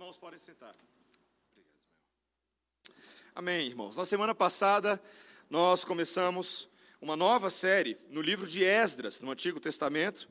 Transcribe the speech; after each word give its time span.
irmãos 0.00 0.16
podem 0.16 0.38
sentar. 0.38 0.74
Amém, 3.34 3.66
irmãos. 3.66 3.98
Na 3.98 4.06
semana 4.06 4.34
passada, 4.34 4.98
nós 5.50 5.84
começamos 5.84 6.70
uma 7.02 7.14
nova 7.14 7.50
série 7.50 7.98
no 8.08 8.22
livro 8.22 8.46
de 8.46 8.64
Esdras, 8.64 9.20
no 9.20 9.30
Antigo 9.30 9.60
Testamento, 9.60 10.26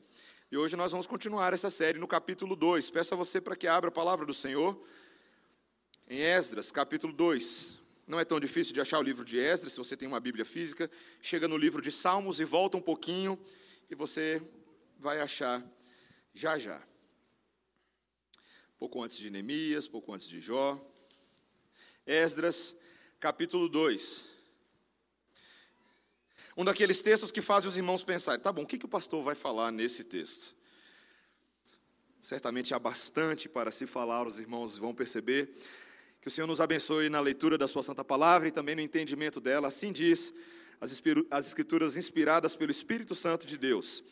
e 0.50 0.56
hoje 0.56 0.74
nós 0.74 0.90
vamos 0.90 1.06
continuar 1.06 1.52
essa 1.52 1.70
série 1.70 2.00
no 2.00 2.08
capítulo 2.08 2.56
2. 2.56 2.90
Peço 2.90 3.14
a 3.14 3.16
você 3.16 3.40
para 3.40 3.54
que 3.54 3.68
abra 3.68 3.90
a 3.90 3.92
palavra 3.92 4.26
do 4.26 4.34
Senhor 4.34 4.76
em 6.08 6.18
Esdras, 6.18 6.72
capítulo 6.72 7.12
2. 7.12 7.78
Não 8.08 8.18
é 8.18 8.24
tão 8.24 8.40
difícil 8.40 8.74
de 8.74 8.80
achar 8.80 8.98
o 8.98 9.02
livro 9.02 9.24
de 9.24 9.38
Esdras, 9.38 9.74
se 9.74 9.78
você 9.78 9.96
tem 9.96 10.08
uma 10.08 10.18
Bíblia 10.18 10.44
física. 10.44 10.90
Chega 11.22 11.46
no 11.46 11.56
livro 11.56 11.80
de 11.80 11.92
Salmos 11.92 12.40
e 12.40 12.44
volta 12.44 12.76
um 12.76 12.82
pouquinho, 12.82 13.38
e 13.88 13.94
você 13.94 14.42
vai 14.98 15.20
achar 15.20 15.64
já 16.34 16.58
já 16.58 16.89
pouco 18.80 19.02
antes 19.02 19.18
de 19.18 19.28
Neemias, 19.28 19.86
pouco 19.86 20.10
antes 20.14 20.26
de 20.26 20.40
Jó. 20.40 20.80
Esdras, 22.06 22.74
capítulo 23.20 23.68
2. 23.68 24.24
Um 26.56 26.64
daqueles 26.64 27.02
textos 27.02 27.30
que 27.30 27.42
fazem 27.42 27.68
os 27.68 27.76
irmãos 27.76 28.02
pensarem, 28.02 28.40
tá 28.40 28.50
bom, 28.50 28.62
o 28.62 28.66
que, 28.66 28.78
que 28.78 28.86
o 28.86 28.88
pastor 28.88 29.22
vai 29.22 29.34
falar 29.34 29.70
nesse 29.70 30.02
texto? 30.02 30.56
Certamente 32.22 32.72
há 32.72 32.78
bastante 32.78 33.50
para 33.50 33.70
se 33.70 33.86
falar, 33.86 34.26
os 34.26 34.38
irmãos 34.38 34.78
vão 34.78 34.94
perceber. 34.94 35.54
Que 36.18 36.28
o 36.28 36.30
Senhor 36.30 36.46
nos 36.46 36.58
abençoe 36.58 37.10
na 37.10 37.20
leitura 37.20 37.58
da 37.58 37.68
Sua 37.68 37.82
Santa 37.82 38.02
Palavra 38.02 38.48
e 38.48 38.50
também 38.50 38.74
no 38.74 38.80
entendimento 38.80 39.42
dela. 39.42 39.68
Assim 39.68 39.92
diz 39.92 40.32
as 40.80 41.46
Escrituras 41.46 41.98
inspiradas 41.98 42.56
pelo 42.56 42.70
Espírito 42.70 43.14
Santo 43.14 43.46
de 43.46 43.58
Deus. 43.58 44.02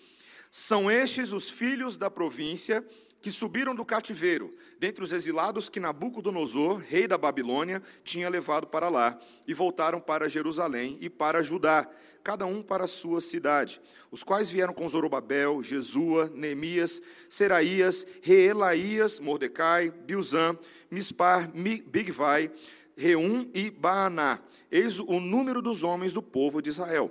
São 0.50 0.90
estes 0.90 1.32
os 1.32 1.48
filhos 1.48 1.96
da 1.96 2.10
província 2.10 2.87
que 3.20 3.30
subiram 3.30 3.74
do 3.74 3.84
cativeiro, 3.84 4.48
dentre 4.78 5.02
os 5.02 5.12
exilados 5.12 5.68
que 5.68 5.80
Nabucodonosor, 5.80 6.78
rei 6.78 7.06
da 7.06 7.18
Babilônia, 7.18 7.82
tinha 8.04 8.28
levado 8.28 8.66
para 8.66 8.88
lá, 8.88 9.18
e 9.46 9.54
voltaram 9.54 10.01
para 10.01 10.29
Jerusalém 10.29 10.96
e 11.01 11.10
para 11.10 11.43
Judá, 11.43 11.88
cada 12.23 12.46
um 12.46 12.62
para 12.62 12.84
a 12.84 12.88
sua 12.88 13.20
cidade, 13.20 13.80
os 14.10 14.23
quais 14.23 14.51
vieram 14.51 14.74
com 14.74 14.88
Zorobabel, 14.88 15.62
Jesua, 15.62 16.30
Neemias, 16.34 17.01
Seraías, 17.28 18.06
Reelaías, 18.23 19.18
Mordecai, 19.18 19.90
Bilzã, 19.90 20.56
Mispar, 20.90 21.50
Bigvai, 21.52 22.50
Reum 22.96 23.48
e 23.54 23.71
Baaná. 23.71 24.40
Eis 24.71 24.98
o 24.98 25.21
número 25.21 25.62
dos 25.62 25.82
homens 25.82 26.12
do 26.12 26.23
povo 26.23 26.60
de 26.60 26.68
Israel 26.68 27.10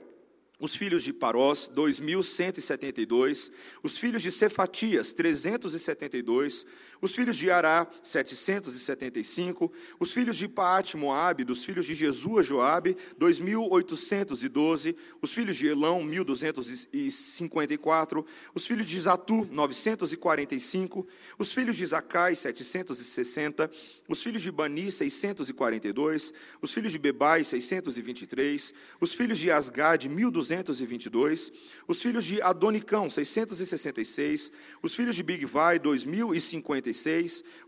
os 0.59 0.75
filhos 0.75 1.03
de 1.03 1.13
Parós, 1.13 1.69
2.172, 1.73 3.51
os 3.83 3.97
filhos 3.97 4.23
de 4.23 4.31
Cefatias, 4.31 5.13
372, 5.13 6.65
os 7.01 7.13
filhos 7.13 7.35
de 7.37 7.51
Ará, 7.51 7.85
775, 8.01 9.71
os 9.99 10.13
filhos 10.13 10.37
de 10.37 10.47
Paate, 10.47 10.95
Moabe, 10.97 11.43
dos 11.43 11.63
filhos 11.63 11.85
de 11.85 11.93
Jesua, 11.93 12.41
Joabe, 12.41 12.97
2.812, 13.19 14.95
os 15.21 15.31
filhos 15.31 15.57
de 15.57 15.67
Elão, 15.67 16.01
1.254, 16.03 18.25
os 18.53 18.65
filhos 18.65 18.87
de 18.87 18.99
Zatu, 18.99 19.47
945, 19.51 21.07
os 21.37 21.53
filhos 21.53 21.77
de 21.77 21.85
Zacai, 21.85 22.35
760, 22.35 23.69
os 24.07 24.23
filhos 24.23 24.41
de 24.41 24.51
Bani, 24.51 24.91
642, 24.91 26.33
os 26.61 26.73
filhos 26.73 26.91
de 26.91 26.99
Bebai, 26.99 27.43
623, 27.43 28.73
os 28.99 29.13
filhos 29.13 29.37
de 29.37 29.51
Asgad, 29.51 30.07
1.222, 30.07 31.51
os 31.87 32.01
filhos 32.01 32.25
de 32.25 32.41
Adonicão, 32.41 33.09
666, 33.09 34.51
os 34.81 34.95
filhos 34.95 35.15
de 35.15 35.23
Bigvai, 35.23 35.79
2.050, 35.79 36.86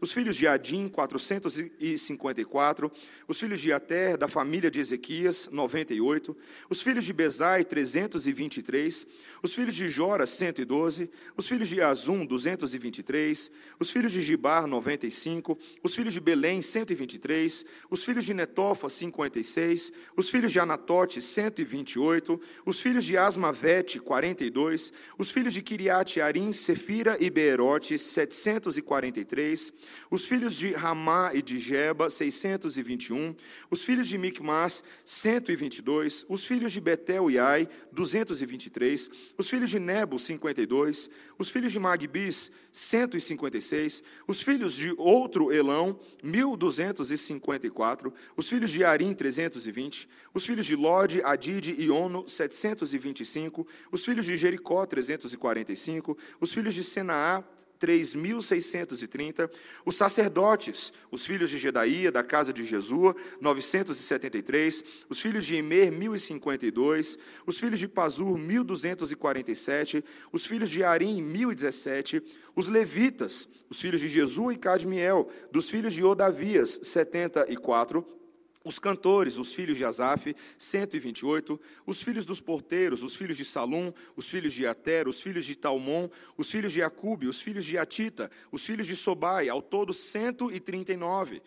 os 0.01 0.13
filhos 0.13 0.35
de 0.35 0.47
Adim, 0.47 0.87
454, 0.87 2.91
os 3.27 3.39
filhos 3.39 3.59
de 3.59 3.73
Ater, 3.73 4.17
da 4.17 4.27
família 4.27 4.71
de 4.71 4.79
Ezequias, 4.79 5.49
98, 5.51 6.35
os 6.69 6.81
filhos 6.81 7.05
de 7.05 7.13
Bezai, 7.13 7.63
323, 7.63 9.05
os 9.41 9.53
filhos 9.53 9.75
de 9.75 9.87
Jora, 9.87 10.25
112, 10.25 11.09
os 11.35 11.47
filhos 11.47 11.67
de 11.67 11.81
Azum, 11.81 12.25
223, 12.25 13.51
os 13.79 13.91
filhos 13.91 14.11
de 14.11 14.21
Gibar, 14.21 14.67
95, 14.67 15.57
os 15.83 15.95
filhos 15.95 16.13
de 16.13 16.19
Belém, 16.19 16.61
123, 16.61 17.65
os 17.89 18.03
filhos 18.03 18.25
de 18.25 18.33
Netofa, 18.33 18.89
56, 18.89 19.91
os 20.15 20.29
filhos 20.29 20.51
de 20.51 20.59
Anatote, 20.59 21.21
128, 21.21 22.39
os 22.65 22.81
filhos 22.81 23.05
de 23.05 23.17
Asmavete, 23.17 23.99
42, 23.99 24.93
os 25.17 25.31
filhos 25.31 25.53
de 25.53 25.61
Kiriate 25.61 26.21
Arim, 26.21 26.51
Sefira 26.51 27.17
e 27.19 27.29
Beerote, 27.29 27.97
740 27.97 29.08
43, 29.09 29.73
os 30.09 30.25
filhos 30.25 30.55
de 30.55 30.71
Ramá 30.71 31.31
e 31.33 31.41
de 31.41 31.57
Jeba, 31.57 32.09
621, 32.09 33.35
os 33.69 33.83
filhos 33.83 34.07
de 34.07 34.17
Micmas, 34.17 34.83
122, 35.03 36.25
os 36.29 36.45
filhos 36.45 36.71
de 36.71 36.79
Betel 36.79 37.29
e 37.29 37.39
Ai, 37.39 37.67
223, 37.91 39.09
os 39.37 39.49
filhos 39.49 39.69
de 39.69 39.79
Nebo, 39.79 40.19
52, 40.19 41.09
os 41.37 41.49
filhos 41.49 41.71
de 41.71 41.79
Magbis, 41.79 42.51
156, 42.71 44.03
os 44.27 44.41
filhos 44.41 44.75
de 44.75 44.93
outro 44.97 45.51
Elão, 45.51 45.99
1254, 46.23 48.13
os 48.37 48.47
filhos 48.47 48.71
de 48.71 48.83
Arim, 48.83 49.13
320, 49.13 50.07
os 50.33 50.45
filhos 50.45 50.65
de 50.65 50.75
Lode, 50.75 51.21
Adide 51.23 51.75
e 51.77 51.89
Ono, 51.89 52.27
725, 52.27 53.65
os 53.91 54.05
filhos 54.05 54.25
de 54.25 54.37
Jericó, 54.37 54.85
345, 54.85 56.17
os 56.39 56.53
filhos 56.53 56.75
de 56.75 56.83
Senaá, 56.83 57.43
3.630, 57.79 59.49
os 59.85 59.95
sacerdotes, 59.95 60.91
os 61.09 61.25
filhos 61.25 61.49
de 61.49 61.57
Gedaía, 61.57 62.11
da 62.11 62.23
casa 62.23 62.51
de 62.51 62.63
Jesua, 62.63 63.15
973, 63.39 64.83
os 65.07 65.21
filhos 65.21 65.45
de 65.45 65.55
Emer, 65.55 65.91
1.052, 65.91 67.17
os 67.45 67.57
filhos 67.57 67.79
de 67.79 67.87
Pazur, 67.87 68.37
1.247, 68.37 70.03
os 70.31 70.45
filhos 70.45 70.69
de 70.69 70.83
Arim, 70.83 71.21
1.017, 71.21 72.21
os 72.55 72.67
levitas, 72.67 73.47
os 73.69 73.79
filhos 73.79 74.01
de 74.01 74.07
Jesua 74.07 74.53
e 74.53 74.57
Cadmiel, 74.57 75.29
dos 75.51 75.69
filhos 75.69 75.93
de 75.93 76.03
Odavias, 76.03 76.79
74, 76.83 78.18
os 78.63 78.77
cantores, 78.77 79.37
os 79.37 79.53
filhos 79.53 79.77
de 79.77 79.85
Asaf, 79.85 80.35
128, 80.57 81.59
os 81.85 82.01
filhos 82.03 82.25
dos 82.25 82.41
porteiros, 82.41 83.03
os 83.03 83.15
filhos 83.15 83.37
de 83.37 83.45
Salum, 83.45 83.91
os 84.15 84.27
filhos 84.27 84.53
de 84.53 84.67
Ater, 84.67 85.07
os 85.07 85.21
filhos 85.21 85.45
de 85.45 85.55
Talmon, 85.55 86.09
os 86.37 86.51
filhos 86.51 86.73
de 86.73 86.83
Acube, 86.83 87.27
os 87.27 87.41
filhos 87.41 87.65
de 87.65 87.77
Atita, 87.77 88.29
os 88.51 88.65
filhos 88.65 88.85
de 88.85 88.95
Sobai, 88.95 89.47
ao 89.47 89.61
todo 89.61 89.93
139, 89.93 91.41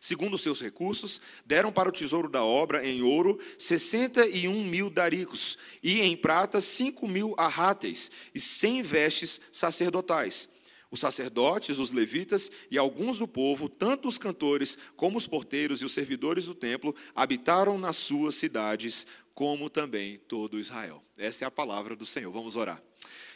Segundo 0.00 0.34
os 0.34 0.42
seus 0.42 0.60
recursos, 0.60 1.20
deram 1.44 1.72
para 1.72 1.88
o 1.88 1.92
tesouro 1.92 2.28
da 2.28 2.42
obra 2.42 2.86
em 2.86 3.02
ouro 3.02 3.38
61 3.58 4.64
mil 4.64 4.90
daricos, 4.90 5.58
e 5.82 6.00
em 6.00 6.16
prata 6.16 6.60
5 6.60 7.06
mil 7.08 7.34
arráteis, 7.36 8.10
e 8.34 8.40
100 8.40 8.82
vestes 8.82 9.40
sacerdotais. 9.52 10.48
Os 10.90 11.00
sacerdotes, 11.00 11.78
os 11.78 11.90
levitas 11.90 12.50
e 12.70 12.78
alguns 12.78 13.18
do 13.18 13.28
povo, 13.28 13.68
tanto 13.68 14.08
os 14.08 14.16
cantores 14.16 14.78
como 14.96 15.18
os 15.18 15.26
porteiros 15.26 15.82
e 15.82 15.84
os 15.84 15.92
servidores 15.92 16.46
do 16.46 16.54
templo, 16.54 16.94
habitaram 17.14 17.76
nas 17.76 17.96
suas 17.96 18.36
cidades, 18.36 19.06
como 19.34 19.68
também 19.68 20.18
todo 20.18 20.58
Israel. 20.58 21.04
Essa 21.16 21.44
é 21.44 21.46
a 21.46 21.50
palavra 21.50 21.94
do 21.94 22.06
Senhor. 22.06 22.32
Vamos 22.32 22.56
orar. 22.56 22.82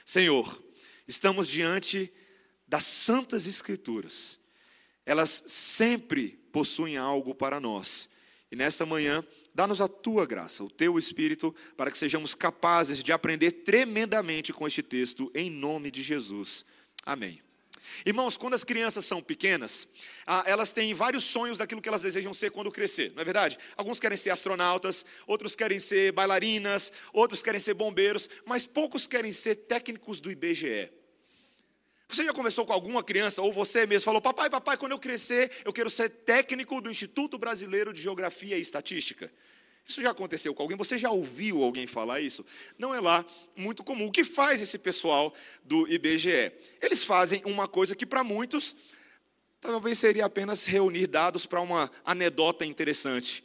Senhor, 0.04 0.62
estamos 1.06 1.46
diante 1.46 2.10
das 2.66 2.84
santas 2.84 3.46
escrituras. 3.46 4.38
Elas 5.04 5.44
sempre 5.46 6.41
possuem 6.52 6.96
algo 6.96 7.34
para 7.34 7.58
nós. 7.58 8.08
E 8.50 8.56
nesta 8.56 8.84
manhã, 8.84 9.24
dá-nos 9.54 9.80
a 9.80 9.88
tua 9.88 10.26
graça, 10.26 10.62
o 10.62 10.70
teu 10.70 10.98
espírito, 10.98 11.54
para 11.76 11.90
que 11.90 11.96
sejamos 11.96 12.34
capazes 12.34 13.02
de 13.02 13.10
aprender 13.10 13.50
tremendamente 13.50 14.52
com 14.52 14.66
este 14.66 14.82
texto, 14.82 15.32
em 15.34 15.50
nome 15.50 15.90
de 15.90 16.02
Jesus. 16.02 16.64
Amém. 17.04 17.40
Irmãos, 18.04 18.36
quando 18.36 18.54
as 18.54 18.64
crianças 18.64 19.04
são 19.04 19.22
pequenas, 19.22 19.88
ah, 20.26 20.44
elas 20.46 20.72
têm 20.72 20.94
vários 20.94 21.24
sonhos 21.24 21.58
daquilo 21.58 21.80
que 21.80 21.88
elas 21.88 22.02
desejam 22.02 22.32
ser 22.32 22.50
quando 22.50 22.70
crescer, 22.70 23.12
não 23.14 23.22
é 23.22 23.24
verdade? 23.24 23.58
Alguns 23.76 24.00
querem 24.00 24.16
ser 24.16 24.30
astronautas, 24.30 25.04
outros 25.26 25.54
querem 25.54 25.78
ser 25.78 26.12
bailarinas, 26.12 26.92
outros 27.12 27.42
querem 27.42 27.60
ser 27.60 27.74
bombeiros, 27.74 28.28
mas 28.44 28.66
poucos 28.66 29.06
querem 29.06 29.32
ser 29.32 29.54
técnicos 29.54 30.20
do 30.20 30.30
IBGE. 30.30 30.90
Você 32.12 32.24
já 32.24 32.32
conversou 32.34 32.66
com 32.66 32.74
alguma 32.74 33.02
criança, 33.02 33.40
ou 33.40 33.50
você 33.50 33.86
mesmo 33.86 34.04
falou: 34.04 34.20
Papai, 34.20 34.50
papai, 34.50 34.76
quando 34.76 34.92
eu 34.92 34.98
crescer, 34.98 35.50
eu 35.64 35.72
quero 35.72 35.88
ser 35.88 36.10
técnico 36.10 36.78
do 36.78 36.90
Instituto 36.90 37.38
Brasileiro 37.38 37.90
de 37.90 38.02
Geografia 38.02 38.58
e 38.58 38.60
Estatística? 38.60 39.32
Isso 39.86 40.02
já 40.02 40.10
aconteceu 40.10 40.54
com 40.54 40.62
alguém? 40.62 40.76
Você 40.76 40.98
já 40.98 41.10
ouviu 41.10 41.62
alguém 41.62 41.86
falar 41.86 42.20
isso? 42.20 42.44
Não 42.78 42.94
é 42.94 43.00
lá 43.00 43.24
muito 43.56 43.82
comum. 43.82 44.06
O 44.08 44.12
que 44.12 44.24
faz 44.24 44.60
esse 44.60 44.78
pessoal 44.78 45.34
do 45.64 45.88
IBGE? 45.88 46.52
Eles 46.82 47.02
fazem 47.02 47.40
uma 47.46 47.66
coisa 47.66 47.96
que 47.96 48.04
para 48.04 48.22
muitos 48.22 48.76
talvez 49.58 49.98
seria 49.98 50.26
apenas 50.26 50.66
reunir 50.66 51.06
dados 51.06 51.46
para 51.46 51.60
uma 51.60 51.90
anedota 52.04 52.66
interessante 52.66 53.42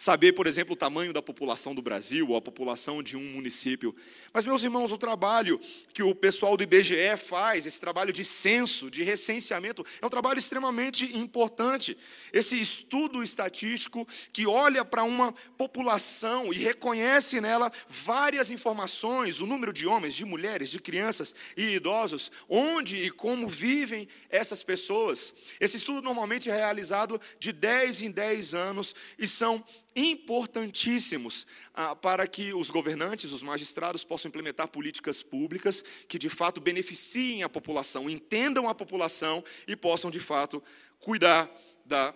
saber, 0.00 0.32
por 0.32 0.46
exemplo, 0.46 0.72
o 0.72 0.76
tamanho 0.76 1.12
da 1.12 1.20
população 1.20 1.74
do 1.74 1.82
Brasil 1.82 2.30
ou 2.30 2.34
a 2.34 2.40
população 2.40 3.02
de 3.02 3.18
um 3.18 3.32
município. 3.34 3.94
Mas, 4.32 4.46
meus 4.46 4.64
irmãos, 4.64 4.92
o 4.92 4.96
trabalho 4.96 5.60
que 5.92 6.02
o 6.02 6.14
pessoal 6.14 6.56
do 6.56 6.62
IBGE 6.62 7.18
faz, 7.18 7.66
esse 7.66 7.78
trabalho 7.78 8.10
de 8.10 8.24
censo, 8.24 8.90
de 8.90 9.02
recenseamento, 9.02 9.84
é 10.00 10.06
um 10.06 10.08
trabalho 10.08 10.38
extremamente 10.38 11.14
importante. 11.14 11.98
Esse 12.32 12.58
estudo 12.58 13.22
estatístico 13.22 14.08
que 14.32 14.46
olha 14.46 14.86
para 14.86 15.04
uma 15.04 15.34
população 15.58 16.50
e 16.50 16.56
reconhece 16.56 17.38
nela 17.38 17.70
várias 17.86 18.48
informações, 18.48 19.42
o 19.42 19.46
número 19.46 19.70
de 19.70 19.86
homens, 19.86 20.14
de 20.14 20.24
mulheres, 20.24 20.70
de 20.70 20.78
crianças 20.78 21.34
e 21.54 21.74
idosos, 21.74 22.32
onde 22.48 22.96
e 22.96 23.10
como 23.10 23.46
vivem 23.46 24.08
essas 24.30 24.62
pessoas. 24.62 25.34
Esse 25.60 25.76
estudo 25.76 26.00
normalmente 26.00 26.48
é 26.48 26.56
realizado 26.56 27.20
de 27.38 27.52
10 27.52 28.00
em 28.00 28.10
10 28.10 28.54
anos 28.54 28.94
e 29.18 29.28
são 29.28 29.62
importantíssimos 29.94 31.46
ah, 31.74 31.94
para 31.96 32.26
que 32.26 32.52
os 32.54 32.70
governantes, 32.70 33.32
os 33.32 33.42
magistrados, 33.42 34.04
possam 34.04 34.28
implementar 34.28 34.68
políticas 34.68 35.22
públicas 35.22 35.84
que 36.08 36.18
de 36.18 36.28
fato 36.28 36.60
beneficiem 36.60 37.42
a 37.42 37.48
população, 37.48 38.08
entendam 38.08 38.68
a 38.68 38.74
população 38.74 39.42
e 39.66 39.74
possam 39.74 40.10
de 40.10 40.20
fato 40.20 40.62
cuidar 40.98 41.50
da 41.84 42.14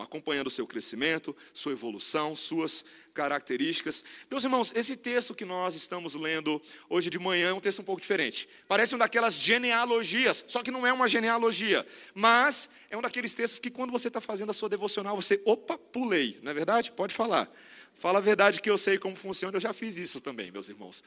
acompanhando 0.00 0.46
o 0.46 0.50
seu 0.50 0.66
crescimento, 0.66 1.36
sua 1.52 1.72
evolução, 1.72 2.34
suas 2.34 2.84
características. 3.12 4.04
Meus 4.30 4.44
irmãos, 4.44 4.72
esse 4.74 4.96
texto 4.96 5.34
que 5.34 5.44
nós 5.44 5.74
estamos 5.74 6.14
lendo 6.14 6.60
hoje 6.88 7.10
de 7.10 7.18
manhã 7.18 7.50
é 7.50 7.52
um 7.52 7.60
texto 7.60 7.80
um 7.80 7.84
pouco 7.84 8.00
diferente. 8.00 8.48
Parece 8.66 8.94
um 8.94 8.98
daquelas 8.98 9.34
genealogias, 9.34 10.44
só 10.48 10.62
que 10.62 10.70
não 10.70 10.86
é 10.86 10.92
uma 10.92 11.08
genealogia, 11.08 11.86
mas 12.14 12.68
é 12.90 12.96
um 12.96 13.02
daqueles 13.02 13.34
textos 13.34 13.58
que 13.58 13.70
quando 13.70 13.90
você 13.90 14.08
está 14.08 14.20
fazendo 14.20 14.50
a 14.50 14.54
sua 14.54 14.68
devocional, 14.68 15.14
você, 15.16 15.40
opa, 15.44 15.78
pulei, 15.78 16.38
não 16.42 16.50
é 16.50 16.54
verdade? 16.54 16.92
Pode 16.92 17.14
falar. 17.14 17.50
Fala 17.94 18.18
a 18.18 18.22
verdade 18.22 18.60
que 18.60 18.70
eu 18.70 18.78
sei 18.78 18.98
como 18.98 19.14
funciona, 19.14 19.56
eu 19.56 19.60
já 19.60 19.72
fiz 19.72 19.96
isso 19.96 20.20
também, 20.20 20.50
meus 20.50 20.68
irmãos. 20.68 21.04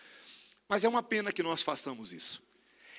Mas 0.67 0.83
é 0.83 0.89
uma 0.89 1.03
pena 1.03 1.31
que 1.31 1.43
nós 1.43 1.61
façamos 1.61 2.13
isso. 2.13 2.41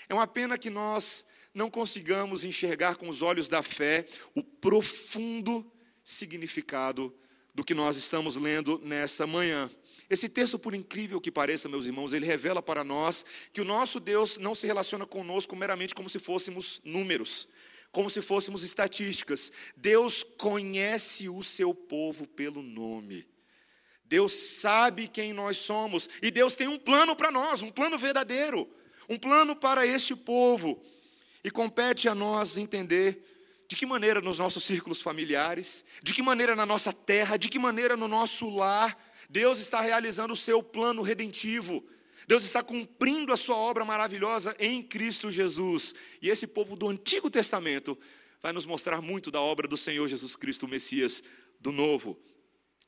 É 0.09 0.15
uma 0.15 0.27
pena 0.27 0.57
que 0.59 0.71
nós 0.71 1.27
não 1.57 1.71
consigamos 1.71 2.45
enxergar 2.45 2.97
com 2.97 3.09
os 3.09 3.23
olhos 3.23 3.49
da 3.49 3.63
fé 3.63 4.07
o 4.35 4.45
profundo 4.45 5.65
significado 6.05 7.17
do 7.55 7.65
que 7.65 7.73
nós 7.73 7.97
estamos 7.97 8.37
lendo 8.37 8.79
nessa 8.85 9.27
manhã. 9.27 9.71
Esse 10.11 10.29
texto, 10.29 10.59
por 10.59 10.75
incrível 10.75 11.19
que 11.19 11.33
pareça, 11.33 11.67
meus 11.67 11.87
irmãos, 11.87 12.13
ele 12.13 12.27
revela 12.27 12.63
para 12.63 12.85
nós 12.85 13.25
que 13.55 13.63
o 13.63 13.65
nosso 13.65 13.99
Deus 13.99 14.37
não 14.37 14.55
se 14.55 14.67
relaciona 14.67 15.07
conosco 15.07 15.57
meramente 15.57 15.95
como 15.95 16.11
se 16.11 16.19
fôssemos 16.19 16.83
números, 16.85 17.49
como 17.91 18.11
se 18.11 18.21
fôssemos 18.21 18.63
estatísticas. 18.63 19.51
Deus 19.75 20.23
conhece 20.23 21.31
o 21.31 21.43
seu 21.43 21.75
povo 21.75 22.27
pelo 22.27 22.61
nome. 22.61 23.27
Deus 24.05 24.35
sabe 24.35 25.09
quem 25.09 25.33
nós 25.33 25.57
somos 25.57 26.07
e 26.21 26.31
Deus 26.31 26.55
tem 26.55 26.69
um 26.69 26.79
plano 26.79 27.17
para 27.17 27.31
nós, 27.31 27.63
um 27.63 27.71
plano 27.71 27.97
verdadeiro, 27.97 28.69
um 29.09 29.19
plano 29.19 29.57
para 29.57 29.87
este 29.87 30.15
povo. 30.15 30.85
E 31.47 31.51
compete 31.51 32.09
a 32.09 32.15
nós 32.15 32.57
entender 32.57 33.25
de 33.69 33.77
que 33.77 33.87
maneira 33.87 34.21
nos 34.21 34.37
nossos 34.37 34.65
círculos 34.65 35.01
familiares, 35.01 35.85
de 36.03 36.13
que 36.13 36.21
maneira 36.21 36.57
na 36.57 36.67
nossa 36.67 36.93
terra, 36.93 37.37
de 37.37 37.49
que 37.49 37.57
maneira 37.57 37.97
no 37.97 38.09
nosso 38.09 38.51
lar, 38.51 38.99
Deus 39.31 39.61
está 39.61 39.81
realizando 39.81 40.35
o 40.35 40.37
seu 40.37 40.61
plano 40.61 41.03
redentivo. 41.03 41.87
Deus 42.27 42.43
está 42.43 42.65
cumprindo 42.65 43.33
a 43.33 43.37
sua 43.37 43.55
obra 43.55 43.85
maravilhosa 43.85 44.57
em 44.59 44.83
Cristo 44.83 45.31
Jesus. 45.31 45.95
E 46.21 46.31
esse 46.31 46.49
povo 46.49 46.75
do 46.75 46.89
Antigo 46.89 47.31
Testamento 47.31 47.97
vai 48.43 48.53
nos 48.53 48.67
mostrar 48.67 49.01
muito 49.01 49.31
da 49.31 49.41
obra 49.41 49.69
do 49.69 49.77
Senhor 49.77 50.09
Jesus 50.09 50.35
Cristo, 50.35 50.67
o 50.67 50.69
Messias 50.69 51.23
do 51.61 51.71
Novo 51.71 52.21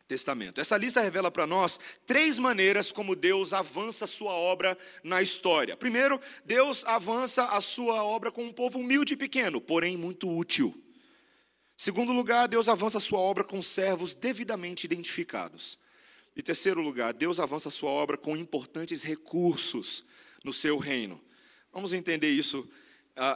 Testamento. 0.08 0.58
Essa 0.58 0.78
lista 0.78 1.02
revela 1.02 1.30
para 1.30 1.46
nós 1.46 1.78
três 2.06 2.38
maneiras 2.38 2.90
como 2.90 3.14
Deus 3.14 3.52
avança 3.52 4.06
a 4.06 4.08
sua 4.08 4.32
obra 4.32 4.76
na 5.04 5.20
história. 5.20 5.76
Primeiro, 5.76 6.18
Deus 6.46 6.82
avança 6.86 7.44
a 7.44 7.60
sua 7.60 8.02
obra 8.02 8.32
com 8.32 8.42
um 8.42 8.52
povo 8.52 8.78
humilde 8.78 9.12
e 9.12 9.16
pequeno, 9.18 9.60
porém 9.60 9.98
muito 9.98 10.34
útil. 10.34 10.74
Segundo 11.76 12.10
lugar, 12.10 12.48
Deus 12.48 12.68
avança 12.68 12.96
a 12.96 13.02
sua 13.02 13.18
obra 13.18 13.44
com 13.44 13.60
servos 13.60 14.14
devidamente 14.14 14.86
identificados. 14.86 15.78
E 16.34 16.42
terceiro 16.42 16.80
lugar, 16.80 17.12
Deus 17.12 17.38
avança 17.38 17.68
a 17.68 17.72
sua 17.72 17.90
obra 17.90 18.16
com 18.16 18.34
importantes 18.34 19.02
recursos 19.02 20.06
no 20.42 20.54
seu 20.54 20.78
reino. 20.78 21.20
Vamos 21.70 21.92
entender 21.92 22.30
isso 22.30 22.66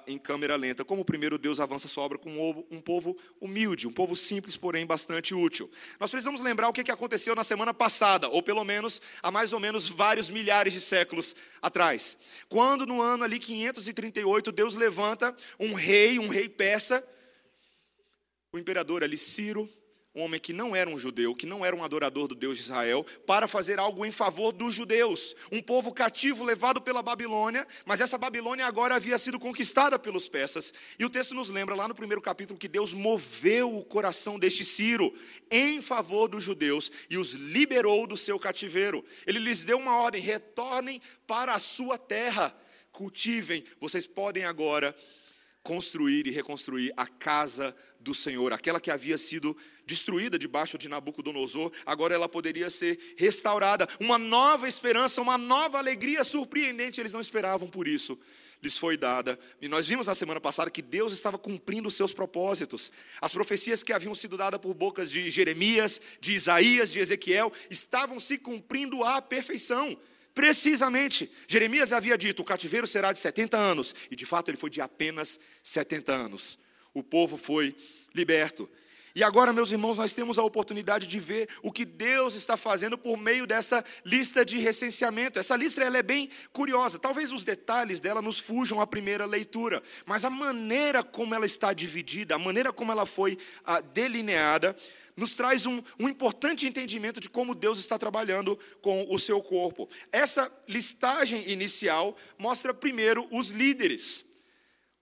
em 0.07 0.19
câmera 0.19 0.57
lenta. 0.57 0.85
Como 0.85 1.03
o 1.03 1.05
primeiro 1.05 1.39
Deus 1.39 1.61
avança 1.61 1.89
sua 1.89 2.05
obra 2.05 2.19
com 2.19 2.65
um 2.71 2.81
povo 2.81 3.17
humilde, 3.41 3.87
um 3.87 3.93
povo 3.93 4.15
simples, 4.15 4.57
porém 4.57 4.87
bastante 4.87 5.35
útil. 5.35 5.71
Nós 5.99 6.11
precisamos 6.11 6.41
lembrar 6.41 6.69
o 6.69 6.73
que 6.73 6.91
aconteceu 6.91 7.35
na 7.35 7.45
semana 7.45 7.75
passada, 7.75 8.29
ou 8.29 8.43
pelo 8.43 8.65
menos 8.65 9.01
há 9.23 9.31
mais 9.31 9.53
ou 9.53 9.61
menos 9.61 9.89
vários 9.89 10.29
milhares 10.29 10.73
de 10.73 10.81
séculos 10.81 11.35
atrás. 11.61 12.19
Quando 12.49 12.87
no 12.87 13.01
ano 13.01 13.25
ali 13.25 13.39
538 13.39 14.53
Deus 14.53 14.75
levanta 14.75 15.37
um 15.59 15.75
rei, 15.75 16.19
um 16.19 16.29
rei 16.29 16.49
persa, 16.49 17.07
o 18.53 18.59
imperador 18.59 19.03
ali 19.03 19.17
Ciro, 19.17 19.69
um 20.15 20.23
homem 20.23 20.39
que 20.39 20.53
não 20.53 20.77
era 20.77 20.91
um 20.91 20.99
judeu, 20.99 21.35
que 21.35 21.47
não 21.47 21.65
era 21.65 21.75
um 21.75 21.83
adorador 21.83 22.29
do 22.29 22.35
Deus 22.35 22.59
de 22.59 22.65
Israel, 22.65 23.05
para 23.27 23.49
fazer 23.49 23.79
algo 23.79 24.05
em 24.05 24.13
favor 24.13 24.53
dos 24.53 24.75
judeus, 24.75 25.35
um 25.51 25.63
povo 25.63 25.93
cativo 25.93 26.45
levado 26.45 26.83
pela 26.83 27.03
Babilônia, 27.03 27.67
mas 27.87 28.01
essa 28.01 28.19
Babilônia 28.19 28.67
agora 28.67 28.95
havia 28.95 29.19
sido 29.19 29.41
conquistada 29.41 29.99
pelos 29.99 30.29
persas. 30.29 30.73
E 30.99 31.05
o 31.05 31.11
texto 31.11 31.35
nos 31.35 31.49
lembra 31.49 31.75
lá 31.75 31.89
no 31.89 31.95
primeiro 31.95 32.21
capítulo 32.21 32.59
que 32.59 32.69
Deus 32.69 32.93
moveu 32.93 33.75
o 33.75 33.85
coração 33.85 34.39
deste 34.39 34.67
Ciro 34.67 35.15
em 35.51 35.81
favor 35.81 36.29
dos 36.29 36.45
judeus 36.45 36.93
e 37.09 37.17
os 37.17 37.33
liberou 37.33 38.07
do 38.07 38.17
seu 38.17 38.39
cativeiro. 38.39 39.03
Ele 39.27 39.39
lhes 39.39 39.65
deu 39.65 39.79
uma 39.79 39.97
ordem: 39.97 40.21
retornem 40.21 41.01
para 41.27 41.55
a 41.55 41.59
sua 41.59 41.97
terra, 41.97 42.55
cultivem, 42.93 43.65
vocês 43.81 44.07
podem 44.07 44.45
agora 44.45 44.95
construir 45.63 46.27
e 46.27 46.31
reconstruir 46.31 46.93
a 46.97 47.07
casa 47.07 47.75
do 48.01 48.15
Senhor, 48.15 48.53
aquela 48.53 48.81
que 48.81 48.91
havia 48.91 49.17
sido 49.17 49.57
destruída 49.93 50.39
debaixo 50.39 50.79
de 50.79 50.89
Nabucodonosor, 50.89 51.71
agora 51.85 52.15
ela 52.15 52.27
poderia 52.27 52.71
ser 52.71 52.99
restaurada. 53.17 53.87
Uma 54.01 54.17
nova 54.17 54.67
esperança, 54.67 55.21
uma 55.21 55.37
nova 55.37 55.77
alegria 55.77 56.25
surpreendente, 56.25 56.99
eles 56.99 57.13
não 57.13 57.21
esperavam 57.21 57.69
por 57.69 57.87
isso. 57.87 58.19
Lhes 58.63 58.79
foi 58.79 58.97
dada, 58.97 59.39
e 59.61 59.69
nós 59.69 59.89
vimos 59.89 60.07
na 60.07 60.15
semana 60.15 60.41
passada 60.41 60.71
que 60.71 60.81
Deus 60.81 61.13
estava 61.13 61.37
cumprindo 61.37 61.89
os 61.89 61.97
seus 61.97 62.13
propósitos. 62.13 62.91
As 63.21 63.33
profecias 63.33 63.83
que 63.83 63.93
haviam 63.93 64.15
sido 64.15 64.37
dadas 64.37 64.61
por 64.61 64.73
bocas 64.73 65.11
de 65.11 65.29
Jeremias, 65.29 66.01
de 66.21 66.33
Isaías, 66.33 66.91
de 66.91 67.01
Ezequiel, 67.01 67.53
estavam 67.69 68.19
se 68.21 68.39
cumprindo 68.39 69.03
à 69.03 69.21
perfeição. 69.21 69.99
Precisamente, 70.33 71.31
Jeremias 71.47 71.93
havia 71.93 72.17
dito: 72.17 72.41
o 72.41 72.45
cativeiro 72.45 72.87
será 72.87 73.13
de 73.13 73.19
70 73.19 73.59
anos, 73.59 73.95
e 74.11 74.17
de 74.17 74.25
fato 74.25 74.49
ele 74.49 74.57
foi 74.57 74.71
de 74.71 74.81
apenas 74.81 75.41
70 75.63 76.13
anos. 76.13 76.59
O 76.95 77.03
povo 77.03 77.37
foi 77.37 77.75
liberto. 78.15 78.71
E 79.15 79.23
agora, 79.23 79.53
meus 79.53 79.71
irmãos, 79.71 79.99
nós 79.99 80.13
temos 80.15 80.39
a 80.39 80.43
oportunidade 80.43 81.07
de 81.07 81.21
ver 81.21 81.49
o 81.63 81.71
que 81.71 81.85
Deus 81.85 82.35
está 82.35 82.57
fazendo 82.57 82.97
por 82.97 83.19
meio 83.19 83.47
dessa 83.47 83.85
lista 84.05 84.45
de 84.45 84.59
recenseamento. 84.59 85.39
Essa 85.39 85.55
lista 85.55 85.83
ela 85.83 85.99
é 85.99 86.03
bem 86.03 86.31
curiosa. 86.53 86.99
Talvez 86.99 87.31
os 87.31 87.45
detalhes 87.45 88.01
dela 88.01 88.23
nos 88.23 88.39
fujam 88.39 88.81
à 88.81 88.87
primeira 88.87 89.27
leitura, 89.27 89.83
mas 90.07 90.25
a 90.25 90.31
maneira 90.31 91.03
como 91.03 91.35
ela 91.35 91.45
está 91.45 91.75
dividida, 91.75 92.37
a 92.37 92.39
maneira 92.39 92.73
como 92.73 92.91
ela 92.91 93.05
foi 93.05 93.37
ah, 93.65 93.83
delineada, 93.83 94.75
nos 95.15 95.35
traz 95.35 95.67
um, 95.67 95.83
um 95.99 96.09
importante 96.09 96.67
entendimento 96.67 97.21
de 97.21 97.29
como 97.29 97.55
Deus 97.55 97.79
está 97.79 97.99
trabalhando 97.99 98.59
com 98.81 99.07
o 99.11 99.19
seu 99.19 99.43
corpo. 99.43 99.89
Essa 100.11 100.51
listagem 100.67 101.51
inicial 101.51 102.17
mostra 102.39 102.73
primeiro 102.73 103.29
os 103.31 103.51
líderes. 103.51 104.32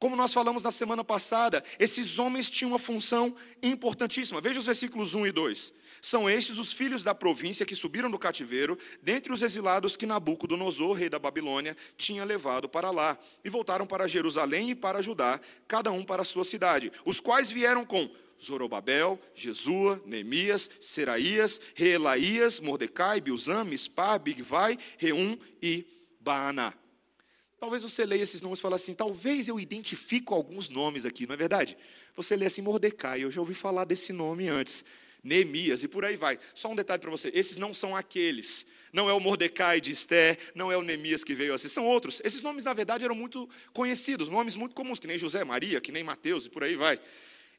Como 0.01 0.17
nós 0.17 0.33
falamos 0.33 0.63
na 0.63 0.73
semana 0.73 1.05
passada, 1.05 1.63
esses 1.79 2.19
homens 2.19 2.49
tinham 2.49 2.71
uma 2.71 2.79
função 2.79 3.37
importantíssima. 3.63 4.41
Veja 4.41 4.59
os 4.59 4.65
versículos 4.65 5.15
1 5.15 5.27
e 5.27 5.33
2. 5.33 5.73
São 6.01 6.29
estes 6.29 6.57
os 6.57 6.73
filhos 6.73 7.05
da 7.05 7.15
província 7.15 7.67
que 7.67 7.77
subiram 7.77 8.11
do 8.11 8.19
cativeiro, 8.19 8.79
dentre 9.03 9.31
os 9.31 9.43
exilados 9.43 9.97
que 9.97 10.07
Nabucodonosor, 10.07 10.97
rei 10.97 11.11
da 11.11 11.19
Babilônia, 11.19 11.77
tinha 11.99 12.25
levado 12.25 12.67
para 12.67 12.91
lá, 12.91 13.19
e 13.45 13.51
voltaram 13.51 13.87
para 13.87 14.09
Jerusalém 14.09 14.71
e 14.71 14.75
para 14.75 15.03
Judá, 15.03 15.39
cada 15.69 15.93
um 15.93 16.03
para 16.03 16.23
a 16.23 16.25
sua 16.25 16.47
cidade, 16.47 16.91
os 17.05 17.21
quais 17.21 17.51
vieram 17.51 17.85
com 17.85 18.11
Zorobabel, 18.43 19.21
Jesua, 19.35 20.03
Neemias, 20.07 20.71
Seraías, 20.81 21.61
Reelaías, 21.75 22.59
Mordecai, 22.59 23.21
Bilzam, 23.21 23.67
Mispar, 23.67 24.19
Bigvai, 24.19 24.79
Reum 24.97 25.37
e 25.61 25.87
Baaná. 26.19 26.80
Talvez 27.61 27.83
você 27.83 28.07
leia 28.07 28.23
esses 28.23 28.41
nomes 28.41 28.59
e 28.59 28.63
fale 28.63 28.75
assim, 28.75 28.95
talvez 28.95 29.47
eu 29.47 29.61
identifico 29.61 30.35
alguns 30.35 30.71
nomes 30.71 31.05
aqui, 31.05 31.27
não 31.27 31.35
é 31.35 31.37
verdade? 31.37 31.77
Você 32.17 32.35
lê 32.35 32.47
assim, 32.47 32.63
Mordecai, 32.63 33.23
eu 33.23 33.31
já 33.31 33.39
ouvi 33.39 33.53
falar 33.53 33.85
desse 33.85 34.15
nome 34.15 34.49
antes. 34.49 34.83
Neemias, 35.23 35.83
e 35.83 35.89
por 35.89 36.03
aí 36.03 36.17
vai. 36.17 36.39
Só 36.55 36.69
um 36.71 36.75
detalhe 36.75 37.03
para 37.03 37.11
você, 37.11 37.31
esses 37.35 37.59
não 37.59 37.75
são 37.75 37.95
aqueles. 37.95 38.65
Não 38.91 39.11
é 39.11 39.13
o 39.13 39.21
Mordecai 39.21 39.79
de 39.79 39.93
Esté, 39.93 40.39
não 40.55 40.73
é 40.73 40.77
o 40.79 40.83
Neemias 40.83 41.23
que 41.23 41.35
veio 41.35 41.53
assim, 41.53 41.69
são 41.69 41.87
outros. 41.87 42.23
Esses 42.25 42.41
nomes, 42.41 42.65
na 42.65 42.73
verdade, 42.73 43.05
eram 43.05 43.15
muito 43.15 43.47
conhecidos, 43.75 44.29
nomes 44.29 44.57
muito 44.57 44.75
comuns, 44.75 44.99
que 44.99 45.07
nem 45.07 45.19
José, 45.19 45.45
Maria, 45.45 45.83
que 45.83 45.93
nem 45.93 46.03
Mateus, 46.03 46.47
e 46.47 46.49
por 46.49 46.65
aí 46.65 46.77
vai. 46.77 46.99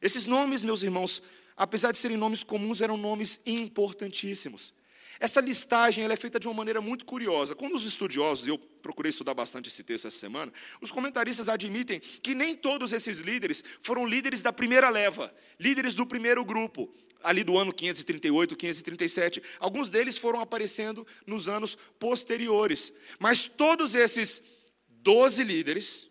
Esses 0.02 0.26
nomes, 0.26 0.64
meus 0.64 0.82
irmãos, 0.82 1.22
apesar 1.56 1.92
de 1.92 1.98
serem 1.98 2.16
nomes 2.16 2.42
comuns, 2.42 2.80
eram 2.80 2.96
nomes 2.96 3.40
importantíssimos. 3.46 4.74
Essa 5.20 5.40
listagem 5.40 6.04
é 6.04 6.16
feita 6.16 6.38
de 6.38 6.48
uma 6.48 6.54
maneira 6.54 6.80
muito 6.80 7.04
curiosa. 7.04 7.54
Quando 7.54 7.74
os 7.74 7.84
estudiosos, 7.84 8.46
eu 8.46 8.58
procurei 8.58 9.10
estudar 9.10 9.34
bastante 9.34 9.68
esse 9.68 9.82
texto 9.82 10.06
essa 10.06 10.18
semana, 10.18 10.52
os 10.80 10.90
comentaristas 10.90 11.48
admitem 11.48 12.00
que 12.00 12.34
nem 12.34 12.56
todos 12.56 12.92
esses 12.92 13.20
líderes 13.20 13.62
foram 13.80 14.06
líderes 14.06 14.42
da 14.42 14.52
primeira 14.52 14.90
leva, 14.90 15.32
líderes 15.58 15.94
do 15.94 16.06
primeiro 16.06 16.44
grupo, 16.44 16.92
ali 17.22 17.44
do 17.44 17.56
ano 17.56 17.72
538, 17.72 18.56
537. 18.56 19.42
Alguns 19.60 19.88
deles 19.88 20.18
foram 20.18 20.40
aparecendo 20.40 21.06
nos 21.26 21.48
anos 21.48 21.76
posteriores. 21.98 22.92
Mas 23.18 23.46
todos 23.46 23.94
esses 23.94 24.42
12 24.88 25.44
líderes, 25.44 26.08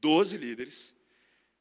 12 0.00 0.36
líderes, 0.36 0.94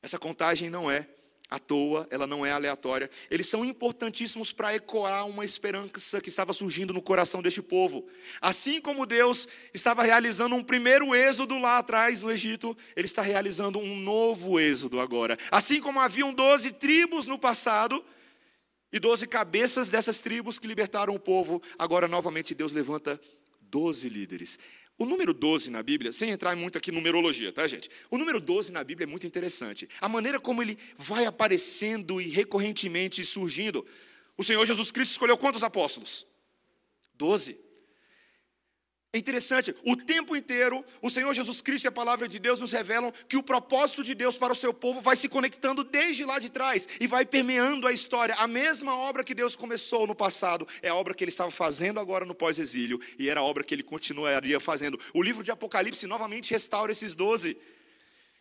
essa 0.01 0.17
contagem 0.17 0.69
não 0.69 0.89
é 0.89 1.07
à 1.51 1.59
toa, 1.59 2.07
ela 2.09 2.25
não 2.25 2.45
é 2.45 2.51
aleatória. 2.51 3.09
Eles 3.29 3.49
são 3.49 3.65
importantíssimos 3.65 4.53
para 4.53 4.73
ecoar 4.73 5.27
uma 5.27 5.43
esperança 5.43 6.21
que 6.21 6.29
estava 6.29 6.53
surgindo 6.53 6.93
no 6.93 7.01
coração 7.01 7.41
deste 7.41 7.61
povo. 7.61 8.07
Assim 8.39 8.79
como 8.79 9.05
Deus 9.05 9.49
estava 9.73 10.01
realizando 10.01 10.55
um 10.55 10.63
primeiro 10.63 11.13
êxodo 11.13 11.59
lá 11.59 11.77
atrás 11.77 12.21
no 12.21 12.31
Egito, 12.31 12.75
Ele 12.95 13.05
está 13.05 13.21
realizando 13.21 13.79
um 13.79 13.97
novo 13.97 14.57
êxodo 14.61 15.01
agora. 15.01 15.37
Assim 15.51 15.81
como 15.81 15.99
haviam 15.99 16.33
doze 16.33 16.71
tribos 16.71 17.25
no 17.25 17.37
passado, 17.37 18.03
e 18.93 18.99
doze 18.99 19.25
cabeças 19.25 19.89
dessas 19.89 20.19
tribos 20.19 20.59
que 20.59 20.67
libertaram 20.67 21.15
o 21.15 21.19
povo, 21.19 21.61
agora 21.79 22.07
novamente 22.07 22.53
Deus 22.53 22.73
levanta 22.73 23.19
doze 23.61 24.09
líderes. 24.09 24.59
O 25.01 25.05
número 25.05 25.33
12 25.33 25.71
na 25.71 25.81
Bíblia, 25.81 26.13
sem 26.13 26.29
entrar 26.29 26.55
muito 26.55 26.77
aqui 26.77 26.91
em 26.91 26.93
numerologia, 26.93 27.51
tá, 27.51 27.65
gente? 27.65 27.89
O 28.11 28.19
número 28.19 28.39
12 28.39 28.71
na 28.71 28.83
Bíblia 28.83 29.05
é 29.05 29.07
muito 29.07 29.25
interessante. 29.25 29.89
A 29.99 30.07
maneira 30.07 30.39
como 30.39 30.61
ele 30.61 30.77
vai 30.95 31.25
aparecendo 31.25 32.21
e 32.21 32.27
recorrentemente 32.29 33.25
surgindo. 33.25 33.83
O 34.37 34.43
Senhor 34.43 34.63
Jesus 34.63 34.91
Cristo 34.91 35.13
escolheu 35.13 35.35
quantos 35.39 35.63
apóstolos? 35.63 36.27
Doze. 37.15 37.59
É 39.13 39.17
interessante, 39.17 39.75
o 39.85 39.97
tempo 39.97 40.37
inteiro, 40.37 40.85
o 41.01 41.09
Senhor 41.09 41.33
Jesus 41.33 41.61
Cristo 41.61 41.83
e 41.83 41.89
a 41.89 41.91
palavra 41.91 42.29
de 42.29 42.39
Deus 42.39 42.59
nos 42.59 42.71
revelam 42.71 43.11
que 43.27 43.35
o 43.35 43.43
propósito 43.43 44.05
de 44.05 44.15
Deus 44.15 44.37
para 44.37 44.53
o 44.53 44.55
seu 44.55 44.73
povo 44.73 45.01
vai 45.01 45.17
se 45.17 45.27
conectando 45.27 45.83
desde 45.83 46.23
lá 46.23 46.39
de 46.39 46.49
trás 46.49 46.87
e 46.97 47.07
vai 47.07 47.25
permeando 47.25 47.85
a 47.87 47.91
história. 47.91 48.33
A 48.35 48.47
mesma 48.47 48.95
obra 48.95 49.21
que 49.21 49.35
Deus 49.35 49.53
começou 49.53 50.07
no 50.07 50.15
passado 50.15 50.65
é 50.81 50.87
a 50.87 50.95
obra 50.95 51.13
que 51.13 51.25
ele 51.25 51.29
estava 51.29 51.51
fazendo 51.51 51.99
agora 51.99 52.23
no 52.23 52.33
pós-exílio 52.33 53.01
e 53.19 53.29
era 53.29 53.41
a 53.41 53.43
obra 53.43 53.65
que 53.65 53.75
ele 53.75 53.83
continuaria 53.83 54.61
fazendo. 54.61 54.97
O 55.13 55.21
livro 55.21 55.43
de 55.43 55.51
Apocalipse 55.51 56.07
novamente 56.07 56.51
restaura 56.51 56.93
esses 56.93 57.13
doze. 57.13 57.57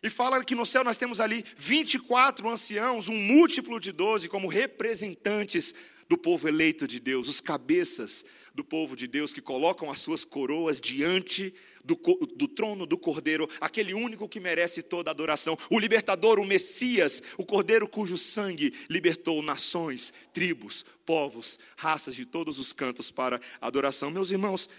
E 0.01 0.09
fala 0.09 0.41
que 0.41 0.55
no 0.55 0.65
céu 0.65 0.85
nós 0.85 0.95
temos 0.95 1.19
ali 1.19 1.43
24 1.57 2.47
anciãos, 2.47 3.09
um 3.09 3.15
múltiplo 3.15 3.77
de 3.77 3.91
12, 3.91 4.29
como 4.29 4.47
representantes 4.47 5.75
do 6.07 6.17
povo 6.17 6.47
eleito 6.47 6.87
de 6.87 6.99
Deus, 6.99 7.27
os 7.27 7.41
cabeças 7.41 8.23
do 8.53 8.63
povo 8.63 8.95
de 8.95 9.07
Deus 9.07 9.33
que 9.33 9.41
colocam 9.41 9.89
as 9.89 9.99
suas 9.99 10.25
coroas 10.25 10.79
diante 10.81 11.53
do, 11.83 11.95
do, 12.35 12.47
trono 12.47 12.85
do 12.85 12.97
Cordeiro, 12.97 13.49
aquele 13.59 13.93
único 13.93 14.27
que 14.27 14.39
merece 14.39 14.83
toda 14.83 15.09
adoração, 15.09 15.57
o 15.69 15.79
libertador, 15.79 16.39
o 16.39 16.45
Messias, 16.45 17.23
o 17.37 17.45
Cordeiro 17.45 17.87
cujo 17.87 18.17
sangue 18.17 18.73
libertou 18.89 19.41
nações, 19.41 20.13
tribos, 20.33 20.85
povos, 21.05 21.59
raças 21.75 22.15
de 22.15 22.25
todos 22.25 22.59
os 22.59 22.73
cantos 22.73 23.09
para 23.09 23.39
adoração. 23.61 24.11
Meus 24.11 24.31
irmãos, 24.31 24.69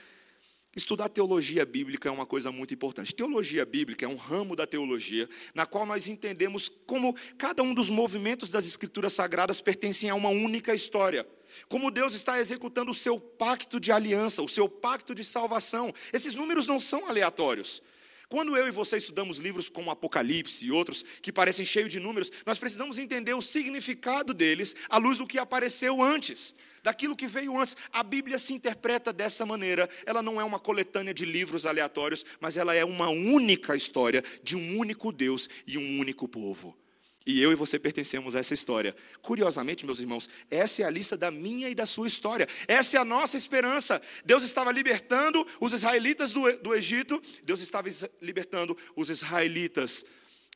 Estudar 0.75 1.11
teologia 1.11 1.67
bíblica 1.67 2.09
é 2.09 2.13
uma 2.13 2.25
coisa 2.25 2.51
muito 2.51 2.73
importante. 2.73 3.15
Teologia 3.15 3.63
bíblica 3.63 4.07
é 4.07 4.09
um 4.09 4.17
ramo 4.17 4.57
da 4.57 4.67
teologia 4.67 5.29
na 5.55 5.67
qual 5.67 5.85
nós 5.85 6.07
entendemos 6.07 6.67
como 6.87 7.15
cada 7.37 7.63
um 7.63 7.75
dos 7.75 7.91
movimentos 7.91 8.51
das 8.51 8.65
escrituras 8.65 9.13
sagradas 9.13 9.61
pertencem 9.61 10.09
a 10.09 10.15
uma 10.15 10.31
única 10.31 10.75
história. 10.75 11.27
Como 11.69 11.91
Deus 11.91 12.15
está 12.15 12.39
executando 12.39 12.91
o 12.91 12.95
seu 12.95 13.19
pacto 13.19 13.79
de 13.79 13.93
aliança, 13.93 14.43
o 14.43 14.49
seu 14.49 14.69
pacto 14.69 15.15
de 15.15 15.25
salvação. 15.25 15.93
Esses 16.13 16.35
números 16.35 16.67
não 16.67 16.79
são 16.79 17.09
aleatórios. 17.09 17.83
Quando 18.29 18.57
eu 18.57 18.67
e 18.67 18.71
você 18.71 18.97
estudamos 18.97 19.37
livros 19.37 19.69
como 19.69 19.91
Apocalipse 19.91 20.65
e 20.65 20.71
outros 20.71 21.05
que 21.21 21.31
parecem 21.31 21.67
cheios 21.67 21.93
de 21.93 22.01
números, 22.01 22.33
nós 22.47 22.57
precisamos 22.57 22.97
entender 22.97 23.35
o 23.35 23.43
significado 23.43 24.33
deles 24.33 24.75
à 24.89 24.97
luz 24.97 25.19
do 25.19 25.27
que 25.27 25.39
apareceu 25.39 26.03
antes. 26.03 26.55
daquilo 26.83 27.15
que 27.15 27.29
veio 27.29 27.59
antes. 27.59 27.77
A 27.93 28.03
Bíblia 28.03 28.39
se 28.39 28.53
interpreta 28.53 29.13
dessa 29.13 29.47
maneira. 29.47 29.89
Ela 30.05 30.23
não 30.23 30.41
é 30.41 30.45
uma 30.45 30.59
coletânea 30.59 31.15
de 31.15 31.25
livros 31.25 31.65
aleatórios, 31.65 32.25
mas 32.41 32.57
ela 32.57 32.75
é 32.75 32.85
uma 32.85 33.09
única 33.09 33.77
história 33.77 34.25
de 34.43 34.57
um 34.57 34.79
único 34.79 35.13
Deus 35.13 35.49
e 35.67 35.79
um 35.79 36.01
único 36.01 36.27
povo. 36.27 36.77
E 37.25 37.41
eu 37.41 37.53
e 37.53 37.55
você 37.55 37.79
pertencemos 37.79 38.35
a 38.35 38.41
essa 38.41 38.55
história. 38.55 38.95
Curiosamente, 39.21 39.87
meus 39.87 40.01
irmãos, 40.01 40.29
essa 40.51 40.83
é 40.83 40.85
a 40.85 40.91
lista 40.91 41.17
da 41.17 41.31
minha 41.31 41.69
e 41.69 41.75
da 41.75 41.87
sua 41.87 42.09
história. 42.09 42.49
Essa 42.67 42.97
é 42.97 43.01
a 43.01 43.05
nossa 43.05 43.37
esperança. 43.37 44.03
Deus 44.25 44.43
estava 44.43 44.73
libertando 44.73 45.47
os 45.61 45.73
israelitas 45.73 46.33
do, 46.33 46.51
do 46.59 46.75
Egito, 46.75 47.23
Deus 47.45 47.61
estava 47.61 47.89
libertando 48.21 48.77
os 48.97 49.11
israelitas 49.11 50.05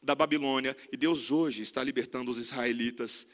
da 0.03 0.15
Babilônia, 0.15 0.77
e 0.93 0.97
Deus 0.97 1.31
hoje 1.31 1.63
está 1.63 1.83
libertando 1.83 2.31
os 2.31 2.39
israelitas 2.39 3.27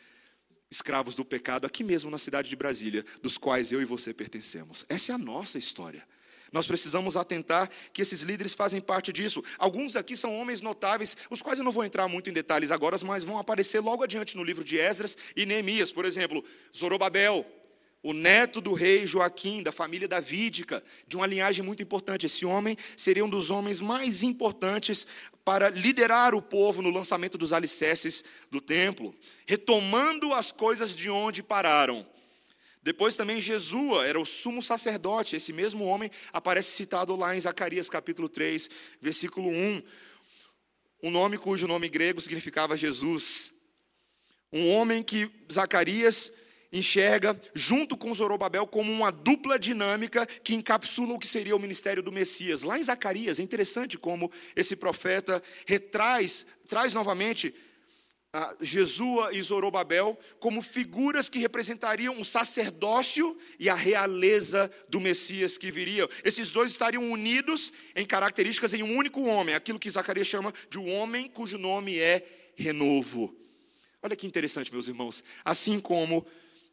escravos 0.71 1.15
do 1.15 1.25
pecado, 1.25 1.67
aqui 1.67 1.85
mesmo 1.85 2.11
na 2.11 2.17
cidade 2.17 2.49
de 2.49 2.57
Brasília, 2.57 3.05
dos 3.23 3.37
quais 3.37 3.73
eu 3.73 3.83
e 3.83 3.85
você 3.85 4.15
pertencemos. 4.15 4.87
Essa 4.89 5.12
é 5.12 5.15
a 5.15 5.19
nossa 5.19 5.59
história. 5.59 6.07
Nós 6.52 6.66
precisamos 6.66 7.16
atentar 7.16 7.71
que 7.92 8.02
esses 8.02 8.21
líderes 8.21 8.52
fazem 8.52 8.80
parte 8.80 9.11
disso. 9.11 9.42
Alguns 9.59 9.97
aqui 9.97 10.16
são 10.16 10.38
homens 10.38 10.61
notáveis, 10.61 11.16
os 11.30 11.40
quais 11.40 11.59
eu 11.59 11.64
não 11.64 11.73
vou 11.73 11.85
entrar 11.85 12.06
muito 12.09 12.28
em 12.28 12.32
detalhes 12.32 12.71
agora, 12.71 12.99
mas 13.04 13.25
vão 13.25 13.38
aparecer 13.38 13.80
logo 13.80 14.04
adiante 14.04 14.37
no 14.37 14.44
livro 14.44 14.62
de 14.62 14.78
Esdras 14.78 15.16
e 15.35 15.47
Neemias. 15.47 15.90
Por 15.90 16.04
exemplo, 16.04 16.44
Zorobabel, 16.76 17.47
o 18.02 18.12
neto 18.12 18.61
do 18.61 18.75
rei 18.75 19.06
Joaquim, 19.06 19.62
da 19.62 19.73
família 19.73 20.06
davídica, 20.06 20.82
de 21.09 21.16
uma 21.16 21.26
linhagem 21.26 21.64
muito 21.64 21.82
importante. 21.82 22.26
Esse 22.26 22.44
homem 22.44 22.76
seria 22.97 23.25
um 23.25 23.30
dos 23.30 23.49
homens 23.50 23.80
mais 23.80 24.23
importantes 24.23 25.06
para 25.44 25.71
liderar 25.71 26.35
o 26.35 26.42
povo 26.42 26.82
no 26.82 26.90
lançamento 26.90 27.38
dos 27.38 27.52
alicerces 27.52 28.25
do 28.50 28.61
templo, 28.61 29.14
retomando 29.47 30.35
as 30.35 30.52
coisas 30.52 30.94
de 30.94 31.09
onde 31.09 31.42
pararam. 31.42 32.06
Depois 32.83 33.15
também 33.15 33.41
Jesua 33.41 34.07
era 34.07 34.19
o 34.19 34.25
sumo 34.25 34.61
sacerdote, 34.61 35.37
esse 35.37 35.53
mesmo 35.53 35.85
homem 35.85 36.11
aparece 36.33 36.73
citado 36.73 37.15
lá 37.15 37.37
em 37.37 37.41
Zacarias 37.41 37.89
capítulo 37.89 38.29
3, 38.29 38.69
versículo 39.01 39.49
1. 39.49 39.83
Um 41.05 41.11
nome 41.11 41.39
cujo 41.39 41.69
nome 41.69 41.89
grego 41.89 42.21
significava 42.21 42.77
Jesus. 42.77 43.53
Um 44.53 44.69
homem 44.71 45.03
que 45.03 45.31
Zacarias 45.51 46.33
enxerga, 46.73 47.39
junto 47.55 47.97
com 47.97 48.12
Zorobabel, 48.15 48.67
como 48.67 48.91
uma 48.91 49.12
dupla 49.12 49.59
dinâmica 49.59 50.27
que 50.27 50.55
encapsula 50.55 51.15
o 51.15 51.19
que 51.19 51.27
seria 51.27 51.55
o 51.55 51.61
ministério 51.61 52.03
do 52.03 52.11
Messias. 52.11 52.62
Lá 52.62 52.79
em 52.79 52.83
Zacarias, 52.83 53.39
é 53.39 53.43
interessante 53.43 53.99
como 53.99 54.31
esse 54.57 54.75
profeta 54.75 55.43
retraz, 55.67 56.47
traz 56.67 56.95
novamente 56.95 57.55
Jesua 58.62 59.35
e 59.35 59.43
Zorobabel 59.43 60.19
como 60.41 60.62
figuras 60.62 61.29
que 61.29 61.39
representariam 61.39 62.19
o 62.19 62.25
sacerdócio 62.25 63.37
e 63.59 63.69
a 63.69 63.75
realeza 63.75 64.71
do 64.89 65.01
Messias 65.01 65.59
que 65.59 65.71
viria. 65.71 66.09
Esses 66.25 66.51
dois 66.51 66.71
estariam 66.71 67.11
unidos 67.11 67.73
em 67.95 68.07
características 68.07 68.73
em 68.73 68.83
um 68.83 68.97
único 68.97 69.23
homem, 69.25 69.55
aquilo 69.55 69.79
que 69.79 69.91
Zacarias 69.91 70.27
chama 70.27 70.53
de 70.71 70.79
um 70.79 70.91
homem 70.95 71.29
cujo 71.29 71.59
nome 71.59 71.99
é 71.99 72.53
renovo. 72.57 73.37
Olha 74.03 74.17
que 74.17 74.27
interessante, 74.27 74.73
meus 74.73 74.89
irmãos. 74.89 75.23
Assim 75.45 75.79
como 75.79 76.27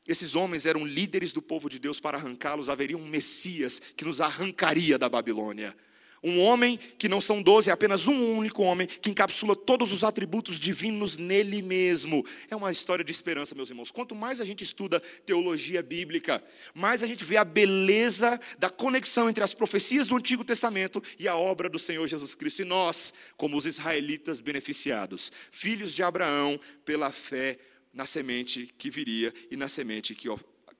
esses 0.07 0.35
homens 0.35 0.65
eram 0.65 0.85
líderes 0.85 1.33
do 1.33 1.41
povo 1.41 1.69
de 1.69 1.77
Deus 1.77 1.99
para 1.99 2.17
arrancá-los, 2.17 2.69
haveria 2.69 2.97
um 2.97 3.05
Messias 3.05 3.81
que 3.97 4.05
nos 4.05 4.21
arrancaria 4.21 4.97
da 4.97 5.09
Babilônia. 5.09 5.75
Um 6.23 6.39
homem 6.41 6.77
que 6.97 7.07
não 7.07 7.21
são 7.21 7.41
doze, 7.41 7.69
é 7.69 7.73
apenas 7.73 8.07
um 8.07 8.37
único 8.37 8.63
homem 8.63 8.87
que 8.87 9.09
encapsula 9.09 9.55
todos 9.55 9.91
os 9.91 10.03
atributos 10.03 10.59
divinos 10.59 11.17
nele 11.17 11.61
mesmo. 11.61 12.25
É 12.49 12.55
uma 12.55 12.71
história 12.71 13.03
de 13.03 13.11
esperança, 13.11 13.55
meus 13.55 13.69
irmãos. 13.69 13.91
Quanto 13.91 14.13
mais 14.13 14.41
a 14.41 14.45
gente 14.45 14.63
estuda 14.63 14.99
teologia 15.25 15.81
bíblica, 15.81 16.43
mais 16.73 17.01
a 17.03 17.07
gente 17.07 17.23
vê 17.23 17.37
a 17.37 17.45
beleza 17.45 18.39
da 18.57 18.69
conexão 18.69 19.29
entre 19.29 19.43
as 19.43 19.53
profecias 19.53 20.07
do 20.07 20.17
Antigo 20.17 20.43
Testamento 20.43 21.01
e 21.17 21.27
a 21.27 21.35
obra 21.35 21.69
do 21.69 21.79
Senhor 21.79 22.05
Jesus 22.07 22.35
Cristo. 22.35 22.61
E 22.61 22.65
nós, 22.65 23.13
como 23.37 23.55
os 23.57 23.65
israelitas 23.65 24.39
beneficiados, 24.39 25.31
filhos 25.51 25.93
de 25.93 26.03
Abraão, 26.03 26.59
pela 26.83 27.11
fé 27.11 27.57
na 27.93 28.05
semente 28.05 28.73
que 28.77 28.89
viria 28.89 29.33
e 29.49 29.57
na 29.57 29.67
semente 29.67 30.13
que, 30.13 30.27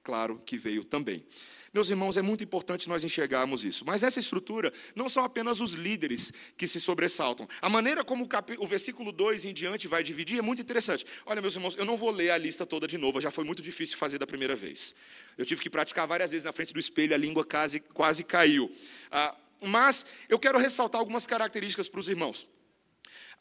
claro, 0.03 0.41
que 0.45 0.57
veio 0.57 0.83
também. 0.83 1.23
Meus 1.73 1.89
irmãos, 1.89 2.17
é 2.17 2.21
muito 2.21 2.43
importante 2.43 2.89
nós 2.89 3.03
enxergarmos 3.03 3.63
isso. 3.63 3.85
Mas 3.85 4.03
essa 4.03 4.19
estrutura 4.19 4.73
não 4.95 5.07
são 5.07 5.23
apenas 5.23 5.59
os 5.59 5.73
líderes 5.73 6.33
que 6.57 6.67
se 6.67 6.81
sobressaltam. 6.81 7.47
A 7.61 7.69
maneira 7.69 8.03
como 8.03 8.23
o, 8.23 8.27
cap... 8.27 8.55
o 8.57 8.67
versículo 8.67 9.11
2 9.11 9.45
em 9.45 9.53
diante 9.53 9.87
vai 9.87 10.03
dividir 10.03 10.39
é 10.39 10.41
muito 10.41 10.61
interessante. 10.61 11.05
Olha, 11.25 11.41
meus 11.41 11.55
irmãos, 11.55 11.75
eu 11.77 11.85
não 11.85 11.95
vou 11.95 12.11
ler 12.11 12.31
a 12.31 12.37
lista 12.37 12.65
toda 12.65 12.87
de 12.87 12.97
novo, 12.97 13.21
já 13.21 13.31
foi 13.31 13.43
muito 13.43 13.61
difícil 13.61 13.97
fazer 13.97 14.17
da 14.17 14.27
primeira 14.27 14.55
vez. 14.55 14.95
Eu 15.37 15.45
tive 15.45 15.61
que 15.61 15.69
praticar 15.69 16.07
várias 16.07 16.31
vezes 16.31 16.43
na 16.43 16.51
frente 16.51 16.73
do 16.73 16.79
espelho, 16.79 17.13
a 17.13 17.17
língua 17.17 17.45
quase, 17.45 17.79
quase 17.79 18.23
caiu. 18.23 18.71
Ah, 19.11 19.35
mas 19.61 20.05
eu 20.27 20.39
quero 20.39 20.57
ressaltar 20.57 20.99
algumas 20.99 21.27
características 21.27 21.87
para 21.87 21.99
os 21.99 22.09
irmãos. 22.09 22.47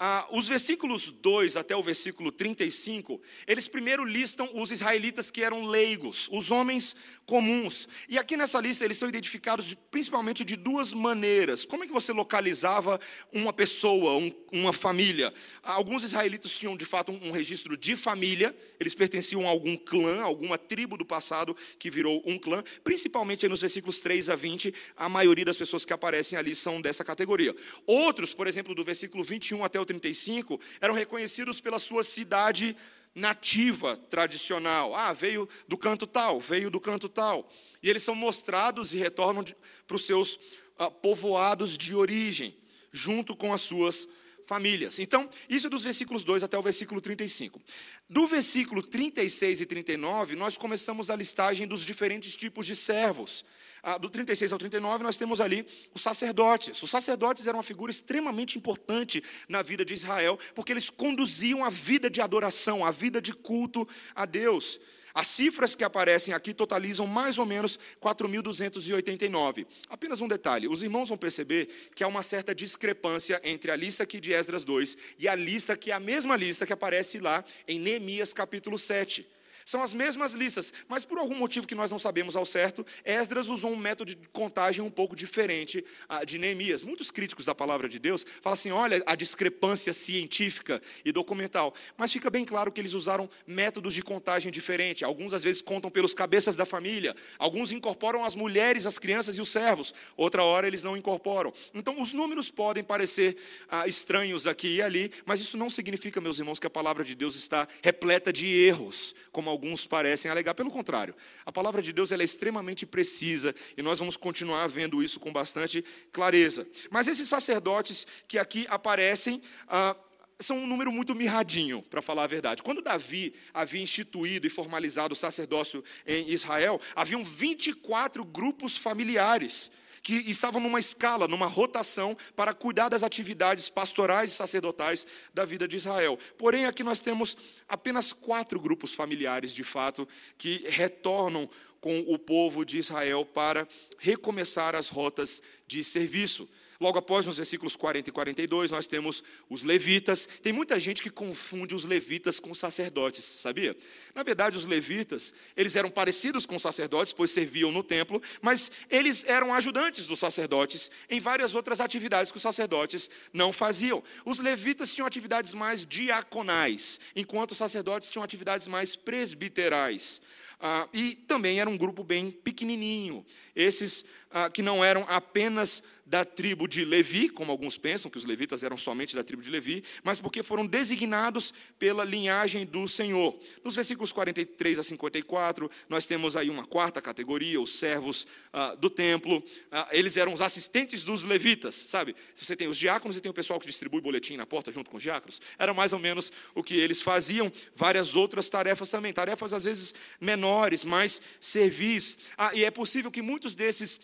Ah, 0.00 0.24
os 0.30 0.48
versículos 0.48 1.10
2 1.10 1.56
até 1.56 1.74
o 1.74 1.82
versículo 1.82 2.30
35, 2.30 3.20
eles 3.48 3.66
primeiro 3.66 4.04
listam 4.04 4.48
os 4.54 4.70
israelitas 4.70 5.28
que 5.28 5.42
eram 5.42 5.66
leigos, 5.66 6.28
os 6.30 6.52
homens 6.52 6.94
comuns. 7.26 7.88
E 8.08 8.16
aqui 8.16 8.36
nessa 8.36 8.60
lista 8.60 8.84
eles 8.84 8.96
são 8.96 9.08
identificados 9.08 9.74
principalmente 9.90 10.44
de 10.44 10.54
duas 10.54 10.92
maneiras. 10.92 11.64
Como 11.64 11.82
é 11.82 11.86
que 11.86 11.92
você 11.92 12.12
localizava 12.12 13.00
uma 13.32 13.52
pessoa, 13.52 14.14
um, 14.14 14.32
uma 14.52 14.72
família? 14.72 15.34
Alguns 15.64 16.04
israelitas 16.04 16.56
tinham 16.56 16.76
de 16.76 16.84
fato 16.84 17.10
um, 17.10 17.30
um 17.30 17.30
registro 17.32 17.76
de 17.76 17.96
família, 17.96 18.56
eles 18.78 18.94
pertenciam 18.94 19.48
a 19.48 19.50
algum 19.50 19.76
clã, 19.76 20.22
alguma 20.22 20.56
tribo 20.56 20.96
do 20.96 21.04
passado 21.04 21.56
que 21.76 21.90
virou 21.90 22.22
um 22.24 22.38
clã. 22.38 22.62
Principalmente 22.84 23.48
nos 23.48 23.62
versículos 23.62 23.98
3 23.98 24.30
a 24.30 24.36
20, 24.36 24.72
a 24.96 25.08
maioria 25.08 25.44
das 25.44 25.56
pessoas 25.56 25.84
que 25.84 25.92
aparecem 25.92 26.38
ali 26.38 26.54
são 26.54 26.80
dessa 26.80 27.04
categoria. 27.04 27.52
Outros, 27.84 28.32
por 28.32 28.46
exemplo, 28.46 28.76
do 28.76 28.84
versículo 28.84 29.24
21 29.24 29.64
até 29.64 29.80
o 29.80 29.87
35, 29.88 30.60
eram 30.80 30.94
reconhecidos 30.94 31.60
pela 31.60 31.78
sua 31.78 32.04
cidade 32.04 32.76
nativa 33.14 33.96
tradicional. 34.08 34.94
Ah, 34.94 35.12
veio 35.12 35.48
do 35.66 35.76
canto 35.76 36.06
tal, 36.06 36.38
veio 36.38 36.70
do 36.70 36.80
canto 36.80 37.08
tal. 37.08 37.50
E 37.82 37.88
eles 37.88 38.02
são 38.02 38.14
mostrados 38.14 38.94
e 38.94 38.98
retornam 38.98 39.44
para 39.86 39.96
os 39.96 40.06
seus 40.06 40.38
ah, 40.78 40.90
povoados 40.90 41.76
de 41.76 41.94
origem, 41.94 42.56
junto 42.92 43.36
com 43.36 43.52
as 43.52 43.62
suas 43.62 44.06
famílias. 44.44 44.98
Então, 44.98 45.28
isso 45.48 45.66
é 45.66 45.70
dos 45.70 45.82
versículos 45.84 46.24
2 46.24 46.42
até 46.42 46.58
o 46.58 46.62
versículo 46.62 47.00
35. 47.00 47.60
Do 48.08 48.26
versículo 48.26 48.82
36 48.82 49.60
e 49.60 49.66
39, 49.66 50.36
nós 50.36 50.56
começamos 50.56 51.10
a 51.10 51.16
listagem 51.16 51.66
dos 51.66 51.84
diferentes 51.84 52.34
tipos 52.34 52.66
de 52.66 52.74
servos. 52.74 53.44
Ah, 53.82 53.98
do 53.98 54.08
36 54.08 54.52
ao 54.52 54.58
39, 54.58 55.04
nós 55.04 55.16
temos 55.16 55.40
ali 55.40 55.66
os 55.94 56.02
sacerdotes. 56.02 56.82
Os 56.82 56.90
sacerdotes 56.90 57.46
eram 57.46 57.58
uma 57.58 57.62
figura 57.62 57.90
extremamente 57.90 58.58
importante 58.58 59.22
na 59.48 59.62
vida 59.62 59.84
de 59.84 59.94
Israel, 59.94 60.38
porque 60.54 60.72
eles 60.72 60.90
conduziam 60.90 61.64
a 61.64 61.70
vida 61.70 62.10
de 62.10 62.20
adoração, 62.20 62.84
a 62.84 62.90
vida 62.90 63.20
de 63.20 63.32
culto 63.32 63.86
a 64.14 64.24
Deus. 64.24 64.80
As 65.14 65.26
cifras 65.26 65.74
que 65.74 65.82
aparecem 65.82 66.32
aqui 66.32 66.54
totalizam 66.54 67.06
mais 67.06 67.38
ou 67.38 67.46
menos 67.46 67.76
4.289. 68.00 69.66
Apenas 69.88 70.20
um 70.20 70.28
detalhe: 70.28 70.68
os 70.68 70.80
irmãos 70.80 71.08
vão 71.08 71.18
perceber 71.18 71.68
que 71.94 72.04
há 72.04 72.06
uma 72.06 72.22
certa 72.22 72.54
discrepância 72.54 73.40
entre 73.42 73.70
a 73.70 73.76
lista 73.76 74.04
aqui 74.04 74.20
de 74.20 74.32
Esdras 74.32 74.64
2 74.64 74.96
e 75.18 75.26
a 75.26 75.34
lista 75.34 75.76
que 75.76 75.90
é 75.90 75.94
a 75.94 76.00
mesma 76.00 76.36
lista 76.36 76.64
que 76.64 76.72
aparece 76.72 77.18
lá 77.18 77.44
em 77.66 77.80
Neemias 77.80 78.32
capítulo 78.32 78.78
7. 78.78 79.26
São 79.68 79.82
as 79.82 79.92
mesmas 79.92 80.32
listas, 80.32 80.72
mas 80.88 81.04
por 81.04 81.18
algum 81.18 81.34
motivo 81.34 81.66
que 81.66 81.74
nós 81.74 81.90
não 81.90 81.98
sabemos 81.98 82.34
ao 82.34 82.46
certo, 82.46 82.86
Esdras 83.04 83.48
usou 83.48 83.70
um 83.70 83.76
método 83.76 84.14
de 84.14 84.28
contagem 84.28 84.82
um 84.82 84.88
pouco 84.88 85.14
diferente 85.14 85.84
de 86.26 86.38
Neemias. 86.38 86.82
Muitos 86.82 87.10
críticos 87.10 87.44
da 87.44 87.54
palavra 87.54 87.86
de 87.86 87.98
Deus 87.98 88.24
falam 88.40 88.54
assim: 88.54 88.70
olha 88.70 89.02
a 89.04 89.14
discrepância 89.14 89.92
científica 89.92 90.80
e 91.04 91.12
documental. 91.12 91.74
Mas 91.98 92.10
fica 92.10 92.30
bem 92.30 92.46
claro 92.46 92.72
que 92.72 92.80
eles 92.80 92.94
usaram 92.94 93.28
métodos 93.46 93.92
de 93.92 94.00
contagem 94.00 94.50
diferentes. 94.50 95.02
Alguns, 95.02 95.34
às 95.34 95.42
vezes, 95.42 95.60
contam 95.60 95.90
pelos 95.90 96.14
cabeças 96.14 96.56
da 96.56 96.64
família, 96.64 97.14
alguns 97.38 97.70
incorporam 97.70 98.24
as 98.24 98.34
mulheres, 98.34 98.86
as 98.86 98.98
crianças 98.98 99.36
e 99.36 99.40
os 99.42 99.50
servos, 99.50 99.92
outra 100.16 100.42
hora 100.44 100.66
eles 100.66 100.82
não 100.82 100.96
incorporam. 100.96 101.52
Então, 101.74 102.00
os 102.00 102.14
números 102.14 102.50
podem 102.50 102.82
parecer 102.82 103.36
ah, 103.68 103.86
estranhos 103.86 104.46
aqui 104.46 104.76
e 104.76 104.80
ali, 104.80 105.12
mas 105.26 105.40
isso 105.40 105.58
não 105.58 105.68
significa, 105.68 106.22
meus 106.22 106.38
irmãos, 106.38 106.58
que 106.58 106.66
a 106.66 106.70
palavra 106.70 107.04
de 107.04 107.14
Deus 107.14 107.36
está 107.36 107.68
repleta 107.82 108.32
de 108.32 108.46
erros, 108.46 109.14
como 109.38 109.50
alguns 109.50 109.86
parecem 109.86 110.28
alegar. 110.28 110.52
Pelo 110.52 110.68
contrário, 110.68 111.14
a 111.46 111.52
palavra 111.52 111.80
de 111.80 111.92
Deus 111.92 112.10
é 112.10 112.16
extremamente 112.16 112.84
precisa 112.84 113.54
e 113.76 113.82
nós 113.82 114.00
vamos 114.00 114.16
continuar 114.16 114.66
vendo 114.66 115.00
isso 115.00 115.20
com 115.20 115.32
bastante 115.32 115.84
clareza. 116.10 116.66
Mas 116.90 117.06
esses 117.06 117.28
sacerdotes 117.28 118.04
que 118.26 118.36
aqui 118.36 118.66
aparecem. 118.68 119.40
Ah, 119.68 119.94
são 120.40 120.56
um 120.56 120.66
número 120.68 120.92
muito 120.92 121.16
mirradinho, 121.16 121.82
para 121.82 122.00
falar 122.00 122.22
a 122.22 122.26
verdade. 122.28 122.62
Quando 122.62 122.80
Davi 122.80 123.34
havia 123.52 123.82
instituído 123.82 124.46
e 124.46 124.50
formalizado 124.50 125.12
o 125.12 125.16
sacerdócio 125.16 125.82
em 126.06 126.30
Israel, 126.30 126.80
haviam 126.94 127.24
24 127.24 128.24
grupos 128.24 128.76
familiares 128.76 129.70
que 130.02 130.14
estavam 130.30 130.60
numa 130.60 130.80
escala, 130.80 131.28
numa 131.28 131.46
rotação 131.46 132.16
para 132.34 132.54
cuidar 132.54 132.88
das 132.88 133.02
atividades 133.02 133.68
pastorais 133.68 134.32
e 134.32 134.34
sacerdotais 134.34 135.06
da 135.32 135.44
vida 135.44 135.66
de 135.66 135.76
Israel. 135.76 136.18
Porém, 136.36 136.66
aqui 136.66 136.82
nós 136.82 137.00
temos 137.00 137.36
apenas 137.68 138.12
quatro 138.12 138.60
grupos 138.60 138.92
familiares, 138.92 139.52
de 139.52 139.64
fato, 139.64 140.08
que 140.36 140.64
retornam 140.68 141.48
com 141.80 142.00
o 142.00 142.18
povo 142.18 142.64
de 142.64 142.78
Israel 142.78 143.24
para 143.24 143.66
recomeçar 143.98 144.74
as 144.74 144.88
rotas 144.88 145.42
de 145.66 145.84
serviço. 145.84 146.48
Logo 146.80 146.96
após, 146.96 147.26
nos 147.26 147.38
versículos 147.38 147.74
40 147.74 148.08
e 148.08 148.12
42, 148.12 148.70
nós 148.70 148.86
temos 148.86 149.24
os 149.50 149.64
levitas. 149.64 150.28
Tem 150.40 150.52
muita 150.52 150.78
gente 150.78 151.02
que 151.02 151.10
confunde 151.10 151.74
os 151.74 151.84
levitas 151.84 152.38
com 152.38 152.52
os 152.52 152.58
sacerdotes, 152.58 153.24
sabia? 153.24 153.76
Na 154.14 154.22
verdade, 154.22 154.56
os 154.56 154.64
levitas, 154.64 155.34
eles 155.56 155.74
eram 155.74 155.90
parecidos 155.90 156.46
com 156.46 156.54
os 156.54 156.62
sacerdotes, 156.62 157.12
pois 157.12 157.32
serviam 157.32 157.72
no 157.72 157.82
templo, 157.82 158.22
mas 158.40 158.70
eles 158.88 159.24
eram 159.26 159.52
ajudantes 159.52 160.06
dos 160.06 160.20
sacerdotes 160.20 160.88
em 161.10 161.18
várias 161.18 161.56
outras 161.56 161.80
atividades 161.80 162.30
que 162.30 162.36
os 162.36 162.42
sacerdotes 162.42 163.10
não 163.32 163.52
faziam. 163.52 164.00
Os 164.24 164.38
levitas 164.38 164.94
tinham 164.94 165.06
atividades 165.06 165.52
mais 165.52 165.84
diaconais, 165.84 167.00
enquanto 167.16 167.52
os 167.52 167.58
sacerdotes 167.58 168.08
tinham 168.08 168.22
atividades 168.22 168.68
mais 168.68 168.94
presbiterais. 168.94 170.20
Ah, 170.60 170.88
e 170.92 171.14
também 171.14 171.60
era 171.60 171.70
um 171.70 171.76
grupo 171.76 172.02
bem 172.02 172.32
pequenininho. 172.32 173.24
Esses 173.54 174.04
ah, 174.30 174.50
que 174.50 174.62
não 174.62 174.84
eram 174.84 175.04
apenas 175.08 175.82
da 176.08 176.24
tribo 176.24 176.66
de 176.66 176.86
Levi, 176.86 177.28
como 177.28 177.52
alguns 177.52 177.76
pensam 177.76 178.10
que 178.10 178.16
os 178.16 178.24
levitas 178.24 178.62
eram 178.62 178.78
somente 178.78 179.14
da 179.14 179.22
tribo 179.22 179.42
de 179.42 179.50
Levi, 179.50 179.84
mas 180.02 180.18
porque 180.18 180.42
foram 180.42 180.66
designados 180.66 181.52
pela 181.78 182.02
linhagem 182.02 182.64
do 182.64 182.88
Senhor. 182.88 183.38
Nos 183.62 183.76
versículos 183.76 184.10
43 184.10 184.78
a 184.78 184.82
54, 184.82 185.70
nós 185.86 186.06
temos 186.06 186.34
aí 186.34 186.48
uma 186.48 186.64
quarta 186.66 187.02
categoria, 187.02 187.60
os 187.60 187.74
servos 187.74 188.26
ah, 188.54 188.74
do 188.74 188.88
templo. 188.88 189.44
Ah, 189.70 189.86
eles 189.92 190.16
eram 190.16 190.32
os 190.32 190.40
assistentes 190.40 191.04
dos 191.04 191.24
levitas, 191.24 191.74
sabe? 191.74 192.16
Se 192.34 192.46
você 192.46 192.56
tem 192.56 192.68
os 192.68 192.78
diáconos 192.78 193.18
e 193.18 193.20
tem 193.20 193.30
o 193.30 193.34
pessoal 193.34 193.60
que 193.60 193.66
distribui 193.66 194.00
boletim 194.00 194.36
na 194.38 194.46
porta 194.46 194.72
junto 194.72 194.90
com 194.90 194.96
os 194.96 195.02
diáconos, 195.02 195.42
era 195.58 195.74
mais 195.74 195.92
ou 195.92 195.98
menos 195.98 196.32
o 196.54 196.62
que 196.62 196.74
eles 196.74 197.02
faziam. 197.02 197.52
Várias 197.74 198.16
outras 198.16 198.48
tarefas 198.48 198.88
também, 198.88 199.12
tarefas 199.12 199.52
às 199.52 199.64
vezes 199.64 199.94
menores, 200.18 200.84
mais 200.84 201.20
servis. 201.38 202.16
Ah, 202.38 202.54
e 202.54 202.64
é 202.64 202.70
possível 202.70 203.10
que 203.10 203.20
muitos 203.20 203.54
desses 203.54 204.00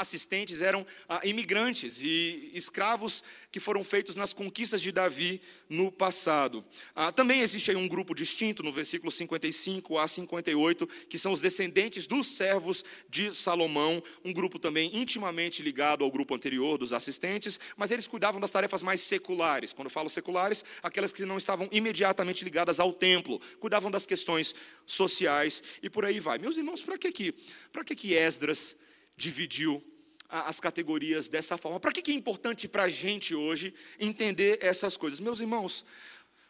assistentes 0.00 0.60
eram 0.60 0.86
ah, 1.08 1.20
imigrantes 1.24 2.00
e 2.02 2.50
escravos 2.54 3.22
que 3.50 3.60
foram 3.60 3.84
feitos 3.84 4.16
nas 4.16 4.32
conquistas 4.32 4.82
de 4.82 4.90
Davi 4.90 5.40
no 5.68 5.90
passado. 5.90 6.64
Ah, 6.94 7.12
também 7.12 7.40
existe 7.40 7.70
aí 7.70 7.76
um 7.76 7.88
grupo 7.88 8.14
distinto 8.14 8.62
no 8.62 8.72
versículo 8.72 9.10
55 9.10 9.98
a 9.98 10.06
58, 10.06 10.86
que 11.08 11.18
são 11.18 11.32
os 11.32 11.40
descendentes 11.40 12.06
dos 12.06 12.26
servos 12.26 12.84
de 13.08 13.34
Salomão, 13.34 14.02
um 14.24 14.32
grupo 14.32 14.58
também 14.58 14.90
intimamente 14.96 15.62
ligado 15.62 16.04
ao 16.04 16.10
grupo 16.10 16.34
anterior 16.34 16.78
dos 16.78 16.92
assistentes, 16.92 17.58
mas 17.76 17.90
eles 17.90 18.06
cuidavam 18.06 18.40
das 18.40 18.50
tarefas 18.50 18.82
mais 18.82 19.00
seculares. 19.00 19.72
Quando 19.72 19.86
eu 19.86 19.90
falo 19.90 20.10
seculares, 20.10 20.64
aquelas 20.82 21.12
que 21.12 21.24
não 21.24 21.38
estavam 21.38 21.68
imediatamente 21.70 22.44
ligadas 22.44 22.80
ao 22.80 22.92
templo, 22.92 23.40
cuidavam 23.58 23.90
das 23.90 24.06
questões 24.06 24.54
sociais 24.84 25.62
e 25.82 25.88
por 25.88 26.04
aí 26.04 26.20
vai. 26.20 26.38
Meus 26.38 26.56
irmãos, 26.56 26.82
para 26.82 26.98
que 26.98 27.10
que, 27.10 27.34
para 27.72 27.84
que 27.84 27.94
que 27.94 28.14
Esdras 28.14 28.76
dividiu 29.16 29.82
as 30.28 30.58
categorias 30.58 31.28
dessa 31.28 31.56
forma. 31.56 31.78
Para 31.78 31.92
que 31.92 32.10
é 32.10 32.14
importante 32.14 32.66
para 32.66 32.84
a 32.84 32.88
gente 32.88 33.34
hoje 33.34 33.74
entender 33.98 34.58
essas 34.60 34.96
coisas? 34.96 35.20
Meus 35.20 35.40
irmãos, 35.40 35.84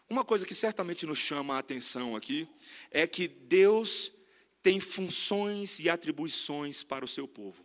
uma 0.09 0.25
coisa 0.25 0.47
que 0.47 0.55
certamente 0.55 1.07
nos 1.07 1.19
chama 1.19 1.55
a 1.55 1.59
atenção 1.59 2.15
aqui 2.15 2.49
é 2.91 3.07
que 3.07 3.27
Deus 3.27 4.13
tem 4.63 4.81
funções 4.81 5.79
e 5.79 5.89
atribuições 5.89 6.83
para 6.83 7.05
o 7.05 7.09
seu 7.09 7.29
povo. 7.29 7.64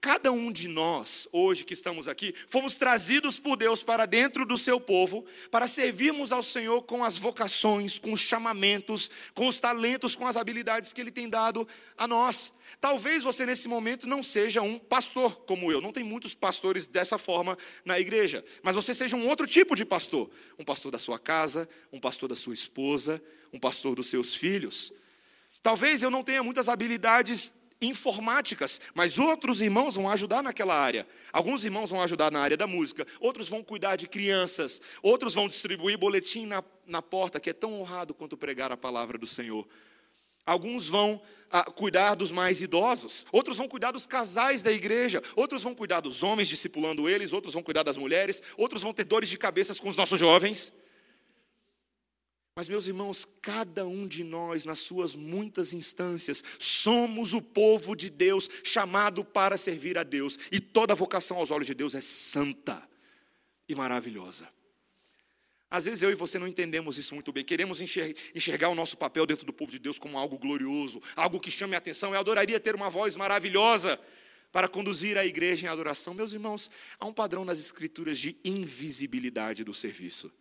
Cada 0.00 0.30
um 0.30 0.52
de 0.52 0.68
nós, 0.68 1.28
hoje 1.32 1.64
que 1.64 1.74
estamos 1.74 2.08
aqui, 2.08 2.34
fomos 2.48 2.74
trazidos 2.74 3.38
por 3.38 3.56
Deus 3.56 3.82
para 3.82 4.06
dentro 4.06 4.46
do 4.46 4.58
seu 4.58 4.80
povo, 4.80 5.24
para 5.50 5.66
servirmos 5.66 6.32
ao 6.32 6.42
Senhor 6.42 6.82
com 6.82 7.02
as 7.02 7.16
vocações, 7.16 7.98
com 7.98 8.12
os 8.12 8.20
chamamentos, 8.20 9.10
com 9.34 9.46
os 9.46 9.58
talentos, 9.58 10.14
com 10.14 10.26
as 10.26 10.36
habilidades 10.36 10.92
que 10.92 11.00
Ele 11.00 11.10
tem 11.10 11.28
dado 11.28 11.66
a 11.96 12.06
nós. 12.06 12.52
Talvez 12.80 13.22
você 13.22 13.46
nesse 13.46 13.68
momento 13.68 14.06
não 14.06 14.22
seja 14.22 14.60
um 14.62 14.78
pastor 14.78 15.36
como 15.46 15.72
eu, 15.72 15.80
não 15.80 15.92
tem 15.92 16.04
muitos 16.04 16.34
pastores 16.34 16.86
dessa 16.86 17.16
forma 17.16 17.56
na 17.84 17.98
igreja, 17.98 18.44
mas 18.62 18.74
você 18.74 18.94
seja 18.94 19.16
um 19.16 19.26
outro 19.28 19.46
tipo 19.46 19.74
de 19.74 19.84
pastor, 19.84 20.30
um 20.58 20.64
pastor 20.64 20.92
da 20.92 20.98
sua 20.98 21.18
casa, 21.18 21.68
um 21.92 22.00
pastor 22.00 22.28
da 22.28 22.36
sua 22.36 22.54
esposa, 22.54 23.22
um 23.52 23.58
pastor 23.58 23.96
dos 23.96 24.08
seus 24.08 24.34
filhos. 24.34 24.92
Talvez 25.62 26.02
eu 26.02 26.10
não 26.10 26.22
tenha 26.22 26.42
muitas 26.42 26.68
habilidades 26.68 27.52
informáticas, 27.80 28.80
mas 28.94 29.18
outros 29.18 29.60
irmãos 29.60 29.96
vão 29.96 30.10
ajudar 30.10 30.42
naquela 30.42 30.74
área. 30.74 31.06
Alguns 31.32 31.64
irmãos 31.64 31.90
vão 31.90 32.00
ajudar 32.02 32.30
na 32.30 32.40
área 32.40 32.56
da 32.56 32.66
música, 32.66 33.06
outros 33.20 33.48
vão 33.48 33.62
cuidar 33.62 33.96
de 33.96 34.08
crianças, 34.08 34.80
outros 35.02 35.34
vão 35.34 35.48
distribuir 35.48 35.98
boletim 35.98 36.46
na, 36.46 36.62
na 36.86 37.02
porta, 37.02 37.38
que 37.38 37.50
é 37.50 37.52
tão 37.52 37.80
honrado 37.80 38.14
quanto 38.14 38.36
pregar 38.36 38.72
a 38.72 38.76
palavra 38.76 39.18
do 39.18 39.26
Senhor. 39.26 39.66
Alguns 40.46 40.88
vão 40.88 41.20
ah, 41.50 41.64
cuidar 41.64 42.14
dos 42.14 42.30
mais 42.30 42.60
idosos, 42.60 43.26
outros 43.32 43.56
vão 43.56 43.68
cuidar 43.68 43.90
dos 43.90 44.06
casais 44.06 44.62
da 44.62 44.70
igreja, 44.70 45.22
outros 45.34 45.62
vão 45.62 45.74
cuidar 45.74 46.00
dos 46.00 46.22
homens 46.22 46.48
discipulando 46.48 47.08
eles, 47.08 47.32
outros 47.32 47.52
vão 47.52 47.62
cuidar 47.62 47.82
das 47.82 47.96
mulheres, 47.96 48.40
outros 48.56 48.82
vão 48.82 48.92
ter 48.92 49.04
dores 49.04 49.28
de 49.28 49.36
cabeças 49.36 49.80
com 49.80 49.88
os 49.88 49.96
nossos 49.96 50.20
jovens. 50.20 50.72
Mas, 52.56 52.68
meus 52.68 52.86
irmãos, 52.86 53.28
cada 53.42 53.86
um 53.86 54.08
de 54.08 54.24
nós, 54.24 54.64
nas 54.64 54.78
suas 54.78 55.14
muitas 55.14 55.74
instâncias, 55.74 56.42
somos 56.58 57.34
o 57.34 57.42
povo 57.42 57.94
de 57.94 58.08
Deus, 58.08 58.48
chamado 58.64 59.22
para 59.22 59.58
servir 59.58 59.98
a 59.98 60.02
Deus, 60.02 60.38
e 60.50 60.58
toda 60.58 60.94
vocação 60.94 61.36
aos 61.36 61.50
olhos 61.50 61.66
de 61.66 61.74
Deus 61.74 61.94
é 61.94 62.00
santa 62.00 62.82
e 63.68 63.74
maravilhosa. 63.74 64.48
Às 65.70 65.84
vezes 65.84 66.02
eu 66.02 66.10
e 66.10 66.14
você 66.14 66.38
não 66.38 66.48
entendemos 66.48 66.96
isso 66.96 67.12
muito 67.12 67.30
bem, 67.30 67.44
queremos 67.44 67.78
enxergar 68.34 68.70
o 68.70 68.74
nosso 68.74 68.96
papel 68.96 69.26
dentro 69.26 69.44
do 69.44 69.52
povo 69.52 69.70
de 69.70 69.78
Deus 69.78 69.98
como 69.98 70.16
algo 70.16 70.38
glorioso, 70.38 71.02
algo 71.14 71.38
que 71.38 71.50
chame 71.50 71.74
a 71.74 71.78
atenção. 71.78 72.14
Eu 72.14 72.20
adoraria 72.20 72.58
ter 72.58 72.74
uma 72.74 72.88
voz 72.88 73.16
maravilhosa 73.16 74.00
para 74.50 74.66
conduzir 74.66 75.18
a 75.18 75.26
igreja 75.26 75.66
em 75.66 75.68
adoração. 75.68 76.14
Meus 76.14 76.32
irmãos, 76.32 76.70
há 76.98 77.04
um 77.04 77.12
padrão 77.12 77.44
nas 77.44 77.60
Escrituras 77.60 78.18
de 78.18 78.34
invisibilidade 78.42 79.62
do 79.62 79.74
serviço. 79.74 80.32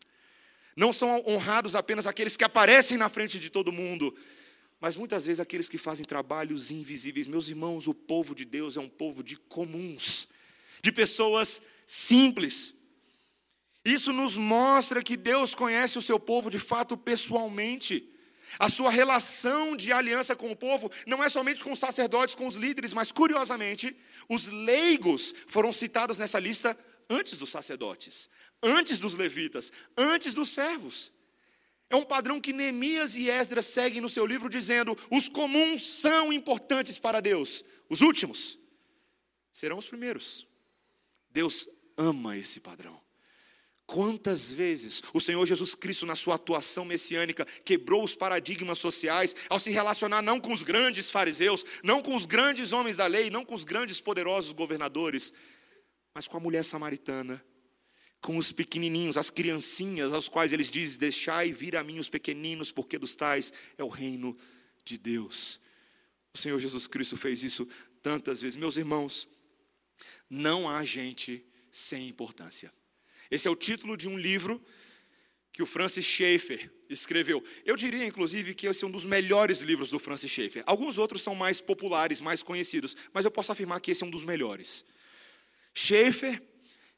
Não 0.75 0.91
são 0.91 1.23
honrados 1.25 1.75
apenas 1.75 2.05
aqueles 2.05 2.35
que 2.35 2.43
aparecem 2.43 2.97
na 2.97 3.07
frente 3.07 3.39
de 3.39 3.49
todo 3.49 3.71
mundo, 3.71 4.13
mas 4.79 4.97
muitas 4.97 5.25
vezes 5.25 5.39
aqueles 5.39 5.69
que 5.69 5.77
fazem 5.77 6.05
trabalhos 6.05 6.69
invisíveis. 6.69 7.27
Meus 7.27 7.47
irmãos, 7.47 7.87
o 7.87 7.93
povo 7.93 8.35
de 8.35 8.43
Deus 8.43 8.75
é 8.75 8.81
um 8.81 8.89
povo 8.89 9.23
de 9.23 9.37
comuns, 9.37 10.27
de 10.81 10.91
pessoas 10.91 11.61
simples. 11.85 12.73
Isso 13.85 14.11
nos 14.11 14.35
mostra 14.35 15.01
que 15.01 15.15
Deus 15.15 15.55
conhece 15.55 15.97
o 15.97 16.01
seu 16.01 16.19
povo 16.19 16.49
de 16.49 16.59
fato 16.59 16.97
pessoalmente. 16.97 18.11
A 18.59 18.69
sua 18.69 18.91
relação 18.91 19.75
de 19.77 19.93
aliança 19.93 20.35
com 20.35 20.51
o 20.51 20.55
povo 20.55 20.91
não 21.07 21.23
é 21.23 21.29
somente 21.29 21.63
com 21.63 21.71
os 21.71 21.79
sacerdotes, 21.79 22.35
com 22.35 22.47
os 22.47 22.55
líderes, 22.55 22.91
mas 22.91 23.11
curiosamente, 23.11 23.95
os 24.27 24.47
leigos 24.47 25.33
foram 25.47 25.71
citados 25.71 26.17
nessa 26.17 26.39
lista 26.39 26.77
antes 27.09 27.37
dos 27.37 27.49
sacerdotes 27.49 28.29
antes 28.65 28.99
dos 28.99 29.13
levitas, 29.13 29.71
antes 29.95 30.33
dos 30.33 30.49
servos. 30.49 31.13
É 31.89 31.95
um 31.95 32.03
padrão 32.03 32.41
que 32.41 32.51
Neemias 32.51 33.15
e 33.15 33.29
Esdras 33.29 33.67
seguem 33.67 34.01
no 34.01 34.09
seu 34.09 34.25
livro, 34.25 34.49
dizendo: 34.49 34.97
os 35.11 35.29
comuns 35.29 35.85
são 35.85 36.33
importantes 36.33 36.97
para 36.97 37.21
Deus, 37.21 37.63
os 37.87 38.01
últimos 38.01 38.57
serão 39.53 39.77
os 39.77 39.87
primeiros. 39.87 40.47
Deus 41.29 41.69
ama 41.95 42.35
esse 42.37 42.59
padrão. 42.59 42.99
Quantas 43.85 44.51
vezes 44.51 45.03
o 45.13 45.21
Senhor 45.21 45.45
Jesus 45.45 45.75
Cristo, 45.75 46.07
na 46.07 46.15
sua 46.15 46.35
atuação 46.35 46.83
messiânica, 46.83 47.45
quebrou 47.63 48.03
os 48.03 48.15
paradigmas 48.15 48.79
sociais 48.79 49.35
ao 49.47 49.59
se 49.59 49.69
relacionar 49.69 50.23
não 50.23 50.39
com 50.39 50.51
os 50.51 50.63
grandes 50.63 51.11
fariseus, 51.11 51.63
não 51.83 52.01
com 52.01 52.15
os 52.15 52.25
grandes 52.25 52.73
homens 52.73 52.97
da 52.97 53.05
lei, 53.05 53.29
não 53.29 53.45
com 53.45 53.53
os 53.53 53.63
grandes 53.63 53.99
poderosos 53.99 54.53
governadores, 54.53 55.31
mas 56.15 56.27
com 56.27 56.35
a 56.35 56.39
mulher 56.39 56.65
samaritana, 56.65 57.45
com 58.25 58.37
os 58.37 58.51
pequenininhos, 58.51 59.17
as 59.17 59.29
criancinhas, 59.29 60.11
aos 60.11 60.27
quais 60.27 60.51
eles 60.51 60.71
dizem: 60.71 60.97
Deixai 60.97 61.53
vir 61.53 61.75
a 61.75 61.83
mim 61.83 61.99
os 61.99 62.09
pequeninos, 62.09 62.71
porque 62.71 62.97
dos 62.97 63.13
tais 63.13 63.53
é 63.77 63.83
o 63.83 63.87
reino 63.87 64.35
de 64.83 64.97
Deus. 64.97 65.59
O 66.33 66.37
Senhor 66.37 66.59
Jesus 66.59 66.87
Cristo 66.87 67.15
fez 67.15 67.43
isso 67.43 67.69
tantas 68.01 68.41
vezes. 68.41 68.55
Meus 68.55 68.77
irmãos, 68.77 69.27
não 70.27 70.67
há 70.67 70.83
gente 70.83 71.45
sem 71.69 72.07
importância. 72.07 72.73
Esse 73.29 73.47
é 73.47 73.51
o 73.51 73.55
título 73.55 73.95
de 73.95 74.09
um 74.09 74.17
livro 74.17 74.59
que 75.51 75.61
o 75.61 75.67
Francis 75.67 76.03
Schaeffer 76.03 76.71
escreveu. 76.89 77.43
Eu 77.63 77.75
diria, 77.75 78.07
inclusive, 78.07 78.55
que 78.55 78.65
esse 78.65 78.83
é 78.83 78.87
um 78.87 78.91
dos 78.91 79.05
melhores 79.05 79.61
livros 79.61 79.91
do 79.91 79.99
Francis 79.99 80.31
Schaeffer. 80.31 80.63
Alguns 80.65 80.97
outros 80.97 81.21
são 81.21 81.35
mais 81.35 81.59
populares, 81.59 82.21
mais 82.21 82.41
conhecidos, 82.41 82.97
mas 83.13 83.23
eu 83.23 83.29
posso 83.29 83.51
afirmar 83.51 83.79
que 83.81 83.91
esse 83.91 84.03
é 84.03 84.07
um 84.07 84.09
dos 84.09 84.23
melhores. 84.23 84.83
Schaeffer 85.75 86.41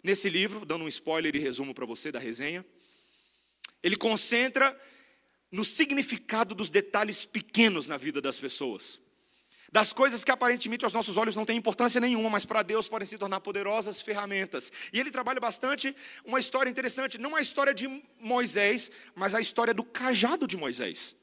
Nesse 0.07 0.29
livro, 0.29 0.65
dando 0.65 0.85
um 0.85 0.87
spoiler 0.87 1.35
e 1.35 1.39
resumo 1.39 1.73
para 1.73 1.85
você 1.85 2.13
da 2.13 2.17
resenha, 2.17 2.65
ele 3.83 3.97
concentra 3.97 4.73
no 5.51 5.65
significado 5.65 6.55
dos 6.55 6.69
detalhes 6.69 7.25
pequenos 7.25 7.89
na 7.89 7.97
vida 7.97 8.21
das 8.21 8.39
pessoas. 8.39 9.01
Das 9.69 9.91
coisas 9.91 10.23
que 10.23 10.31
aparentemente 10.31 10.85
aos 10.85 10.93
nossos 10.93 11.17
olhos 11.17 11.35
não 11.35 11.45
têm 11.45 11.57
importância 11.57 11.99
nenhuma, 11.99 12.29
mas 12.29 12.45
para 12.45 12.63
Deus 12.63 12.87
podem 12.87 13.05
se 13.05 13.17
tornar 13.17 13.41
poderosas 13.41 14.01
ferramentas. 14.01 14.71
E 14.93 14.99
ele 15.01 15.11
trabalha 15.11 15.41
bastante 15.41 15.93
uma 16.23 16.39
história 16.39 16.69
interessante, 16.69 17.17
não 17.17 17.35
a 17.35 17.41
história 17.41 17.73
de 17.73 17.89
Moisés, 18.17 18.89
mas 19.13 19.35
a 19.35 19.41
história 19.41 19.73
do 19.73 19.83
cajado 19.83 20.47
de 20.47 20.55
Moisés. 20.55 21.17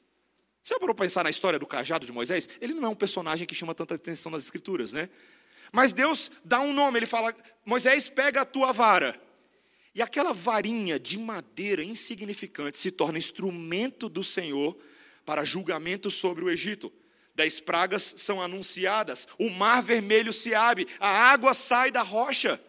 Você 0.61 0.77
parou 0.77 0.93
para 0.93 1.05
pensar 1.05 1.23
na 1.23 1.31
história 1.31 1.57
do 1.57 1.65
cajado 1.65 2.05
de 2.05 2.11
Moisés? 2.11 2.47
Ele 2.61 2.75
não 2.75 2.85
é 2.85 2.89
um 2.89 2.95
personagem 2.95 3.47
que 3.47 3.55
chama 3.55 3.73
tanta 3.73 3.95
atenção 3.95 4.31
nas 4.31 4.43
escrituras, 4.43 4.93
né? 4.93 5.09
Mas 5.71 5.93
Deus 5.93 6.31
dá 6.43 6.61
um 6.61 6.73
nome, 6.73 6.99
ele 6.99 7.05
fala: 7.05 7.35
Moisés, 7.65 8.07
pega 8.07 8.41
a 8.41 8.45
tua 8.45 8.71
vara. 8.71 9.19
E 9.93 10.01
aquela 10.01 10.33
varinha 10.33 10.99
de 10.99 11.17
madeira 11.17 11.83
insignificante 11.83 12.77
se 12.77 12.91
torna 12.91 13.17
instrumento 13.17 14.09
do 14.09 14.23
Senhor 14.23 14.77
para 15.25 15.45
julgamento 15.45 16.11
sobre 16.11 16.43
o 16.43 16.49
Egito. 16.49 16.91
Dez 17.33 17.59
pragas 17.59 18.15
são 18.17 18.41
anunciadas, 18.41 19.27
o 19.37 19.49
mar 19.49 19.81
vermelho 19.81 20.31
se 20.31 20.53
abre, 20.53 20.87
a 20.99 21.09
água 21.09 21.53
sai 21.53 21.91
da 21.91 22.01
rocha. 22.01 22.61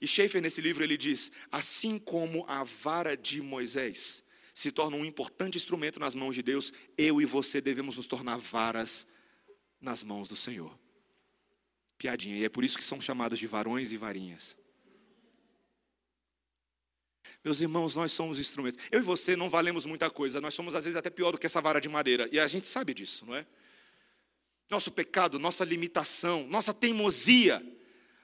E 0.00 0.06
Schaefer, 0.06 0.42
nesse 0.42 0.60
livro, 0.60 0.82
ele 0.82 0.96
diz: 0.96 1.30
assim 1.50 1.98
como 1.98 2.44
a 2.48 2.64
vara 2.64 3.16
de 3.16 3.40
Moisés 3.40 4.22
se 4.54 4.70
torna 4.70 4.96
um 4.96 5.04
importante 5.04 5.56
instrumento 5.56 5.98
nas 5.98 6.14
mãos 6.14 6.34
de 6.34 6.42
Deus, 6.42 6.72
eu 6.96 7.20
e 7.20 7.24
você 7.24 7.60
devemos 7.60 7.96
nos 7.96 8.06
tornar 8.06 8.36
varas 8.36 9.06
nas 9.80 10.02
mãos 10.02 10.28
do 10.28 10.36
Senhor. 10.36 10.78
Piadinha, 12.02 12.36
e 12.36 12.44
é 12.44 12.48
por 12.48 12.64
isso 12.64 12.76
que 12.76 12.84
são 12.84 13.00
chamados 13.00 13.38
de 13.38 13.46
varões 13.46 13.92
e 13.92 13.96
varinhas. 13.96 14.56
Meus 17.44 17.60
irmãos, 17.60 17.94
nós 17.94 18.10
somos 18.10 18.40
instrumentos. 18.40 18.76
Eu 18.90 18.98
e 18.98 19.02
você 19.04 19.36
não 19.36 19.48
valemos 19.48 19.86
muita 19.86 20.10
coisa, 20.10 20.40
nós 20.40 20.52
somos 20.52 20.74
às 20.74 20.82
vezes 20.82 20.96
até 20.96 21.10
pior 21.10 21.30
do 21.30 21.38
que 21.38 21.46
essa 21.46 21.60
vara 21.60 21.80
de 21.80 21.88
madeira, 21.88 22.28
e 22.32 22.40
a 22.40 22.48
gente 22.48 22.66
sabe 22.66 22.92
disso, 22.92 23.24
não 23.24 23.36
é? 23.36 23.46
Nosso 24.68 24.90
pecado, 24.90 25.38
nossa 25.38 25.64
limitação, 25.64 26.44
nossa 26.48 26.74
teimosia, 26.74 27.64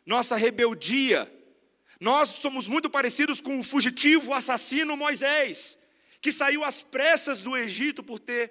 nossa 0.04 0.34
rebeldia, 0.34 1.32
nós 2.00 2.30
somos 2.30 2.66
muito 2.66 2.90
parecidos 2.90 3.40
com 3.40 3.60
o 3.60 3.62
fugitivo 3.62 4.32
assassino 4.32 4.96
Moisés 4.96 5.78
que 6.20 6.32
saiu 6.32 6.64
às 6.64 6.80
pressas 6.80 7.40
do 7.40 7.56
Egito 7.56 8.02
por 8.02 8.18
ter 8.18 8.50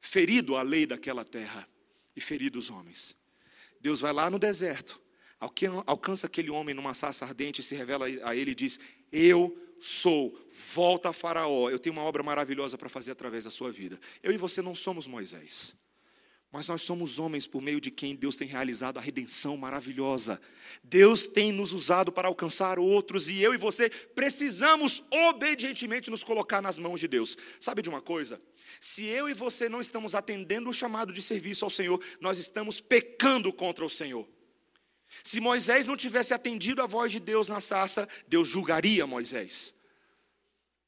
ferido 0.00 0.54
a 0.54 0.62
lei 0.62 0.86
daquela 0.86 1.24
terra 1.24 1.68
e 2.14 2.20
ferido 2.20 2.56
os 2.56 2.70
homens. 2.70 3.17
Deus 3.80 4.00
vai 4.00 4.12
lá 4.12 4.30
no 4.30 4.38
deserto, 4.38 5.00
alcança 5.86 6.26
aquele 6.26 6.50
homem 6.50 6.74
numa 6.74 6.94
sarça 6.94 7.24
ardente, 7.24 7.62
se 7.62 7.74
revela 7.74 8.06
a 8.24 8.34
ele 8.34 8.52
e 8.52 8.54
diz: 8.54 8.78
Eu 9.12 9.56
sou, 9.78 10.38
volta 10.74 11.10
a 11.10 11.12
Faraó, 11.12 11.70
eu 11.70 11.78
tenho 11.78 11.94
uma 11.94 12.02
obra 12.02 12.22
maravilhosa 12.22 12.76
para 12.76 12.88
fazer 12.88 13.12
através 13.12 13.44
da 13.44 13.50
sua 13.50 13.70
vida. 13.70 13.98
Eu 14.22 14.32
e 14.32 14.36
você 14.36 14.60
não 14.60 14.74
somos 14.74 15.06
Moisés. 15.06 15.74
Mas 16.50 16.66
nós 16.66 16.80
somos 16.80 17.18
homens 17.18 17.46
por 17.46 17.60
meio 17.60 17.78
de 17.78 17.90
quem 17.90 18.16
Deus 18.16 18.36
tem 18.36 18.48
realizado 18.48 18.96
a 18.96 19.02
redenção 19.02 19.54
maravilhosa. 19.58 20.40
Deus 20.82 21.26
tem 21.26 21.52
nos 21.52 21.74
usado 21.74 22.10
para 22.10 22.26
alcançar 22.26 22.78
outros 22.78 23.28
e 23.28 23.42
eu 23.42 23.52
e 23.52 23.58
você 23.58 23.90
precisamos 23.90 25.02
obedientemente 25.10 26.10
nos 26.10 26.24
colocar 26.24 26.62
nas 26.62 26.78
mãos 26.78 27.00
de 27.00 27.06
Deus. 27.06 27.36
Sabe 27.60 27.82
de 27.82 27.90
uma 27.90 28.00
coisa? 28.00 28.40
Se 28.80 29.06
eu 29.06 29.28
e 29.28 29.34
você 29.34 29.68
não 29.68 29.80
estamos 29.80 30.14
atendendo 30.14 30.70
o 30.70 30.74
chamado 30.74 31.12
de 31.12 31.22
serviço 31.22 31.64
ao 31.64 31.70
Senhor, 31.70 32.02
nós 32.20 32.38
estamos 32.38 32.80
pecando 32.80 33.52
contra 33.52 33.84
o 33.84 33.90
Senhor. 33.90 34.28
Se 35.22 35.40
Moisés 35.40 35.86
não 35.86 35.96
tivesse 35.96 36.34
atendido 36.34 36.82
a 36.82 36.86
voz 36.86 37.10
de 37.10 37.20
Deus 37.20 37.48
na 37.48 37.60
sarça, 37.60 38.08
Deus 38.26 38.48
julgaria 38.48 39.06
Moisés. 39.06 39.74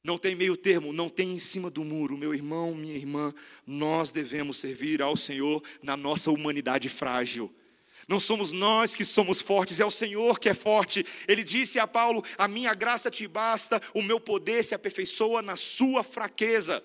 Não 0.03 0.17
tem 0.17 0.35
meio 0.35 0.57
termo, 0.57 0.91
não 0.91 1.09
tem 1.09 1.31
em 1.31 1.39
cima 1.39 1.69
do 1.69 1.83
muro. 1.83 2.17
Meu 2.17 2.33
irmão, 2.33 2.73
minha 2.73 2.95
irmã, 2.95 3.33
nós 3.67 4.11
devemos 4.11 4.57
servir 4.57 5.01
ao 5.01 5.15
Senhor 5.15 5.63
na 5.81 5.95
nossa 5.95 6.31
humanidade 6.31 6.89
frágil. 6.89 7.53
Não 8.07 8.19
somos 8.19 8.51
nós 8.51 8.95
que 8.95 9.05
somos 9.05 9.41
fortes, 9.41 9.79
é 9.79 9.85
o 9.85 9.91
Senhor 9.91 10.39
que 10.39 10.49
é 10.49 10.55
forte. 10.55 11.05
Ele 11.27 11.43
disse 11.43 11.79
a 11.79 11.85
Paulo: 11.85 12.23
A 12.37 12.47
minha 12.47 12.73
graça 12.73 13.11
te 13.11 13.27
basta, 13.27 13.79
o 13.93 14.01
meu 14.01 14.19
poder 14.19 14.63
se 14.63 14.73
aperfeiçoa 14.73 15.41
na 15.41 15.55
sua 15.55 16.03
fraqueza. 16.03 16.83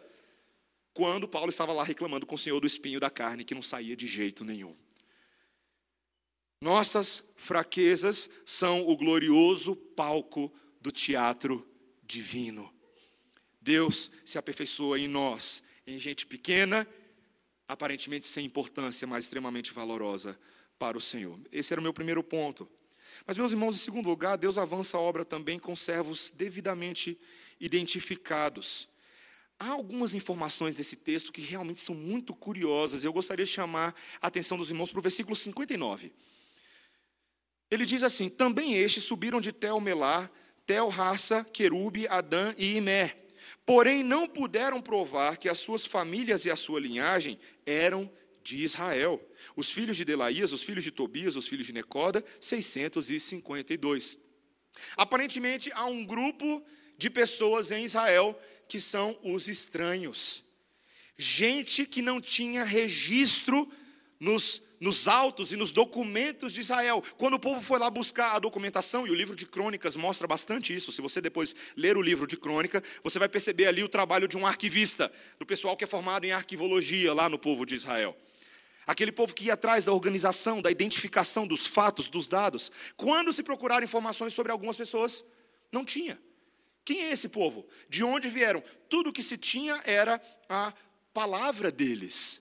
Quando 0.96 1.28
Paulo 1.28 1.50
estava 1.50 1.74
lá 1.74 1.84
reclamando 1.84 2.24
com 2.24 2.36
o 2.36 2.38
Senhor 2.38 2.58
do 2.58 2.66
espinho 2.66 2.98
da 2.98 3.10
carne, 3.10 3.44
que 3.44 3.54
não 3.54 3.60
saía 3.60 3.94
de 3.94 4.06
jeito 4.06 4.46
nenhum. 4.46 4.74
Nossas 6.58 7.34
fraquezas 7.36 8.30
são 8.46 8.80
o 8.88 8.96
glorioso 8.96 9.76
palco 9.76 10.50
do 10.80 10.90
teatro 10.90 11.68
divino. 12.02 12.72
Deus 13.60 14.10
se 14.24 14.38
aperfeiçoa 14.38 14.98
em 14.98 15.06
nós, 15.06 15.62
em 15.86 15.98
gente 15.98 16.24
pequena, 16.24 16.88
aparentemente 17.68 18.26
sem 18.26 18.46
importância, 18.46 19.06
mas 19.06 19.24
extremamente 19.24 19.74
valorosa 19.74 20.40
para 20.78 20.96
o 20.96 21.00
Senhor. 21.00 21.38
Esse 21.52 21.74
era 21.74 21.80
o 21.80 21.82
meu 21.82 21.92
primeiro 21.92 22.24
ponto. 22.24 22.66
Mas, 23.26 23.36
meus 23.36 23.52
irmãos, 23.52 23.76
em 23.76 23.80
segundo 23.80 24.08
lugar, 24.08 24.38
Deus 24.38 24.56
avança 24.56 24.96
a 24.96 25.00
obra 25.00 25.26
também 25.26 25.58
com 25.58 25.76
servos 25.76 26.30
devidamente 26.30 27.20
identificados. 27.60 28.88
Há 29.58 29.70
algumas 29.70 30.14
informações 30.14 30.74
desse 30.74 30.96
texto 30.96 31.32
que 31.32 31.40
realmente 31.40 31.80
são 31.80 31.94
muito 31.94 32.34
curiosas. 32.34 33.04
Eu 33.04 33.12
gostaria 33.12 33.44
de 33.44 33.50
chamar 33.50 33.94
a 34.20 34.26
atenção 34.26 34.58
dos 34.58 34.68
irmãos 34.68 34.90
para 34.90 34.98
o 34.98 35.02
versículo 35.02 35.34
59. 35.34 36.12
Ele 37.70 37.84
diz 37.84 38.02
assim: 38.02 38.28
Também 38.28 38.74
estes 38.74 39.04
subiram 39.04 39.40
de 39.40 39.52
Tel 39.52 39.80
Melá, 39.80 40.30
Tel 40.66 40.88
Raça, 40.88 41.44
Querube, 41.44 42.06
Adã 42.08 42.54
e 42.58 42.76
Imé 42.76 43.26
porém 43.66 44.04
não 44.04 44.28
puderam 44.28 44.80
provar 44.80 45.36
que 45.36 45.48
as 45.48 45.58
suas 45.58 45.84
famílias 45.84 46.44
e 46.44 46.50
a 46.50 46.56
sua 46.56 46.80
linhagem 46.80 47.38
eram 47.66 48.10
de 48.42 48.62
Israel. 48.62 49.20
Os 49.56 49.72
filhos 49.72 49.96
de 49.96 50.04
Delaías, 50.04 50.52
os 50.52 50.62
filhos 50.62 50.84
de 50.84 50.92
Tobias, 50.92 51.34
os 51.34 51.48
filhos 51.48 51.66
de 51.66 51.72
Necoda, 51.72 52.24
652. 52.40 54.18
Aparentemente 54.96 55.72
há 55.72 55.86
um 55.86 56.06
grupo 56.06 56.64
de 56.96 57.10
pessoas 57.10 57.72
em 57.72 57.84
Israel 57.84 58.38
que 58.68 58.80
são 58.80 59.18
os 59.22 59.48
estranhos. 59.48 60.44
Gente 61.16 61.86
que 61.86 62.02
não 62.02 62.20
tinha 62.20 62.64
registro 62.64 63.70
nos 64.20 64.62
nos 64.80 65.08
autos 65.08 65.52
e 65.52 65.56
nos 65.56 65.72
documentos 65.72 66.52
de 66.52 66.60
Israel. 66.60 67.02
Quando 67.16 67.34
o 67.34 67.38
povo 67.38 67.60
foi 67.60 67.78
lá 67.78 67.90
buscar 67.90 68.34
a 68.34 68.38
documentação, 68.38 69.06
e 69.06 69.10
o 69.10 69.14
livro 69.14 69.34
de 69.34 69.46
crônicas 69.46 69.96
mostra 69.96 70.26
bastante 70.26 70.74
isso, 70.74 70.92
se 70.92 71.00
você 71.00 71.20
depois 71.20 71.54
ler 71.76 71.96
o 71.96 72.02
livro 72.02 72.26
de 72.26 72.36
crônica, 72.36 72.82
você 73.02 73.18
vai 73.18 73.28
perceber 73.28 73.66
ali 73.66 73.82
o 73.82 73.88
trabalho 73.88 74.28
de 74.28 74.36
um 74.36 74.46
arquivista, 74.46 75.12
do 75.38 75.46
pessoal 75.46 75.76
que 75.76 75.84
é 75.84 75.86
formado 75.86 76.24
em 76.24 76.32
arquivologia 76.32 77.12
lá 77.14 77.28
no 77.28 77.38
povo 77.38 77.64
de 77.64 77.74
Israel. 77.74 78.16
Aquele 78.86 79.10
povo 79.10 79.34
que 79.34 79.46
ia 79.46 79.54
atrás 79.54 79.84
da 79.84 79.92
organização, 79.92 80.62
da 80.62 80.70
identificação 80.70 81.44
dos 81.46 81.66
fatos, 81.66 82.08
dos 82.08 82.28
dados. 82.28 82.70
Quando 82.96 83.32
se 83.32 83.42
procuraram 83.42 83.84
informações 83.84 84.32
sobre 84.32 84.52
algumas 84.52 84.76
pessoas, 84.76 85.24
não 85.72 85.84
tinha. 85.84 86.16
Quem 86.86 87.02
é 87.02 87.10
esse 87.10 87.28
povo? 87.28 87.66
De 87.88 88.04
onde 88.04 88.28
vieram? 88.28 88.62
Tudo 88.88 89.12
que 89.12 89.22
se 89.22 89.36
tinha 89.36 89.78
era 89.84 90.22
a 90.48 90.72
palavra 91.12 91.72
deles. 91.72 92.40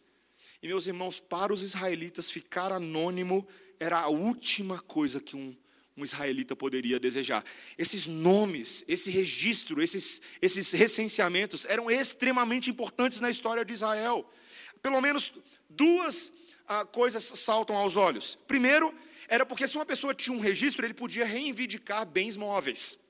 E, 0.61 0.67
meus 0.67 0.85
irmãos, 0.85 1.19
para 1.19 1.51
os 1.51 1.63
israelitas, 1.63 2.29
ficar 2.29 2.71
anônimo 2.71 3.45
era 3.79 4.01
a 4.01 4.07
última 4.07 4.79
coisa 4.79 5.19
que 5.19 5.35
um, 5.35 5.57
um 5.97 6.05
israelita 6.05 6.55
poderia 6.55 6.99
desejar. 6.99 7.43
Esses 7.75 8.05
nomes, 8.05 8.85
esse 8.87 9.09
registro, 9.09 9.81
esses, 9.81 10.21
esses 10.39 10.71
recenseamentos 10.73 11.65
eram 11.65 11.89
extremamente 11.89 12.69
importantes 12.69 13.19
na 13.19 13.31
história 13.31 13.65
de 13.65 13.73
Israel. 13.73 14.31
Pelo 14.79 15.01
menos 15.01 15.33
duas 15.67 16.31
ah, 16.67 16.85
coisas 16.85 17.23
saltam 17.23 17.75
aos 17.75 17.95
olhos. 17.95 18.37
Primeiro, 18.45 18.93
era 19.27 19.43
porque 19.43 19.67
se 19.67 19.75
uma 19.75 19.87
pessoa 19.87 20.13
tinha 20.13 20.37
um 20.37 20.39
registro, 20.39 20.85
ele 20.85 20.93
podia 20.93 21.25
reivindicar 21.25 22.05
bens 22.05 22.37
móveis. 22.37 23.03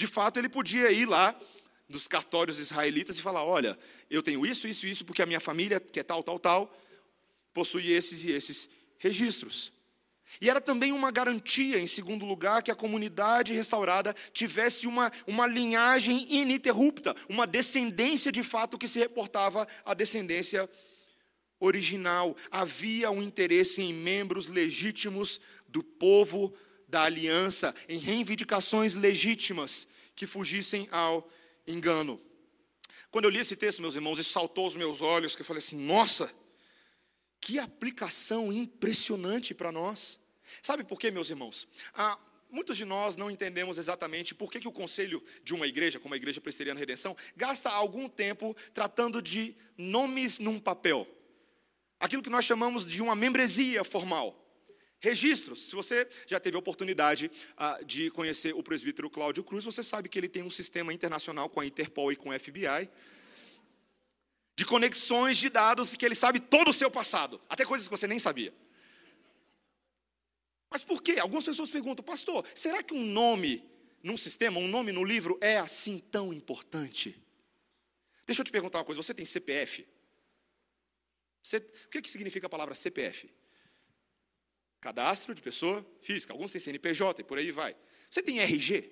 De 0.00 0.06
fato, 0.06 0.38
ele 0.38 0.48
podia 0.48 0.90
ir 0.90 1.04
lá 1.04 1.38
nos 1.86 2.08
cartórios 2.08 2.58
israelitas 2.58 3.18
e 3.18 3.20
falar: 3.20 3.44
olha, 3.44 3.78
eu 4.08 4.22
tenho 4.22 4.46
isso, 4.46 4.66
isso, 4.66 4.86
isso, 4.86 5.04
porque 5.04 5.20
a 5.20 5.26
minha 5.26 5.40
família 5.40 5.78
quer 5.78 6.04
tal, 6.04 6.22
tal, 6.22 6.38
tal 6.38 6.74
possui 7.52 7.92
esses 7.92 8.24
e 8.24 8.30
esses 8.30 8.70
registros. 8.96 9.70
E 10.40 10.48
era 10.48 10.58
também 10.58 10.90
uma 10.90 11.10
garantia, 11.10 11.78
em 11.78 11.86
segundo 11.86 12.24
lugar, 12.24 12.62
que 12.62 12.70
a 12.70 12.74
comunidade 12.74 13.52
restaurada 13.52 14.16
tivesse 14.32 14.86
uma, 14.86 15.12
uma 15.26 15.46
linhagem 15.46 16.26
ininterrupta, 16.34 17.14
uma 17.28 17.46
descendência 17.46 18.32
de 18.32 18.42
fato 18.42 18.78
que 18.78 18.88
se 18.88 18.98
reportava 18.98 19.68
à 19.84 19.92
descendência 19.92 20.66
original. 21.58 22.34
Havia 22.50 23.10
um 23.10 23.22
interesse 23.22 23.82
em 23.82 23.92
membros 23.92 24.48
legítimos 24.48 25.42
do 25.68 25.82
povo 25.82 26.54
da 26.88 27.02
aliança, 27.02 27.74
em 27.86 27.98
reivindicações 27.98 28.94
legítimas 28.94 29.89
que 30.20 30.26
fugissem 30.26 30.86
ao 30.90 31.26
engano. 31.66 32.20
Quando 33.10 33.24
eu 33.24 33.30
li 33.30 33.38
esse 33.38 33.56
texto, 33.56 33.80
meus 33.80 33.94
irmãos, 33.94 34.18
isso 34.18 34.32
saltou 34.32 34.64
aos 34.64 34.74
meus 34.74 35.00
olhos, 35.00 35.34
que 35.34 35.40
eu 35.40 35.46
falei 35.46 35.60
assim: 35.60 35.78
nossa, 35.78 36.30
que 37.40 37.58
aplicação 37.58 38.52
impressionante 38.52 39.54
para 39.54 39.72
nós. 39.72 40.20
Sabe 40.60 40.84
por 40.84 41.00
quê, 41.00 41.10
meus 41.10 41.30
irmãos? 41.30 41.66
Ah, 41.94 42.18
muitos 42.50 42.76
de 42.76 42.84
nós 42.84 43.16
não 43.16 43.30
entendemos 43.30 43.78
exatamente 43.78 44.34
por 44.34 44.52
que, 44.52 44.60
que 44.60 44.68
o 44.68 44.72
conselho 44.72 45.24
de 45.42 45.54
uma 45.54 45.66
igreja, 45.66 45.98
como 45.98 46.12
a 46.12 46.18
Igreja 46.18 46.38
Presbiteriana 46.38 46.78
Redenção, 46.78 47.16
gasta 47.34 47.70
algum 47.70 48.06
tempo 48.06 48.54
tratando 48.74 49.22
de 49.22 49.56
nomes 49.74 50.38
num 50.38 50.60
papel. 50.60 51.08
Aquilo 51.98 52.22
que 52.22 52.28
nós 52.28 52.44
chamamos 52.44 52.86
de 52.86 53.00
uma 53.00 53.14
membresia 53.14 53.84
formal. 53.84 54.36
Registros. 55.00 55.68
Se 55.68 55.74
você 55.74 56.08
já 56.26 56.38
teve 56.38 56.56
a 56.56 56.60
oportunidade 56.60 57.30
ah, 57.56 57.80
de 57.84 58.10
conhecer 58.10 58.54
o 58.54 58.62
presbítero 58.62 59.08
Cláudio 59.08 59.42
Cruz, 59.42 59.64
você 59.64 59.82
sabe 59.82 60.08
que 60.08 60.18
ele 60.18 60.28
tem 60.28 60.42
um 60.42 60.50
sistema 60.50 60.92
internacional 60.92 61.48
com 61.48 61.60
a 61.60 61.66
Interpol 61.66 62.12
e 62.12 62.16
com 62.16 62.28
o 62.28 62.38
FBI 62.38 62.90
de 64.60 64.66
conexões 64.66 65.38
de 65.38 65.48
dados 65.48 65.96
que 65.96 66.04
ele 66.04 66.14
sabe 66.14 66.38
todo 66.38 66.68
o 66.68 66.72
seu 66.72 66.90
passado, 66.90 67.40
até 67.48 67.64
coisas 67.64 67.88
que 67.88 67.96
você 67.96 68.06
nem 68.06 68.18
sabia. 68.18 68.52
Mas 70.70 70.82
por 70.84 71.02
quê? 71.02 71.18
Algumas 71.18 71.46
pessoas 71.46 71.70
perguntam, 71.70 72.04
pastor, 72.04 72.46
será 72.54 72.82
que 72.82 72.92
um 72.92 73.02
nome 73.02 73.64
num 74.02 74.18
sistema, 74.18 74.60
um 74.60 74.68
nome 74.68 74.92
no 74.92 75.02
livro 75.02 75.38
é 75.40 75.56
assim 75.56 75.98
tão 75.98 76.30
importante? 76.30 77.18
Deixa 78.26 78.42
eu 78.42 78.44
te 78.44 78.52
perguntar 78.52 78.78
uma 78.78 78.84
coisa: 78.84 79.02
você 79.02 79.14
tem 79.14 79.24
CPF? 79.24 79.88
Você, 81.42 81.56
o 81.56 81.88
que, 81.88 82.02
que 82.02 82.10
significa 82.10 82.46
a 82.46 82.50
palavra 82.50 82.74
CPF? 82.74 83.32
Cadastro 84.80 85.34
de 85.34 85.42
pessoa 85.42 85.84
física. 86.00 86.32
Alguns 86.32 86.50
têm 86.50 86.60
CNPJ 86.60 87.20
e 87.20 87.24
por 87.24 87.38
aí 87.38 87.50
vai. 87.50 87.76
Você 88.08 88.22
tem 88.22 88.40
RG? 88.40 88.90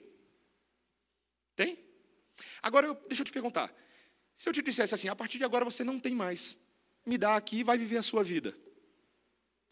Tem? 1.56 1.78
Agora, 2.62 2.86
eu, 2.86 2.94
deixa 3.08 3.22
eu 3.22 3.24
te 3.24 3.32
perguntar. 3.32 3.74
Se 4.36 4.48
eu 4.48 4.52
te 4.52 4.62
dissesse 4.62 4.94
assim, 4.94 5.08
a 5.08 5.16
partir 5.16 5.38
de 5.38 5.44
agora 5.44 5.64
você 5.64 5.82
não 5.82 5.98
tem 5.98 6.14
mais, 6.14 6.56
me 7.04 7.18
dá 7.18 7.36
aqui 7.36 7.58
e 7.60 7.64
vai 7.64 7.76
viver 7.76 7.96
a 7.96 8.02
sua 8.02 8.22
vida. 8.22 8.54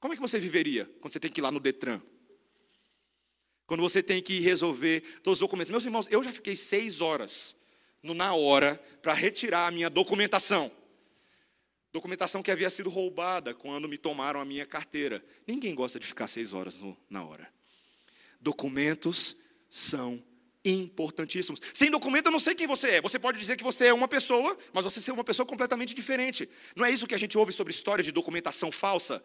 Como 0.01 0.13
é 0.13 0.17
que 0.17 0.23
você 0.23 0.41
viveria 0.41 0.85
quando 1.01 1.13
você 1.13 1.21
tem 1.21 1.31
que 1.31 1.41
ir 1.41 1.43
lá 1.43 1.53
no 1.53 1.61
Detran? 1.61 2.01
Quando 3.67 3.81
você 3.83 4.03
tem 4.03 4.23
que 4.23 4.41
resolver 4.41 5.01
todos 5.23 5.39
os 5.39 5.41
documentos. 5.41 5.71
Meus 5.71 5.85
irmãos, 5.85 6.07
eu 6.11 6.23
já 6.23 6.33
fiquei 6.33 6.57
seis 6.57 7.01
horas 7.01 7.57
no 8.03 8.15
na 8.15 8.35
hora 8.35 8.77
para 9.03 9.13
retirar 9.13 9.67
a 9.67 9.71
minha 9.71 9.91
documentação. 9.91 10.71
Documentação 11.97 12.43
que 12.43 12.51
havia 12.51 12.69
sido 12.69 12.91
roubada 12.91 13.55
quando 13.55 13.89
me 13.89 13.97
tomaram 13.97 14.39
a 14.39 14.45
minha 14.45 14.67
carteira. 14.67 15.25
Ninguém 15.47 15.75
gosta 15.75 15.99
de 15.99 16.07
ficar 16.07 16.27
seis 16.27 16.53
horas 16.53 16.77
no, 16.77 16.95
na 17.09 17.25
hora. 17.25 17.51
Documentos 18.39 19.35
são 19.67 20.23
importantíssimos. 20.63 21.59
Sem 21.73 21.91
documento, 21.91 22.27
eu 22.27 22.33
não 22.33 22.39
sei 22.39 22.55
quem 22.55 22.67
você 22.67 22.97
é. 22.97 23.01
Você 23.01 23.19
pode 23.19 23.39
dizer 23.39 23.57
que 23.57 23.65
você 23.65 23.87
é 23.87 23.95
uma 23.95 24.07
pessoa, 24.07 24.59
mas 24.75 24.85
você 24.85 25.11
é 25.11 25.15
uma 25.15 25.25
pessoa 25.25 25.47
completamente 25.47 25.95
diferente. 25.95 26.47
Não 26.77 26.85
é 26.85 26.91
isso 26.91 27.07
que 27.07 27.15
a 27.15 27.19
gente 27.19 27.39
ouve 27.39 27.51
sobre 27.51 27.73
histórias 27.73 28.05
de 28.05 28.13
documentação 28.13 28.71
falsa? 28.71 29.25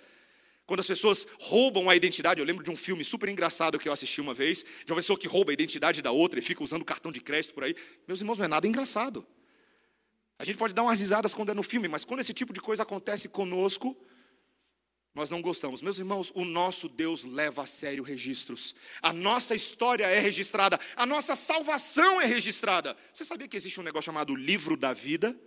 Quando 0.66 0.80
as 0.80 0.88
pessoas 0.88 1.28
roubam 1.42 1.90
a 1.90 1.96
identidade, 1.98 2.40
eu 2.40 2.46
lembro 2.46 2.64
de 2.64 2.72
um 2.72 2.76
filme 2.78 3.04
super 3.04 3.28
engraçado 3.28 3.78
que 3.78 3.90
eu 3.90 3.92
assisti 3.92 4.22
uma 4.22 4.34
vez, 4.34 4.64
de 4.86 4.94
uma 4.94 4.96
pessoa 4.96 5.20
que 5.20 5.28
rouba 5.28 5.52
a 5.52 5.54
identidade 5.54 6.02
da 6.02 6.12
outra 6.12 6.40
e 6.40 6.42
fica 6.42 6.64
usando 6.64 6.86
cartão 6.86 7.12
de 7.12 7.20
crédito 7.20 7.54
por 7.54 7.66
aí. 7.66 7.76
Meus 8.08 8.22
irmãos, 8.22 8.38
não 8.38 8.46
é 8.46 8.48
nada 8.48 8.66
engraçado. 8.66 9.28
A 10.42 10.44
gente 10.44 10.58
pode 10.58 10.74
dar 10.74 10.82
umas 10.82 11.00
risadas 11.00 11.36
quando 11.36 11.52
é 11.52 11.54
no 11.54 11.62
filme, 11.62 11.88
mas 11.88 12.04
quando 12.04 12.22
esse 12.22 12.34
tipo 12.34 12.52
de 12.52 12.60
coisa 12.60 12.82
acontece 12.82 13.30
conosco, 13.30 13.96
nós 15.14 15.30
não 15.30 15.40
gostamos. 15.40 15.84
Meus 15.84 16.00
irmãos, 16.00 16.32
o 16.34 16.44
nosso 16.44 16.90
Deus 16.90 17.24
leva 17.24 17.62
a 17.62 17.66
sério 17.68 18.04
registros. 18.04 18.74
A 19.04 19.14
nossa 19.14 19.54
história 19.54 20.04
é 20.06 20.20
registrada. 20.20 20.80
A 20.96 21.06
nossa 21.06 21.36
salvação 21.36 22.20
é 22.20 22.26
registrada. 22.26 22.98
Você 23.14 23.24
sabia 23.24 23.48
que 23.48 23.56
existe 23.56 23.80
um 23.80 23.84
negócio 23.84 24.06
chamado 24.06 24.36
livro 24.36 24.76
da 24.76 24.94
vida? 24.94 25.40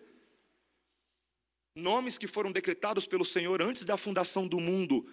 Nomes 1.75 2.17
que 2.17 2.29
foram 2.29 2.53
decretados 2.53 3.05
pelo 3.05 3.25
Senhor 3.25 3.61
antes 3.61 3.85
da 3.85 3.97
fundação 3.97 4.47
do 4.47 4.61
mundo, 4.61 5.05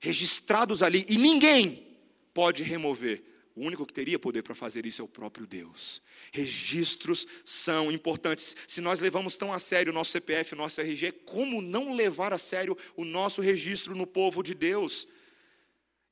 registrados 0.00 0.82
ali, 0.82 1.04
e 1.06 1.18
ninguém 1.18 1.98
pode 2.32 2.62
remover. 2.62 3.22
O 3.58 3.66
único 3.66 3.84
que 3.84 3.92
teria 3.92 4.20
poder 4.20 4.44
para 4.44 4.54
fazer 4.54 4.86
isso 4.86 5.02
é 5.02 5.04
o 5.04 5.08
próprio 5.08 5.44
Deus. 5.44 6.00
Registros 6.30 7.26
são 7.44 7.90
importantes. 7.90 8.54
Se 8.68 8.80
nós 8.80 9.00
levamos 9.00 9.36
tão 9.36 9.52
a 9.52 9.58
sério 9.58 9.90
o 9.90 9.94
nosso 9.94 10.12
CPF, 10.12 10.54
o 10.54 10.56
nosso 10.56 10.80
RG, 10.80 11.10
como 11.24 11.60
não 11.60 11.92
levar 11.92 12.32
a 12.32 12.38
sério 12.38 12.78
o 12.96 13.04
nosso 13.04 13.40
registro 13.40 13.96
no 13.96 14.06
povo 14.06 14.44
de 14.44 14.54
Deus? 14.54 15.08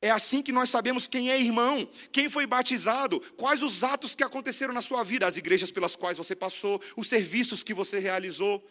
É 0.02 0.10
assim 0.10 0.42
que 0.42 0.50
nós 0.50 0.70
sabemos 0.70 1.06
quem 1.06 1.30
é 1.30 1.40
irmão, 1.40 1.88
quem 2.10 2.28
foi 2.28 2.46
batizado, 2.46 3.20
quais 3.36 3.62
os 3.62 3.84
atos 3.84 4.16
que 4.16 4.24
aconteceram 4.24 4.74
na 4.74 4.82
sua 4.82 5.04
vida, 5.04 5.24
as 5.24 5.36
igrejas 5.36 5.70
pelas 5.70 5.94
quais 5.94 6.18
você 6.18 6.34
passou, 6.34 6.82
os 6.96 7.08
serviços 7.08 7.62
que 7.62 7.72
você 7.72 8.00
realizou. 8.00 8.68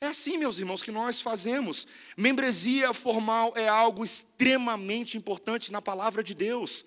É 0.00 0.06
assim, 0.06 0.38
meus 0.38 0.58
irmãos, 0.58 0.82
que 0.82 0.90
nós 0.90 1.20
fazemos. 1.20 1.86
Membresia 2.16 2.94
formal 2.94 3.52
é 3.54 3.68
algo 3.68 4.02
extremamente 4.02 5.18
importante 5.18 5.70
na 5.70 5.82
palavra 5.82 6.24
de 6.24 6.32
Deus. 6.32 6.86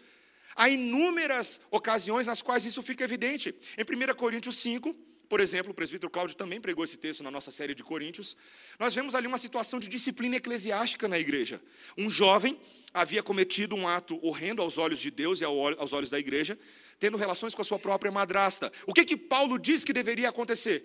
Há 0.57 0.67
inúmeras 0.69 1.61
ocasiões 1.69 2.25
nas 2.25 2.41
quais 2.41 2.65
isso 2.65 2.81
fica 2.81 3.03
evidente. 3.03 3.53
Em 3.77 3.83
1 3.83 4.15
Coríntios 4.15 4.57
5, 4.57 4.91
por 5.29 5.39
exemplo, 5.39 5.71
o 5.71 5.75
presbítero 5.75 6.09
Cláudio 6.09 6.35
também 6.35 6.59
pregou 6.59 6.83
esse 6.83 6.97
texto 6.97 7.23
na 7.23 7.29
nossa 7.29 7.51
série 7.51 7.75
de 7.75 7.83
Coríntios. 7.83 8.35
Nós 8.79 8.95
vemos 8.95 9.13
ali 9.13 9.27
uma 9.27 9.37
situação 9.37 9.79
de 9.79 9.87
disciplina 9.87 10.37
eclesiástica 10.37 11.07
na 11.07 11.19
igreja. 11.19 11.61
Um 11.95 12.09
jovem 12.09 12.59
havia 12.91 13.21
cometido 13.21 13.75
um 13.75 13.87
ato 13.87 14.19
horrendo 14.25 14.63
aos 14.63 14.79
olhos 14.79 14.99
de 14.99 15.11
Deus 15.11 15.41
e 15.41 15.43
aos 15.43 15.93
olhos 15.93 16.09
da 16.09 16.17
igreja, 16.17 16.57
tendo 16.97 17.17
relações 17.17 17.53
com 17.53 17.61
a 17.61 17.65
sua 17.65 17.77
própria 17.77 18.11
madrasta. 18.11 18.71
O 18.87 18.93
que 18.93 19.05
que 19.05 19.15
Paulo 19.15 19.59
diz 19.59 19.83
que 19.83 19.93
deveria 19.93 20.29
acontecer? 20.29 20.83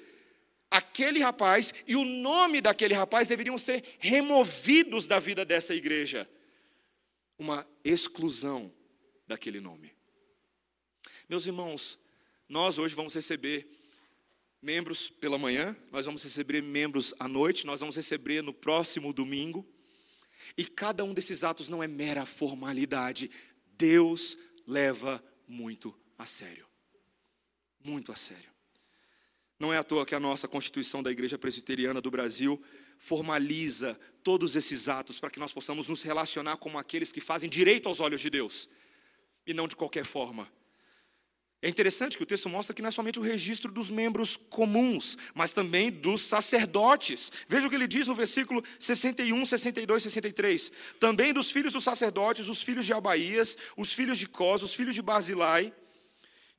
Aquele 0.70 1.20
rapaz 1.20 1.72
e 1.86 1.96
o 1.96 2.04
nome 2.04 2.60
daquele 2.60 2.92
rapaz 2.92 3.26
deveriam 3.26 3.56
ser 3.56 3.82
removidos 3.98 5.06
da 5.06 5.18
vida 5.18 5.46
dessa 5.46 5.74
igreja. 5.74 6.28
Uma 7.38 7.66
exclusão 7.82 8.70
daquele 9.32 9.60
nome. 9.60 9.92
Meus 11.28 11.46
irmãos, 11.46 11.98
nós 12.48 12.78
hoje 12.78 12.94
vamos 12.94 13.14
receber 13.14 13.66
membros 14.60 15.08
pela 15.08 15.38
manhã, 15.38 15.74
nós 15.90 16.04
vamos 16.04 16.22
receber 16.22 16.62
membros 16.62 17.14
à 17.18 17.26
noite, 17.26 17.66
nós 17.66 17.80
vamos 17.80 17.96
receber 17.96 18.42
no 18.42 18.52
próximo 18.52 19.12
domingo. 19.12 19.66
E 20.56 20.64
cada 20.64 21.02
um 21.02 21.14
desses 21.14 21.42
atos 21.44 21.68
não 21.70 21.82
é 21.82 21.88
mera 21.88 22.26
formalidade. 22.26 23.30
Deus 23.78 24.36
leva 24.66 25.22
muito 25.48 25.98
a 26.18 26.26
sério. 26.26 26.66
Muito 27.82 28.12
a 28.12 28.16
sério. 28.16 28.50
Não 29.58 29.72
é 29.72 29.78
à 29.78 29.84
toa 29.84 30.04
que 30.04 30.14
a 30.14 30.20
nossa 30.20 30.46
Constituição 30.46 31.02
da 31.02 31.10
Igreja 31.10 31.38
Presbiteriana 31.38 32.00
do 32.00 32.10
Brasil 32.10 32.62
formaliza 32.98 33.98
todos 34.22 34.56
esses 34.56 34.88
atos 34.88 35.18
para 35.18 35.30
que 35.30 35.40
nós 35.40 35.52
possamos 35.52 35.88
nos 35.88 36.02
relacionar 36.02 36.58
como 36.58 36.78
aqueles 36.78 37.10
que 37.10 37.20
fazem 37.20 37.48
direito 37.48 37.88
aos 37.88 37.98
olhos 37.98 38.20
de 38.20 38.28
Deus 38.28 38.68
e 39.46 39.54
não 39.54 39.68
de 39.68 39.76
qualquer 39.76 40.04
forma. 40.04 40.48
É 41.64 41.68
interessante 41.68 42.16
que 42.16 42.24
o 42.24 42.26
texto 42.26 42.48
mostra 42.48 42.74
que 42.74 42.82
não 42.82 42.88
é 42.88 42.90
somente 42.90 43.20
o 43.20 43.22
registro 43.22 43.70
dos 43.70 43.88
membros 43.88 44.36
comuns, 44.36 45.16
mas 45.32 45.52
também 45.52 45.92
dos 45.92 46.22
sacerdotes. 46.22 47.30
Veja 47.46 47.68
o 47.68 47.70
que 47.70 47.76
ele 47.76 47.86
diz 47.86 48.08
no 48.08 48.16
versículo 48.16 48.64
61, 48.80 49.46
62, 49.46 50.02
63. 50.02 50.72
Também 50.98 51.32
dos 51.32 51.52
filhos 51.52 51.72
dos 51.72 51.84
sacerdotes, 51.84 52.48
os 52.48 52.64
filhos 52.64 52.84
de 52.84 52.92
Abaías, 52.92 53.56
os 53.76 53.92
filhos 53.92 54.18
de 54.18 54.26
Cos, 54.26 54.64
os 54.64 54.74
filhos 54.74 54.92
de 54.92 55.02
Basilai, 55.02 55.72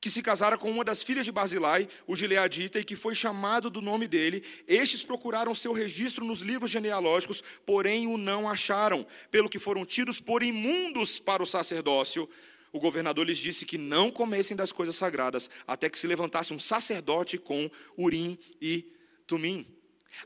que 0.00 0.08
se 0.08 0.22
casara 0.22 0.56
com 0.56 0.70
uma 0.70 0.82
das 0.82 1.02
filhas 1.02 1.26
de 1.26 1.32
Basilai, 1.32 1.86
o 2.06 2.16
Gileadita, 2.16 2.80
e 2.80 2.84
que 2.84 2.96
foi 2.96 3.14
chamado 3.14 3.68
do 3.68 3.82
nome 3.82 4.08
dele. 4.08 4.42
Estes 4.66 5.02
procuraram 5.02 5.54
seu 5.54 5.74
registro 5.74 6.24
nos 6.24 6.40
livros 6.40 6.70
genealógicos, 6.70 7.44
porém 7.66 8.06
o 8.06 8.16
não 8.16 8.48
acharam, 8.48 9.06
pelo 9.30 9.50
que 9.50 9.58
foram 9.58 9.84
tidos 9.84 10.18
por 10.18 10.42
imundos 10.42 11.18
para 11.18 11.42
o 11.42 11.46
sacerdócio 11.46 12.26
o 12.74 12.80
governador 12.80 13.24
lhes 13.24 13.38
disse 13.38 13.64
que 13.64 13.78
não 13.78 14.10
comessem 14.10 14.56
das 14.56 14.72
coisas 14.72 14.96
sagradas, 14.96 15.48
até 15.64 15.88
que 15.88 15.96
se 15.96 16.08
levantasse 16.08 16.52
um 16.52 16.58
sacerdote 16.58 17.38
com 17.38 17.70
Urim 17.96 18.36
e 18.60 18.92
Tumim. 19.28 19.64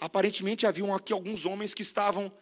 Aparentemente 0.00 0.66
haviam 0.66 0.94
aqui 0.94 1.12
alguns 1.12 1.44
homens 1.44 1.74
que 1.74 1.82
estavam 1.82 2.32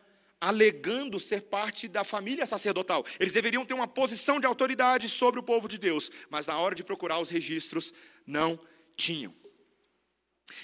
alegando 0.41 1.19
ser 1.19 1.43
parte 1.43 1.89
da 1.89 2.05
família 2.05 2.47
sacerdotal. 2.47 3.05
Eles 3.19 3.33
deveriam 3.33 3.67
ter 3.67 3.75
uma 3.75 3.89
posição 3.89 4.39
de 4.39 4.47
autoridade 4.47 5.09
sobre 5.09 5.41
o 5.41 5.43
povo 5.43 5.67
de 5.67 5.77
Deus, 5.77 6.09
mas 6.31 6.47
na 6.47 6.57
hora 6.57 6.77
de 6.77 6.85
procurar 6.85 7.19
os 7.19 7.29
registros, 7.29 7.93
não 8.25 8.61
tinham. 8.97 9.35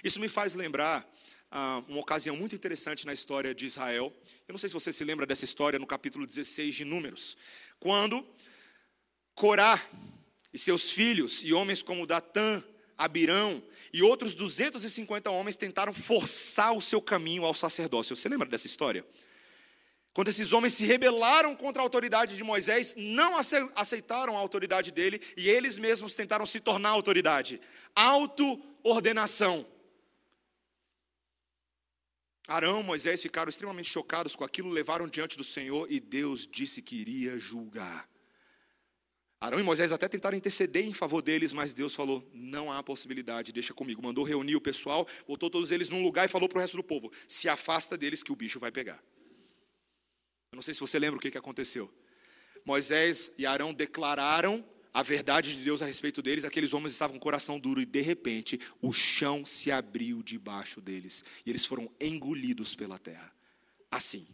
Isso 0.04 0.20
me 0.20 0.28
faz 0.28 0.54
lembrar 0.54 1.04
ah, 1.50 1.82
uma 1.88 1.98
ocasião 1.98 2.36
muito 2.36 2.54
interessante 2.54 3.04
na 3.04 3.12
história 3.12 3.52
de 3.52 3.66
Israel. 3.66 4.14
Eu 4.46 4.52
não 4.52 4.58
sei 4.58 4.68
se 4.68 4.74
você 4.74 4.92
se 4.92 5.02
lembra 5.02 5.26
dessa 5.26 5.44
história 5.44 5.80
no 5.80 5.86
capítulo 5.86 6.24
16 6.24 6.76
de 6.76 6.84
Números, 6.84 7.36
quando 7.80 8.24
Corá 9.34 9.80
e 10.52 10.58
seus 10.58 10.92
filhos, 10.92 11.42
e 11.42 11.52
homens 11.52 11.82
como 11.82 12.06
Datã, 12.06 12.62
Abirão 12.96 13.62
e 13.92 14.02
outros 14.02 14.34
250 14.34 15.30
homens 15.30 15.56
tentaram 15.56 15.92
forçar 15.92 16.72
o 16.76 16.80
seu 16.80 17.00
caminho 17.00 17.44
ao 17.44 17.52
sacerdócio. 17.52 18.14
Você 18.14 18.28
lembra 18.28 18.48
dessa 18.48 18.66
história? 18.66 19.04
Quando 20.14 20.28
esses 20.28 20.52
homens 20.52 20.74
se 20.74 20.84
rebelaram 20.84 21.56
contra 21.56 21.82
a 21.82 21.84
autoridade 21.84 22.36
de 22.36 22.44
Moisés, 22.44 22.94
não 22.96 23.34
aceitaram 23.74 24.36
a 24.36 24.40
autoridade 24.40 24.92
dele 24.92 25.20
e 25.36 25.48
eles 25.48 25.78
mesmos 25.78 26.14
tentaram 26.14 26.44
se 26.44 26.60
tornar 26.60 26.90
autoridade. 26.90 27.60
Auto-ordenação. 27.94 29.66
Arão, 32.46 32.82
Moisés 32.82 33.22
ficaram 33.22 33.48
extremamente 33.48 33.90
chocados 33.90 34.36
com 34.36 34.44
aquilo, 34.44 34.68
levaram 34.68 35.08
diante 35.08 35.36
do 35.36 35.44
Senhor 35.44 35.90
e 35.90 35.98
Deus 35.98 36.46
disse 36.46 36.82
que 36.82 36.96
iria 36.96 37.38
julgar. 37.38 38.11
Arão 39.42 39.58
e 39.58 39.62
Moisés 39.64 39.90
até 39.90 40.06
tentaram 40.06 40.36
interceder 40.38 40.86
em 40.86 40.92
favor 40.92 41.20
deles, 41.20 41.52
mas 41.52 41.74
Deus 41.74 41.96
falou: 41.96 42.24
não 42.32 42.70
há 42.70 42.80
possibilidade, 42.80 43.50
deixa 43.50 43.74
comigo. 43.74 44.00
Mandou 44.00 44.22
reunir 44.22 44.54
o 44.54 44.60
pessoal, 44.60 45.04
botou 45.26 45.50
todos 45.50 45.72
eles 45.72 45.88
num 45.88 46.00
lugar 46.00 46.26
e 46.26 46.28
falou 46.28 46.48
para 46.48 46.58
o 46.58 46.60
resto 46.60 46.76
do 46.76 46.82
povo: 46.84 47.10
se 47.26 47.48
afasta 47.48 47.98
deles 47.98 48.22
que 48.22 48.30
o 48.30 48.36
bicho 48.36 48.60
vai 48.60 48.70
pegar. 48.70 49.02
Eu 50.52 50.54
não 50.54 50.62
sei 50.62 50.72
se 50.72 50.78
você 50.78 50.96
lembra 50.96 51.18
o 51.18 51.20
que, 51.20 51.28
que 51.28 51.36
aconteceu. 51.36 51.92
Moisés 52.64 53.32
e 53.36 53.44
Arão 53.44 53.74
declararam 53.74 54.64
a 54.94 55.02
verdade 55.02 55.56
de 55.56 55.64
Deus 55.64 55.82
a 55.82 55.86
respeito 55.86 56.22
deles, 56.22 56.44
aqueles 56.44 56.72
homens 56.72 56.92
estavam 56.92 57.14
com 57.14 57.18
o 57.18 57.20
coração 57.22 57.58
duro 57.58 57.80
e 57.80 57.86
de 57.86 58.00
repente 58.00 58.60
o 58.80 58.92
chão 58.92 59.44
se 59.44 59.72
abriu 59.72 60.22
debaixo 60.22 60.80
deles 60.80 61.24
e 61.44 61.50
eles 61.50 61.66
foram 61.66 61.90
engolidos 62.00 62.76
pela 62.76 62.96
terra. 62.96 63.34
Assim. 63.90 64.24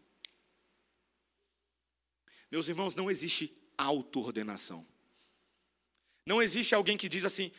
Meus 2.51 2.68
irmãos, 2.68 2.95
não 2.95 3.11
existe 3.11 3.57
auto-ordenação. 3.78 4.87
Não 6.29 6.43
existe 6.43 6.74
alguém 6.74 6.95
que 6.95 7.09
diz 7.09 7.24
assim: 7.24 7.51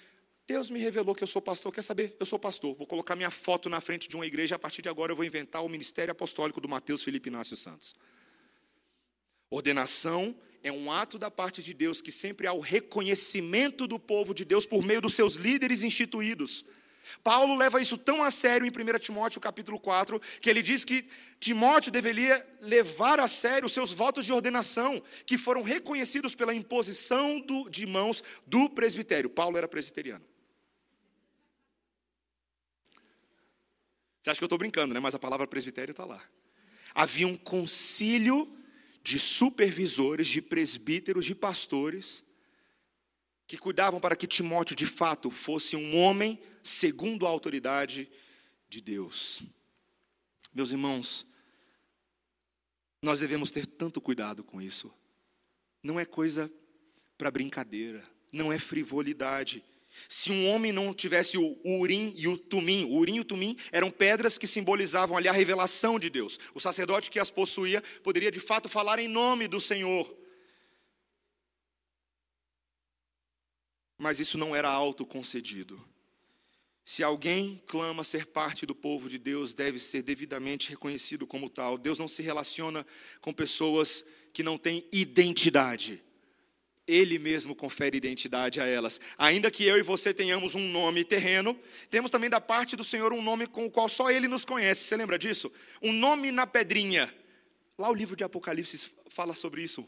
Deus 0.45 0.70
me 0.70 0.80
revelou 0.80 1.15
que 1.15 1.24
eu 1.24 1.28
sou 1.28 1.41
pastor, 1.41 1.74
quer 1.74 1.82
saber? 1.82 2.15
Eu 2.20 2.26
sou 2.28 2.38
pastor, 2.38 2.76
vou 2.76 2.86
colocar 2.86 3.15
minha 3.15 3.32
foto 3.32 3.67
na 3.67 3.82
frente 3.82 4.07
de 4.07 4.15
uma 4.15 4.28
igreja, 4.28 4.57
a 4.57 4.59
partir 4.59 4.84
de 4.84 4.89
agora 4.89 5.11
eu 5.11 5.15
vou 5.15 5.26
inventar 5.26 5.65
o 5.65 5.67
ministério 5.67 6.11
apostólico 6.11 6.61
do 6.61 6.70
Mateus 6.70 7.01
Felipe 7.01 7.30
Inácio 7.30 7.57
Santos. 7.57 7.95
Ordenação 9.49 10.36
é 10.61 10.72
um 10.72 10.91
ato 10.91 11.17
da 11.17 11.32
parte 11.32 11.63
de 11.63 11.74
Deus 11.74 11.99
que 11.99 12.11
sempre 12.11 12.45
há 12.45 12.53
o 12.53 12.59
reconhecimento 12.59 13.88
do 13.88 13.97
povo 13.97 14.36
de 14.36 14.45
Deus 14.45 14.67
por 14.67 14.86
meio 14.86 15.01
dos 15.01 15.15
seus 15.15 15.34
líderes 15.34 15.82
instituídos. 15.82 16.63
Paulo 17.24 17.55
leva 17.55 17.82
isso 17.82 17.97
tão 17.97 18.24
a 18.24 18.32
sério 18.32 18.66
em 18.66 18.70
1 18.70 18.99
Timóteo 18.99 19.41
capítulo 19.41 19.80
4, 19.80 20.20
que 20.41 20.49
ele 20.49 20.62
diz 20.62 20.86
que 20.86 21.07
Timóteo 21.39 21.91
deveria 21.91 22.45
levar 22.62 23.20
a 23.20 23.28
sério 23.28 23.66
os 23.66 23.74
seus 23.74 23.93
votos 23.93 24.26
de 24.26 24.34
ordenação, 24.34 25.01
que 25.26 25.38
foram 25.38 25.62
reconhecidos 25.62 26.36
pela 26.36 26.53
imposição 26.53 27.39
do, 27.39 27.70
de 27.70 27.86
mãos 27.86 28.24
do 28.45 28.70
presbitério. 28.70 29.30
Paulo 29.30 29.57
era 29.57 29.68
presbiteriano. 29.68 30.26
Você 34.22 34.30
acha 34.30 34.39
que 34.39 34.43
eu 34.43 34.47
estou 34.47 34.60
brincando, 34.60 34.93
né? 34.93 34.99
Mas 34.99 35.16
a 35.16 35.20
palavra 35.20 35.47
presbitério 35.47 35.91
está 35.91 36.05
lá. 36.05 36.22
Havia 36.93 37.28
um 37.28 37.38
concílio 37.38 38.53
de 39.01 39.18
supervisores, 39.18 40.28
de 40.28 40.41
presbíteros, 40.41 41.26
de 41.26 41.34
pastores, 41.34 42.24
que 43.47 43.57
cuidavam 43.57 43.99
para 43.99 44.16
que 44.16 44.28
Timóteo 44.28 44.76
de 44.76 44.86
fato 44.86 45.32
fosse 45.32 45.76
um 45.76 45.97
homem 45.97 46.39
segundo 46.70 47.26
a 47.26 47.30
autoridade 47.30 48.09
de 48.67 48.80
Deus. 48.80 49.41
Meus 50.53 50.72
irmãos, 50.72 51.26
nós 53.01 53.20
devemos 53.20 53.49
ter 53.49 53.65
tanto 53.65 53.99
cuidado 53.99 54.43
com 54.43 54.61
isso. 54.61 54.93
Não 55.82 55.99
é 55.99 56.05
coisa 56.05 56.51
para 57.17 57.32
brincadeira, 57.32 58.07
não 58.32 58.53
é 58.53 58.59
frivolidade. 58.59 59.63
Se 60.07 60.32
um 60.32 60.47
homem 60.47 60.72
não 60.72 60.93
tivesse 60.93 61.38
o 61.38 61.57
urim 61.65 62.13
e 62.15 62.28
o 62.28 62.38
tumim, 62.38 62.86
o 62.86 62.97
urim 62.97 63.15
e 63.15 63.20
o 63.20 63.26
tumim 63.26 63.57
eram 63.72 63.89
pedras 63.89 64.38
que 64.38 64.45
simbolizavam 64.45 65.17
ali 65.17 65.28
a 65.28 65.34
revelação 65.34 65.97
de 65.97 66.09
Deus. 66.09 66.38
O 66.53 66.59
sacerdote 66.59 67.09
que 67.09 67.20
as 67.20 67.32
possuía 67.32 67.82
poderia 68.03 68.32
de 68.32 68.39
fato 68.39 68.70
falar 68.70 68.99
em 68.99 69.07
nome 69.07 69.47
do 69.47 69.59
Senhor. 69.59 70.15
Mas 73.97 74.20
isso 74.20 74.38
não 74.38 74.55
era 74.55 74.70
autoconcedido. 74.70 75.84
Se 76.89 77.03
alguém 77.03 77.61
clama 77.67 78.03
ser 78.03 78.25
parte 78.25 78.65
do 78.65 78.73
povo 78.73 79.07
de 79.07 79.19
Deus, 79.19 79.53
deve 79.53 79.77
ser 79.77 80.01
devidamente 80.01 80.71
reconhecido 80.71 81.27
como 81.27 81.47
tal. 81.47 81.77
Deus 81.77 81.99
não 81.99 82.07
se 82.07 82.23
relaciona 82.23 82.83
com 83.21 83.31
pessoas 83.31 84.03
que 84.33 84.41
não 84.41 84.57
têm 84.57 84.83
identidade. 84.91 86.03
Ele 86.87 87.19
mesmo 87.19 87.53
confere 87.53 87.95
identidade 87.95 88.59
a 88.59 88.65
elas. 88.65 88.99
Ainda 89.19 89.51
que 89.51 89.65
eu 89.65 89.77
e 89.77 89.83
você 89.83 90.15
tenhamos 90.15 90.55
um 90.55 90.67
nome 90.67 91.05
terreno, 91.05 91.55
temos 91.91 92.09
também 92.09 92.27
da 92.27 92.41
parte 92.41 92.75
do 92.75 92.83
Senhor 92.83 93.13
um 93.13 93.21
nome 93.21 93.45
com 93.45 93.67
o 93.67 93.69
qual 93.69 93.87
só 93.87 94.09
Ele 94.09 94.27
nos 94.27 94.43
conhece. 94.43 94.85
Você 94.85 94.97
lembra 94.97 95.19
disso? 95.19 95.51
Um 95.83 95.93
nome 95.93 96.31
na 96.31 96.47
pedrinha. 96.47 97.13
Lá 97.77 97.87
o 97.91 97.93
livro 97.93 98.15
de 98.15 98.23
Apocalipse 98.23 98.89
fala 99.11 99.35
sobre 99.35 99.61
isso. 99.61 99.87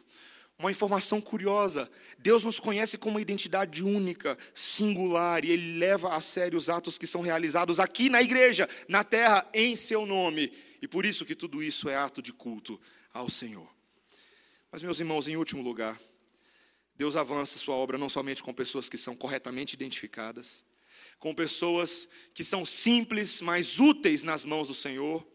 Uma 0.61 0.69
informação 0.69 1.19
curiosa: 1.19 1.89
Deus 2.19 2.43
nos 2.43 2.59
conhece 2.59 2.95
com 2.95 3.09
uma 3.09 3.19
identidade 3.19 3.83
única, 3.83 4.37
singular, 4.53 5.43
e 5.43 5.49
Ele 5.49 5.79
leva 5.79 6.15
a 6.15 6.21
sério 6.21 6.55
os 6.55 6.69
atos 6.69 6.99
que 6.99 7.07
são 7.07 7.21
realizados 7.21 7.79
aqui 7.79 8.09
na 8.09 8.21
igreja, 8.21 8.69
na 8.87 9.03
terra, 9.03 9.49
em 9.55 9.75
Seu 9.75 10.05
nome. 10.05 10.53
E 10.79 10.87
por 10.87 11.03
isso 11.03 11.25
que 11.25 11.33
tudo 11.33 11.63
isso 11.63 11.89
é 11.89 11.95
ato 11.95 12.21
de 12.21 12.31
culto 12.31 12.79
ao 13.11 13.27
Senhor. 13.27 13.67
Mas, 14.71 14.83
meus 14.83 14.99
irmãos, 14.99 15.27
em 15.27 15.35
último 15.35 15.63
lugar, 15.63 15.99
Deus 16.95 17.15
avança 17.15 17.57
sua 17.57 17.73
obra 17.73 17.97
não 17.97 18.07
somente 18.07 18.43
com 18.43 18.53
pessoas 18.53 18.87
que 18.87 18.99
são 18.99 19.15
corretamente 19.15 19.73
identificadas, 19.73 20.63
com 21.17 21.33
pessoas 21.33 22.07
que 22.35 22.43
são 22.43 22.63
simples, 22.67 23.41
mas 23.41 23.79
úteis 23.79 24.21
nas 24.21 24.45
mãos 24.45 24.67
do 24.67 24.75
Senhor, 24.75 25.27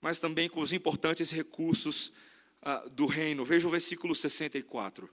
mas 0.00 0.18
também 0.18 0.48
com 0.48 0.62
os 0.62 0.72
importantes 0.72 1.30
recursos 1.30 2.10
uh, 2.62 2.88
do 2.90 3.06
reino. 3.06 3.44
Veja 3.44 3.66
o 3.66 3.70
versículo 3.70 4.14
64. 4.14 5.10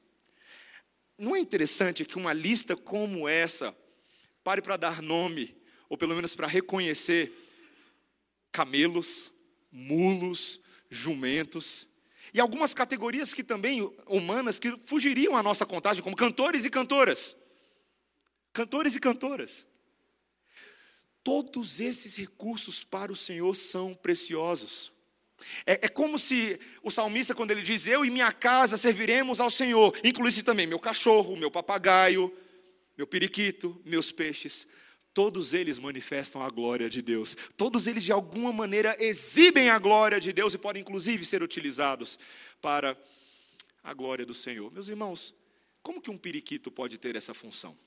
Não 1.17 1.37
é 1.37 1.39
interessante 1.39 2.05
que 2.05 2.17
uma 2.17 2.33
lista 2.33 2.77
como 2.77 3.29
essa 3.29 3.77
pare 4.43 4.63
para 4.63 4.77
dar 4.77 5.03
nome, 5.03 5.57
ou 5.89 5.97
pelo 5.97 6.15
menos 6.15 6.35
para 6.35 6.47
reconhecer, 6.47 7.33
camelos, 8.51 9.33
mulos, 9.71 10.61
jumentos, 10.89 11.87
e 12.33 12.41
algumas 12.41 12.73
categorias 12.73 13.35
que 13.35 13.43
também 13.43 13.83
humanas 14.07 14.59
que 14.59 14.77
fugiriam 14.85 15.37
à 15.37 15.43
nossa 15.43 15.67
contagem, 15.67 16.03
como 16.03 16.17
cantores 16.17 16.65
e 16.65 16.71
cantoras. 16.71 17.37
Cantores 18.53 18.95
e 18.95 19.01
cantoras. 19.01 19.67
Todos 21.31 21.79
esses 21.79 22.17
recursos 22.17 22.83
para 22.83 23.13
o 23.13 23.15
Senhor 23.15 23.55
são 23.55 23.95
preciosos. 23.95 24.93
É, 25.65 25.87
é, 25.87 25.89
como 25.89 26.19
se 26.19 26.59
o 26.83 26.91
salmista, 26.91 27.37
quando 27.37 27.53
ele 27.53 27.63
diz: 27.63 27.87
Eu 27.87 28.05
e 28.05 28.11
minha 28.11 28.33
casa 28.33 28.77
serviremos 28.77 29.39
ao 29.39 29.49
Senhor, 29.49 29.97
inclui 30.03 30.33
também 30.43 30.67
meu 30.67 30.81
cachorro, 30.81 31.37
meu 31.37 31.49
papagaio, 31.49 32.37
meu 32.99 33.07
periquito, 33.07 33.81
meus 33.85 34.11
peixes. 34.11 34.67
Todos 35.15 35.55
eles 35.55 35.79
manifestam 35.79 36.43
a 36.43 36.51
glória 36.51 36.91
de 36.91 37.01
Deus. 37.01 37.37
Todos 37.57 37.87
eles, 37.87 38.03
de 38.03 38.11
alguma 38.11 38.53
maneira, 38.53 38.97
exibem 38.99 39.71
a 39.71 39.79
glória 39.79 40.19
de 40.19 40.33
Deus 40.33 40.55
e 40.55 40.59
podem, 40.59 40.83
inclusive, 40.83 41.25
ser 41.25 41.45
utilizados 41.45 42.19
para 42.61 42.99
a 43.85 43.95
glória 43.95 44.27
do 44.27 44.35
Senhor. 44.35 44.73
Meus 44.73 44.89
irmãos, 44.89 45.33
como 45.81 46.03
que 46.03 46.11
um 46.11 46.19
periquito 46.19 46.73
pode 46.73 46.99
ter 46.99 47.15
essa 47.15 47.33
função? 47.33 47.79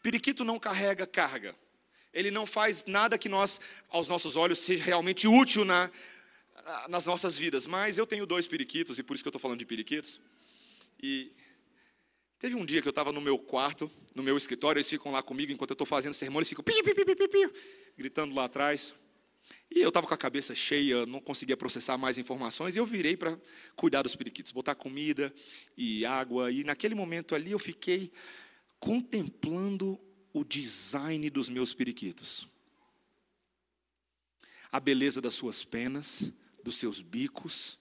Periquito 0.00 0.44
não 0.44 0.56
carrega 0.56 1.04
carga. 1.04 1.52
Ele 2.12 2.30
não 2.30 2.46
faz 2.46 2.84
nada 2.86 3.18
que 3.18 3.28
nós, 3.28 3.60
aos 3.88 4.08
nossos 4.08 4.36
olhos, 4.36 4.58
seja 4.58 4.84
realmente 4.84 5.26
útil 5.26 5.64
na, 5.64 5.90
nas 6.88 7.06
nossas 7.06 7.36
vidas. 7.36 7.66
Mas 7.66 7.98
eu 7.98 8.06
tenho 8.06 8.26
dois 8.26 8.46
periquitos, 8.46 8.98
e 8.98 9.02
por 9.02 9.14
isso 9.14 9.22
que 9.22 9.28
eu 9.28 9.30
estou 9.30 9.40
falando 9.40 9.58
de 9.58 9.66
periquitos. 9.66 10.20
E 11.00 11.30
teve 12.38 12.54
um 12.54 12.64
dia 12.64 12.82
que 12.82 12.88
eu 12.88 12.90
estava 12.90 13.12
no 13.12 13.20
meu 13.20 13.38
quarto, 13.38 13.90
no 14.14 14.22
meu 14.22 14.36
escritório, 14.36 14.78
eles 14.78 14.88
ficam 14.88 15.12
lá 15.12 15.22
comigo 15.22 15.52
enquanto 15.52 15.70
eu 15.70 15.74
estou 15.74 15.86
fazendo 15.86 16.14
sermão, 16.14 16.40
eles 16.40 16.48
ficam 16.48 16.64
pi, 16.64 16.82
pi, 16.82 16.94
pi, 16.94 17.04
pi, 17.04 17.28
pi, 17.28 17.50
gritando 17.96 18.34
lá 18.34 18.44
atrás. 18.44 18.92
E 19.70 19.80
eu 19.80 19.88
estava 19.88 20.06
com 20.06 20.14
a 20.14 20.18
cabeça 20.18 20.54
cheia, 20.54 21.04
não 21.04 21.20
conseguia 21.20 21.56
processar 21.56 21.98
mais 21.98 22.16
informações, 22.16 22.74
e 22.74 22.78
eu 22.78 22.86
virei 22.86 23.16
para 23.16 23.38
cuidar 23.76 24.02
dos 24.02 24.16
periquitos, 24.16 24.50
botar 24.50 24.74
comida 24.74 25.32
e 25.76 26.04
água. 26.06 26.50
E 26.50 26.64
naquele 26.64 26.94
momento 26.94 27.34
ali 27.34 27.52
eu 27.52 27.58
fiquei 27.58 28.10
contemplando 28.80 30.00
o 30.32 30.44
design 30.44 31.28
dos 31.30 31.48
meus 31.48 31.72
periquitos. 31.72 32.46
A 34.70 34.78
beleza 34.78 35.20
das 35.20 35.34
suas 35.34 35.64
penas, 35.64 36.30
dos 36.62 36.76
seus 36.76 37.00
bicos, 37.00 37.78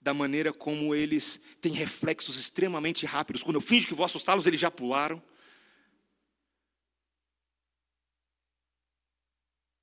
da 0.00 0.12
maneira 0.12 0.52
como 0.52 0.94
eles 0.94 1.40
têm 1.60 1.72
reflexos 1.72 2.36
extremamente 2.36 3.06
rápidos. 3.06 3.42
Quando 3.42 3.56
eu 3.56 3.60
finjo 3.60 3.86
que 3.86 3.94
vou 3.94 4.04
assustá-los, 4.04 4.46
eles 4.46 4.60
já 4.60 4.70
pularam. 4.70 5.22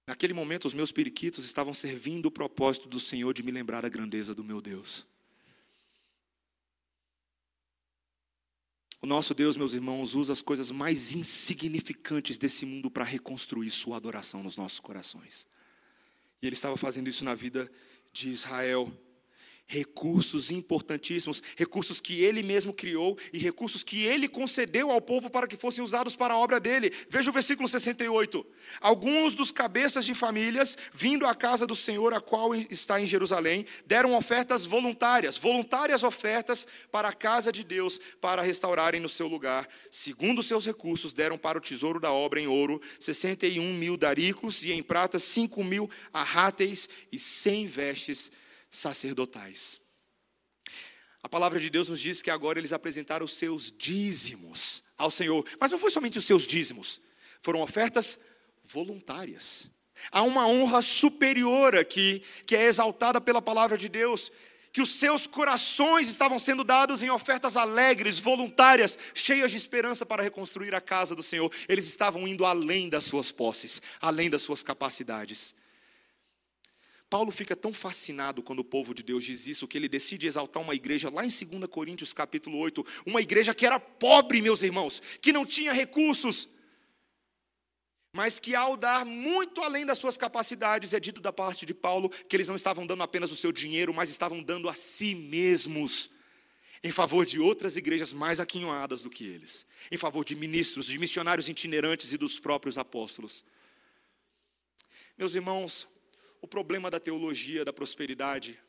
Naquele 0.06 0.34
momento, 0.34 0.66
os 0.66 0.74
meus 0.74 0.92
periquitos 0.92 1.46
estavam 1.46 1.74
servindo 1.74 2.26
o 2.26 2.32
propósito 2.32 2.90
do 2.90 3.00
Senhor 3.00 3.34
de 3.34 3.44
me 3.44 3.52
lembrar 3.52 3.82
da 3.82 3.90
grandeza 3.90 4.34
do 4.34 4.44
meu 4.44 4.60
Deus. 4.60 5.06
O 9.02 9.08
nosso 9.08 9.34
Deus, 9.34 9.56
meus 9.56 9.74
irmãos, 9.74 10.14
usa 10.14 10.34
as 10.34 10.42
coisas 10.42 10.72
mais 10.72 11.14
insignificantes 11.14 12.38
desse 12.38 12.66
mundo 12.66 12.92
para 12.92 13.06
reconstruir 13.06 13.70
sua 13.70 13.96
adoração 13.96 14.44
nos 14.44 14.58
nossos 14.58 14.80
corações. 14.80 15.48
E 16.42 16.48
ele 16.48 16.54
estava 16.54 16.76
fazendo 16.76 17.08
isso 17.08 17.24
na 17.24 17.34
vida 17.34 17.72
de 18.12 18.30
Israel, 18.30 18.92
recursos 19.70 20.50
importantíssimos, 20.50 21.44
recursos 21.56 22.02
que 22.02 22.24
ele 22.24 22.42
mesmo 22.42 22.74
criou 22.74 23.16
e 23.32 23.38
recursos 23.38 23.84
que 23.84 24.04
ele 24.04 24.28
concedeu 24.28 24.90
ao 24.90 25.00
povo 25.00 25.30
para 25.30 25.48
que 25.48 25.56
fossem 25.56 25.84
usados 25.84 26.16
para 26.16 26.34
a 26.34 26.38
obra 26.38 26.60
dele. 26.60 26.92
Veja 27.08 27.30
o 27.30 27.34
versículo 27.34 27.70
68. 27.70 28.44
Alguns 28.82 29.36
dos 29.36 29.52
cabeças 29.52 30.06
de 30.06 30.16
famílias, 30.16 30.76
vindo 30.92 31.28
à 31.28 31.36
casa 31.36 31.68
do 31.68 31.76
Senhor, 31.76 32.16
a 32.16 32.20
qual 32.20 32.56
está 32.56 33.00
em 33.00 33.06
Jerusalém, 33.06 33.64
deram 33.86 34.16
ofertas 34.16 34.66
voluntárias, 34.66 35.38
voluntárias 35.38 36.02
ofertas 36.02 36.66
para 36.92 37.10
a 37.10 37.14
casa 37.14 37.52
de 37.52 37.64
Deus, 37.64 38.02
para 38.20 38.42
restaurarem 38.42 39.00
no 39.00 39.08
seu 39.08 39.28
lugar. 39.28 39.70
Segundo 39.92 40.42
seus 40.42 40.66
recursos, 40.66 41.14
deram 41.14 41.38
para 41.38 41.60
o 41.60 41.62
tesouro 41.62 42.00
da 42.00 42.12
obra 42.12 42.40
em 42.40 42.48
ouro 42.48 42.82
61 43.00 43.76
mil 43.76 43.96
daricos 43.96 44.64
e 44.64 44.72
em 44.72 44.82
prata 44.82 45.20
5 45.20 45.64
mil 45.64 45.88
arráteis 46.12 46.90
e 47.12 47.20
100 47.20 47.68
vestes 47.68 48.32
sacerdotais. 48.70 49.80
A 51.22 51.28
palavra 51.28 51.60
de 51.60 51.70
Deus 51.70 51.90
nos 51.90 52.00
diz 52.00 52.22
que 52.22 52.32
agora 52.32 52.60
eles 52.60 52.72
apresentaram 52.74 53.26
os 53.26 53.38
seus 53.38 53.72
dízimos 53.72 54.84
ao 54.98 55.12
Senhor. 55.12 55.46
Mas 55.60 55.72
não 55.72 55.80
foi 55.80 55.92
somente 55.92 56.18
os 56.18 56.26
seus 56.26 56.48
dízimos, 56.48 57.02
foram 57.42 57.62
ofertas 57.62 58.20
voluntárias. 58.64 59.70
Há 60.12 60.22
uma 60.22 60.48
honra 60.48 60.82
superior 60.82 61.76
aqui, 61.76 62.24
que 62.46 62.56
é 62.56 62.66
exaltada 62.66 63.20
pela 63.20 63.42
palavra 63.42 63.78
de 63.78 63.90
Deus, 63.90 64.32
que 64.72 64.82
os 64.82 64.92
seus 64.92 65.28
corações 65.28 66.08
estavam 66.08 66.40
sendo 66.40 66.64
dados 66.64 67.02
em 67.02 67.10
ofertas 67.10 67.58
alegres, 67.58 68.20
voluntárias, 68.20 68.98
cheias 69.14 69.52
de 69.52 69.58
esperança 69.58 70.06
para 70.06 70.24
reconstruir 70.24 70.74
a 70.74 70.80
casa 70.80 71.16
do 71.16 71.24
Senhor. 71.24 71.52
Eles 71.68 71.88
estavam 71.88 72.28
indo 72.28 72.46
além 72.46 72.88
das 72.88 73.04
suas 73.04 73.32
posses, 73.32 73.82
além 74.00 74.30
das 74.30 74.42
suas 74.42 74.64
capacidades. 74.64 75.56
Paulo 77.10 77.32
fica 77.32 77.56
tão 77.56 77.74
fascinado 77.74 78.44
quando 78.44 78.60
o 78.60 78.64
povo 78.64 78.94
de 78.94 79.02
Deus 79.02 79.24
diz 79.24 79.48
isso, 79.48 79.68
que 79.68 79.78
ele 79.78 79.90
decide 79.90 80.28
exaltar 80.28 80.62
uma 80.62 80.76
igreja 80.76 81.10
lá 81.10 81.26
em 81.26 81.30
2 81.30 81.66
Coríntios 81.68 82.14
capítulo 82.14 82.58
8, 82.60 82.86
uma 83.06 83.20
igreja 83.20 83.54
que 83.54 83.66
era 83.66 83.80
pobre, 83.80 84.42
meus 84.42 84.62
irmãos, 84.62 85.02
que 85.20 85.34
não 85.34 85.44
tinha 85.44 85.74
recursos, 85.74 86.48
mas 88.14 88.40
que 88.40 88.54
ao 88.54 88.78
dar 88.78 89.06
muito 89.06 89.62
além 89.62 89.86
das 89.86 89.98
suas 89.98 90.18
capacidades, 90.18 90.94
é 90.94 91.00
dito 91.00 91.20
da 91.20 91.34
parte 91.34 91.66
de 91.66 91.74
Paulo 91.74 92.10
que 92.10 92.36
eles 92.36 92.48
não 92.48 92.56
estavam 92.56 92.86
dando 92.86 93.02
apenas 93.02 93.32
o 93.32 93.36
seu 93.36 93.52
dinheiro, 93.52 93.94
mas 93.94 94.12
estavam 94.12 94.44
dando 94.44 94.70
a 94.70 94.76
si 94.76 95.16
mesmos 95.16 96.12
em 96.84 96.92
favor 96.92 97.26
de 97.26 97.40
outras 97.40 97.76
igrejas 97.76 98.14
mais 98.14 98.40
aquinhoadas 98.40 99.02
do 99.02 99.10
que 99.10 99.26
eles, 99.26 99.66
em 99.92 99.98
favor 99.98 100.24
de 100.24 100.36
ministros, 100.36 100.86
de 100.86 100.98
missionários 100.98 101.50
itinerantes 101.50 102.14
e 102.14 102.18
dos 102.18 102.40
próprios 102.40 102.78
apóstolos. 102.78 103.44
Meus 105.18 105.34
irmãos, 105.34 105.88
o 106.42 106.48
problema 106.48 106.90
da 106.90 107.00
teologia 107.00 107.66
da 107.66 107.74
prosperidade 107.74 108.60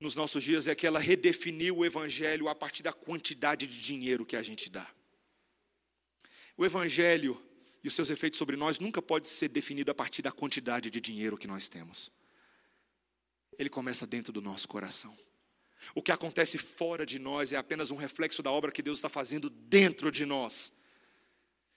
nos 0.00 0.14
nossos 0.14 0.44
dias 0.44 0.68
é 0.68 0.74
que 0.74 0.86
ela 0.86 1.00
redefiniu 1.00 1.78
o 1.78 1.84
evangelho 1.84 2.48
a 2.48 2.54
partir 2.54 2.82
da 2.82 2.92
quantidade 2.92 3.66
de 3.66 3.80
dinheiro 3.80 4.24
que 4.24 4.36
a 4.36 4.42
gente 4.42 4.70
dá. 4.70 4.88
O 6.56 6.64
evangelho 6.64 7.42
e 7.82 7.88
os 7.88 7.94
seus 7.94 8.10
efeitos 8.10 8.38
sobre 8.38 8.56
nós 8.56 8.78
nunca 8.78 9.02
pode 9.02 9.28
ser 9.28 9.48
definido 9.48 9.90
a 9.90 9.94
partir 9.94 10.22
da 10.22 10.30
quantidade 10.30 10.90
de 10.90 11.00
dinheiro 11.00 11.36
que 11.36 11.48
nós 11.48 11.68
temos. 11.68 12.10
Ele 13.58 13.68
começa 13.68 14.06
dentro 14.06 14.32
do 14.32 14.40
nosso 14.40 14.68
coração. 14.68 15.16
O 15.94 16.02
que 16.02 16.12
acontece 16.12 16.58
fora 16.58 17.04
de 17.04 17.18
nós 17.18 17.52
é 17.52 17.56
apenas 17.56 17.90
um 17.90 17.96
reflexo 17.96 18.42
da 18.42 18.50
obra 18.50 18.70
que 18.70 18.82
Deus 18.82 18.98
está 18.98 19.08
fazendo 19.08 19.50
dentro 19.50 20.12
de 20.12 20.24
nós. 20.24 20.72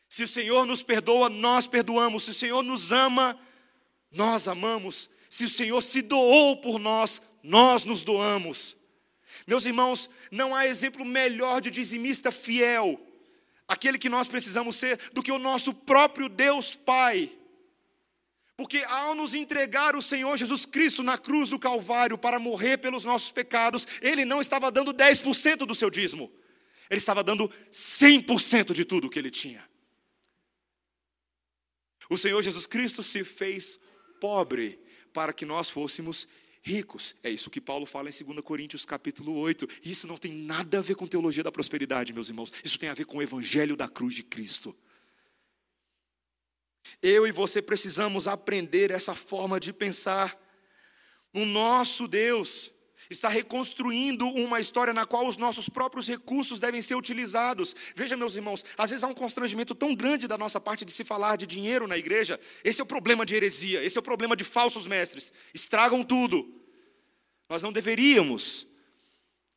Se 0.07 0.23
o 0.23 0.27
Senhor 0.27 0.65
nos 0.65 0.83
perdoa, 0.83 1.29
nós 1.29 1.65
perdoamos. 1.65 2.23
Se 2.23 2.31
o 2.31 2.35
Senhor 2.35 2.61
nos 2.61 2.91
ama, 2.91 3.39
nós 4.11 4.47
amamos, 4.47 5.09
se 5.29 5.45
o 5.45 5.49
Senhor 5.49 5.81
se 5.81 6.01
doou 6.01 6.57
por 6.57 6.77
nós, 6.77 7.21
nós 7.41 7.83
nos 7.83 8.03
doamos. 8.03 8.75
Meus 9.47 9.65
irmãos, 9.65 10.09
não 10.29 10.53
há 10.53 10.67
exemplo 10.67 11.05
melhor 11.05 11.61
de 11.61 11.71
dizimista 11.71 12.31
fiel, 12.31 12.99
aquele 13.67 13.97
que 13.97 14.09
nós 14.09 14.27
precisamos 14.27 14.75
ser, 14.75 14.99
do 15.13 15.23
que 15.23 15.31
o 15.31 15.39
nosso 15.39 15.73
próprio 15.73 16.27
Deus 16.27 16.75
Pai. 16.75 17.31
Porque 18.57 18.79
ao 18.79 19.15
nos 19.15 19.33
entregar 19.33 19.95
o 19.95 20.01
Senhor 20.01 20.37
Jesus 20.37 20.65
Cristo 20.65 21.01
na 21.01 21.17
cruz 21.17 21.49
do 21.49 21.57
Calvário 21.57 22.17
para 22.17 22.37
morrer 22.37 22.77
pelos 22.77 23.03
nossos 23.03 23.31
pecados, 23.31 23.87
Ele 24.01 24.25
não 24.25 24.41
estava 24.41 24.69
dando 24.71 24.93
10% 24.93 25.65
do 25.65 25.73
seu 25.73 25.89
dízimo, 25.89 26.31
Ele 26.89 26.99
estava 26.99 27.23
dando 27.23 27.49
100% 27.71 28.73
de 28.73 28.85
tudo 28.85 29.09
que 29.09 29.17
Ele 29.17 29.31
tinha. 29.31 29.67
O 32.09 32.17
Senhor 32.17 32.41
Jesus 32.41 32.67
Cristo 32.67 33.01
se 33.01 33.23
fez 33.23 33.79
pobre 34.21 34.79
para 35.11 35.33
que 35.33 35.45
nós 35.45 35.69
fôssemos 35.69 36.27
ricos. 36.61 37.15
É 37.23 37.29
isso 37.29 37.49
que 37.49 37.59
Paulo 37.59 37.87
fala 37.87 38.07
em 38.07 38.23
2 38.23 38.39
Coríntios 38.41 38.85
capítulo 38.85 39.35
8. 39.39 39.67
Isso 39.83 40.07
não 40.07 40.15
tem 40.15 40.31
nada 40.31 40.77
a 40.77 40.81
ver 40.81 40.95
com 40.95 41.07
teologia 41.07 41.43
da 41.43 41.51
prosperidade, 41.51 42.13
meus 42.13 42.29
irmãos. 42.29 42.53
Isso 42.63 42.77
tem 42.77 42.87
a 42.87 42.93
ver 42.93 43.05
com 43.05 43.17
o 43.17 43.21
evangelho 43.21 43.75
da 43.75 43.87
cruz 43.87 44.13
de 44.13 44.23
Cristo. 44.23 44.77
Eu 47.01 47.25
e 47.25 47.31
você 47.31 47.61
precisamos 47.61 48.27
aprender 48.27 48.91
essa 48.91 49.15
forma 49.15 49.59
de 49.59 49.73
pensar. 49.73 50.39
O 51.33 51.43
nosso 51.43 52.07
Deus 52.07 52.71
está 53.09 53.29
reconstruindo 53.29 54.27
uma 54.27 54.59
história 54.59 54.93
na 54.93 55.05
qual 55.05 55.27
os 55.27 55.37
nossos 55.37 55.67
próprios 55.67 56.07
recursos 56.07 56.59
devem 56.59 56.81
ser 56.81 56.95
utilizados. 56.95 57.75
Veja, 57.95 58.15
meus 58.15 58.35
irmãos, 58.35 58.63
às 58.77 58.89
vezes 58.89 59.03
há 59.03 59.07
um 59.07 59.13
constrangimento 59.13 59.73
tão 59.75 59.95
grande 59.95 60.27
da 60.27 60.37
nossa 60.37 60.59
parte 60.59 60.85
de 60.85 60.91
se 60.91 61.03
falar 61.03 61.35
de 61.35 61.45
dinheiro 61.45 61.87
na 61.87 61.97
igreja. 61.97 62.39
Esse 62.63 62.79
é 62.81 62.83
o 62.83 62.87
problema 62.87 63.25
de 63.25 63.35
heresia, 63.35 63.83
esse 63.83 63.97
é 63.97 63.99
o 63.99 64.03
problema 64.03 64.35
de 64.35 64.43
falsos 64.43 64.87
mestres. 64.87 65.33
Estragam 65.53 66.03
tudo. 66.03 66.61
Nós 67.49 67.61
não 67.61 67.71
deveríamos 67.71 68.67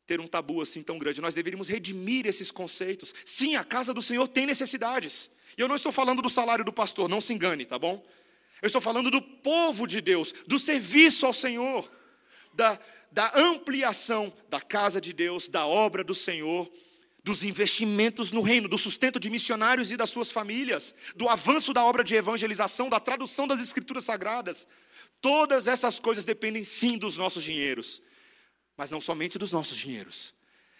ter 0.05 0.19
um 0.19 0.27
tabu 0.27 0.61
assim 0.61 0.83
tão 0.83 0.99
grande, 0.99 1.19
nós 1.19 1.33
deveríamos 1.33 1.67
redimir 1.67 2.27
esses 2.27 2.51
conceitos. 2.51 3.13
Sim, 3.25 3.55
a 3.55 3.63
casa 3.63 3.93
do 3.93 4.01
Senhor 4.01 4.27
tem 4.27 4.45
necessidades. 4.45 5.31
E 5.57 5.61
eu 5.61 5.67
não 5.67 5.75
estou 5.75 5.91
falando 5.91 6.21
do 6.21 6.29
salário 6.29 6.65
do 6.65 6.73
pastor, 6.73 7.09
não 7.09 7.21
se 7.21 7.33
engane, 7.33 7.65
tá 7.65 7.79
bom? 7.79 8.05
Eu 8.61 8.67
estou 8.67 8.81
falando 8.81 9.09
do 9.09 9.21
povo 9.21 9.87
de 9.87 10.01
Deus, 10.01 10.33
do 10.47 10.59
serviço 10.59 11.25
ao 11.25 11.33
Senhor, 11.33 11.89
da, 12.53 12.79
da 13.15 13.31
ampliação 13.33 14.33
da 14.49 14.59
casa 14.59 14.99
de 14.99 15.13
Deus, 15.13 15.47
da 15.47 15.65
obra 15.65 16.03
do 16.03 16.13
Senhor, 16.13 16.69
dos 17.23 17.45
investimentos 17.45 18.29
no 18.29 18.41
reino, 18.41 18.67
do 18.67 18.77
sustento 18.77 19.21
de 19.21 19.29
missionários 19.29 19.89
e 19.89 19.95
das 19.95 20.09
suas 20.09 20.29
famílias, 20.29 20.93
do 21.15 21.29
avanço 21.29 21.73
da 21.73 21.81
obra 21.81 22.03
de 22.03 22.13
evangelização, 22.13 22.89
da 22.89 22.99
tradução 22.99 23.47
das 23.47 23.61
escrituras 23.61 24.03
sagradas. 24.03 24.67
Todas 25.21 25.65
essas 25.65 25.97
coisas 25.97 26.25
dependem 26.25 26.65
sim 26.65 26.97
dos 26.97 27.15
nossos 27.15 27.45
dinheiros, 27.45 28.01
mas 28.75 28.91
não 28.91 28.99
somente 28.99 29.39
dos 29.39 29.53
nossos 29.53 29.77
dinheiros. 29.77 30.33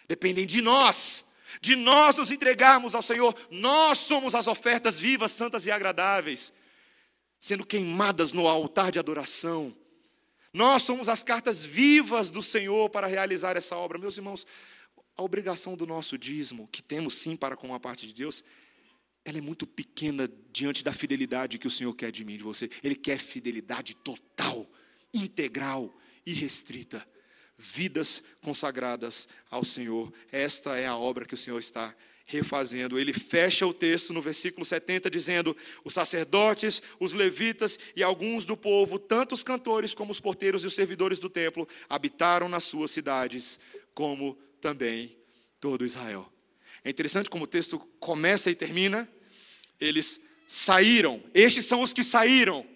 Dependem 0.06 0.46
de 0.46 0.60
nós, 0.60 1.24
de 1.62 1.74
nós 1.74 2.16
nos 2.16 2.30
entregarmos 2.30 2.94
ao 2.94 3.00
Senhor. 3.00 3.34
Nós 3.50 3.96
somos 3.96 4.34
as 4.34 4.46
ofertas 4.46 5.00
vivas, 5.00 5.32
santas 5.32 5.64
e 5.64 5.70
agradáveis, 5.70 6.52
sendo 7.40 7.64
queimadas 7.64 8.34
no 8.34 8.46
altar 8.46 8.92
de 8.92 8.98
adoração 8.98 9.74
nós 10.56 10.84
somos 10.84 11.06
as 11.06 11.22
cartas 11.22 11.62
vivas 11.62 12.30
do 12.30 12.40
Senhor 12.40 12.88
para 12.88 13.06
realizar 13.06 13.58
essa 13.58 13.76
obra. 13.76 13.98
Meus 13.98 14.16
irmãos, 14.16 14.46
a 15.14 15.22
obrigação 15.22 15.76
do 15.76 15.86
nosso 15.86 16.16
dízimo, 16.16 16.66
que 16.68 16.82
temos 16.82 17.18
sim 17.18 17.36
para 17.36 17.54
com 17.54 17.74
a 17.74 17.78
parte 17.78 18.06
de 18.06 18.14
Deus, 18.14 18.42
ela 19.22 19.36
é 19.36 19.42
muito 19.42 19.66
pequena 19.66 20.26
diante 20.50 20.82
da 20.82 20.94
fidelidade 20.94 21.58
que 21.58 21.66
o 21.66 21.70
Senhor 21.70 21.92
quer 21.94 22.10
de 22.10 22.24
mim, 22.24 22.38
de 22.38 22.42
você. 22.42 22.70
Ele 22.82 22.94
quer 22.94 23.18
fidelidade 23.18 23.94
total, 23.96 24.66
integral 25.12 25.94
e 26.24 26.32
restrita. 26.32 27.06
Vidas 27.58 28.22
consagradas 28.40 29.28
ao 29.50 29.62
Senhor. 29.62 30.10
Esta 30.32 30.78
é 30.78 30.86
a 30.86 30.96
obra 30.96 31.26
que 31.26 31.34
o 31.34 31.38
Senhor 31.38 31.58
está 31.58 31.94
refazendo. 32.26 32.98
Ele 32.98 33.12
fecha 33.12 33.66
o 33.66 33.72
texto 33.72 34.12
no 34.12 34.20
versículo 34.20 34.66
70 34.66 35.08
dizendo: 35.08 35.56
Os 35.84 35.94
sacerdotes, 35.94 36.82
os 36.98 37.12
levitas 37.12 37.78
e 37.94 38.02
alguns 38.02 38.44
do 38.44 38.56
povo, 38.56 38.98
tanto 38.98 39.34
os 39.34 39.44
cantores 39.44 39.94
como 39.94 40.10
os 40.10 40.20
porteiros 40.20 40.64
e 40.64 40.66
os 40.66 40.74
servidores 40.74 41.18
do 41.18 41.30
templo, 41.30 41.66
habitaram 41.88 42.48
nas 42.48 42.64
suas 42.64 42.90
cidades, 42.90 43.60
como 43.94 44.36
também 44.60 45.16
todo 45.60 45.86
Israel. 45.86 46.30
É 46.84 46.90
interessante 46.90 47.30
como 47.30 47.44
o 47.44 47.48
texto 47.48 47.78
começa 48.00 48.50
e 48.50 48.54
termina. 48.54 49.08
Eles 49.80 50.20
saíram, 50.46 51.22
estes 51.32 51.64
são 51.64 51.80
os 51.80 51.92
que 51.92 52.02
saíram. 52.02 52.66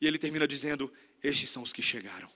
E 0.00 0.06
ele 0.06 0.18
termina 0.18 0.48
dizendo: 0.48 0.90
Estes 1.22 1.50
são 1.50 1.62
os 1.62 1.72
que 1.72 1.82
chegaram. 1.82 2.30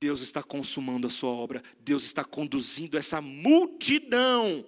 Deus 0.00 0.20
está 0.20 0.42
consumando 0.42 1.08
a 1.08 1.10
sua 1.10 1.30
obra, 1.30 1.62
Deus 1.80 2.04
está 2.04 2.24
conduzindo 2.24 2.96
essa 2.96 3.20
multidão 3.20 4.64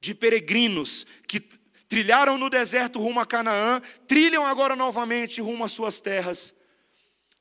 de 0.00 0.14
peregrinos 0.14 1.06
que 1.26 1.40
trilharam 1.88 2.36
no 2.36 2.50
deserto 2.50 2.98
rumo 2.98 3.20
a 3.20 3.26
Canaã, 3.26 3.80
trilham 4.06 4.46
agora 4.46 4.76
novamente 4.76 5.40
rumo 5.40 5.64
às 5.64 5.72
suas 5.72 6.00
terras. 6.00 6.54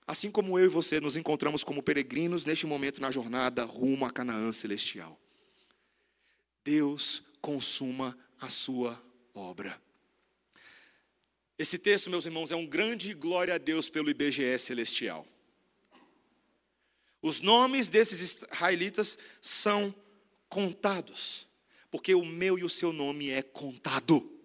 Assim 0.05 0.32
como 0.32 0.58
eu 0.58 0.66
e 0.66 0.70
você 0.70 1.01
nos 1.01 1.18
encontramos 1.18 1.64
como 1.64 1.84
peregrinos 1.84 2.45
neste 2.45 2.66
momento 2.66 3.01
na 3.01 3.12
jornada 3.12 3.66
rumo 3.66 4.05
a 4.05 4.12
Canaã 4.12 4.51
celestial. 4.51 5.20
Deus 6.64 7.24
consuma 7.41 8.18
a 8.39 8.49
sua 8.49 9.01
obra. 9.34 9.82
Esse 11.58 11.78
texto, 11.78 12.10
meus 12.10 12.26
irmãos, 12.26 12.51
é 12.51 12.55
um 12.55 12.66
grande 12.66 13.14
glória 13.14 13.55
a 13.55 13.58
Deus 13.58 13.89
pelo 13.89 14.10
IBGE 14.10 14.58
celestial. 14.60 15.28
Os 17.22 17.41
nomes 17.41 17.89
desses 17.89 18.22
israelitas 18.22 19.18
são 19.41 19.93
contados, 20.47 21.47
porque 21.89 22.13
o 22.13 22.25
meu 22.25 22.57
e 22.57 22.63
o 22.63 22.69
seu 22.69 22.91
nome 22.93 23.29
é 23.29 23.41
contado. 23.41 24.38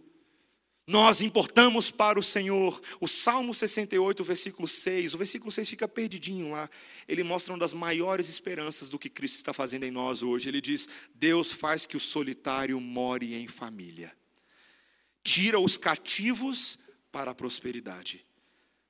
Nós 0.86 1.20
importamos 1.20 1.90
para 1.90 2.18
o 2.18 2.22
Senhor. 2.22 2.80
O 3.00 3.06
Salmo 3.06 3.54
68, 3.54 4.24
versículo 4.24 4.66
6, 4.66 5.14
o 5.14 5.18
versículo 5.18 5.52
6 5.52 5.70
fica 5.70 5.86
perdidinho 5.86 6.50
lá. 6.50 6.68
Ele 7.06 7.22
mostra 7.22 7.52
uma 7.52 7.58
das 7.58 7.72
maiores 7.72 8.28
esperanças 8.28 8.88
do 8.88 8.98
que 8.98 9.08
Cristo 9.08 9.36
está 9.36 9.52
fazendo 9.52 9.84
em 9.84 9.90
nós 9.90 10.22
hoje. 10.22 10.48
Ele 10.48 10.60
diz: 10.60 10.88
Deus 11.14 11.52
faz 11.52 11.86
que 11.86 11.96
o 11.96 12.00
solitário 12.00 12.80
more 12.80 13.34
em 13.34 13.46
família, 13.46 14.12
tira 15.22 15.58
os 15.60 15.76
cativos 15.76 16.78
para 17.12 17.30
a 17.30 17.34
prosperidade. 17.34 18.26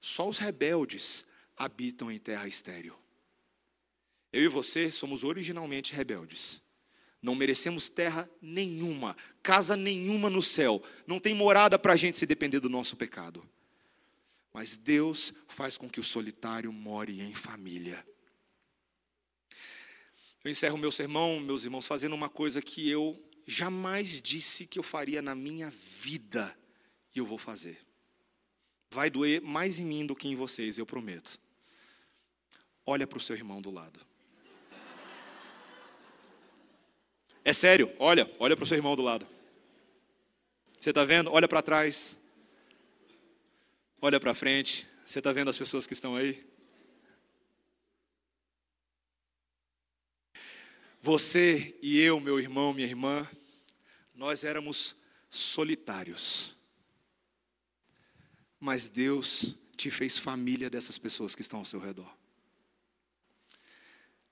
Só 0.00 0.28
os 0.28 0.38
rebeldes 0.38 1.26
habitam 1.56 2.10
em 2.10 2.18
terra 2.18 2.48
estéril. 2.48 2.96
Eu 4.32 4.44
e 4.44 4.48
você 4.48 4.90
somos 4.90 5.24
originalmente 5.24 5.92
rebeldes. 5.92 6.61
Não 7.22 7.36
merecemos 7.36 7.88
terra 7.88 8.28
nenhuma, 8.42 9.16
casa 9.42 9.76
nenhuma 9.76 10.28
no 10.28 10.42
céu. 10.42 10.82
Não 11.06 11.20
tem 11.20 11.34
morada 11.34 11.78
para 11.78 11.92
a 11.92 11.96
gente 11.96 12.18
se 12.18 12.26
depender 12.26 12.58
do 12.58 12.68
nosso 12.68 12.96
pecado. 12.96 13.48
Mas 14.52 14.76
Deus 14.76 15.32
faz 15.46 15.78
com 15.78 15.88
que 15.88 16.00
o 16.00 16.02
solitário 16.02 16.72
more 16.72 17.20
em 17.20 17.32
família. 17.32 18.04
Eu 20.44 20.50
encerro 20.50 20.76
meu 20.76 20.90
sermão, 20.90 21.38
meus 21.38 21.62
irmãos, 21.62 21.86
fazendo 21.86 22.14
uma 22.14 22.28
coisa 22.28 22.60
que 22.60 22.90
eu 22.90 23.16
jamais 23.46 24.20
disse 24.20 24.66
que 24.66 24.78
eu 24.78 24.82
faria 24.82 25.22
na 25.22 25.34
minha 25.34 25.70
vida 25.70 26.58
e 27.14 27.18
eu 27.18 27.24
vou 27.24 27.38
fazer. 27.38 27.78
Vai 28.90 29.08
doer 29.08 29.40
mais 29.40 29.78
em 29.78 29.84
mim 29.84 30.04
do 30.04 30.16
que 30.16 30.26
em 30.26 30.34
vocês, 30.34 30.76
eu 30.76 30.84
prometo. 30.84 31.38
Olha 32.84 33.06
para 33.06 33.18
o 33.18 33.20
seu 33.20 33.36
irmão 33.36 33.62
do 33.62 33.70
lado. 33.70 34.04
É 37.44 37.52
sério, 37.52 37.92
olha, 37.98 38.30
olha 38.38 38.56
para 38.56 38.62
o 38.62 38.66
seu 38.66 38.76
irmão 38.76 38.94
do 38.94 39.02
lado. 39.02 39.26
Você 40.78 40.90
está 40.90 41.04
vendo? 41.04 41.30
Olha 41.30 41.48
para 41.48 41.62
trás. 41.62 42.16
Olha 44.00 44.20
para 44.20 44.34
frente. 44.34 44.88
Você 45.04 45.18
está 45.18 45.32
vendo 45.32 45.50
as 45.50 45.58
pessoas 45.58 45.86
que 45.86 45.92
estão 45.92 46.16
aí? 46.16 46.44
Você 51.00 51.76
e 51.82 52.00
eu, 52.00 52.20
meu 52.20 52.38
irmão, 52.38 52.72
minha 52.72 52.86
irmã, 52.86 53.28
nós 54.14 54.44
éramos 54.44 54.94
solitários. 55.28 56.56
Mas 58.60 58.88
Deus 58.88 59.56
te 59.76 59.90
fez 59.90 60.16
família 60.16 60.70
dessas 60.70 60.96
pessoas 60.96 61.34
que 61.34 61.42
estão 61.42 61.58
ao 61.58 61.64
seu 61.64 61.80
redor. 61.80 62.21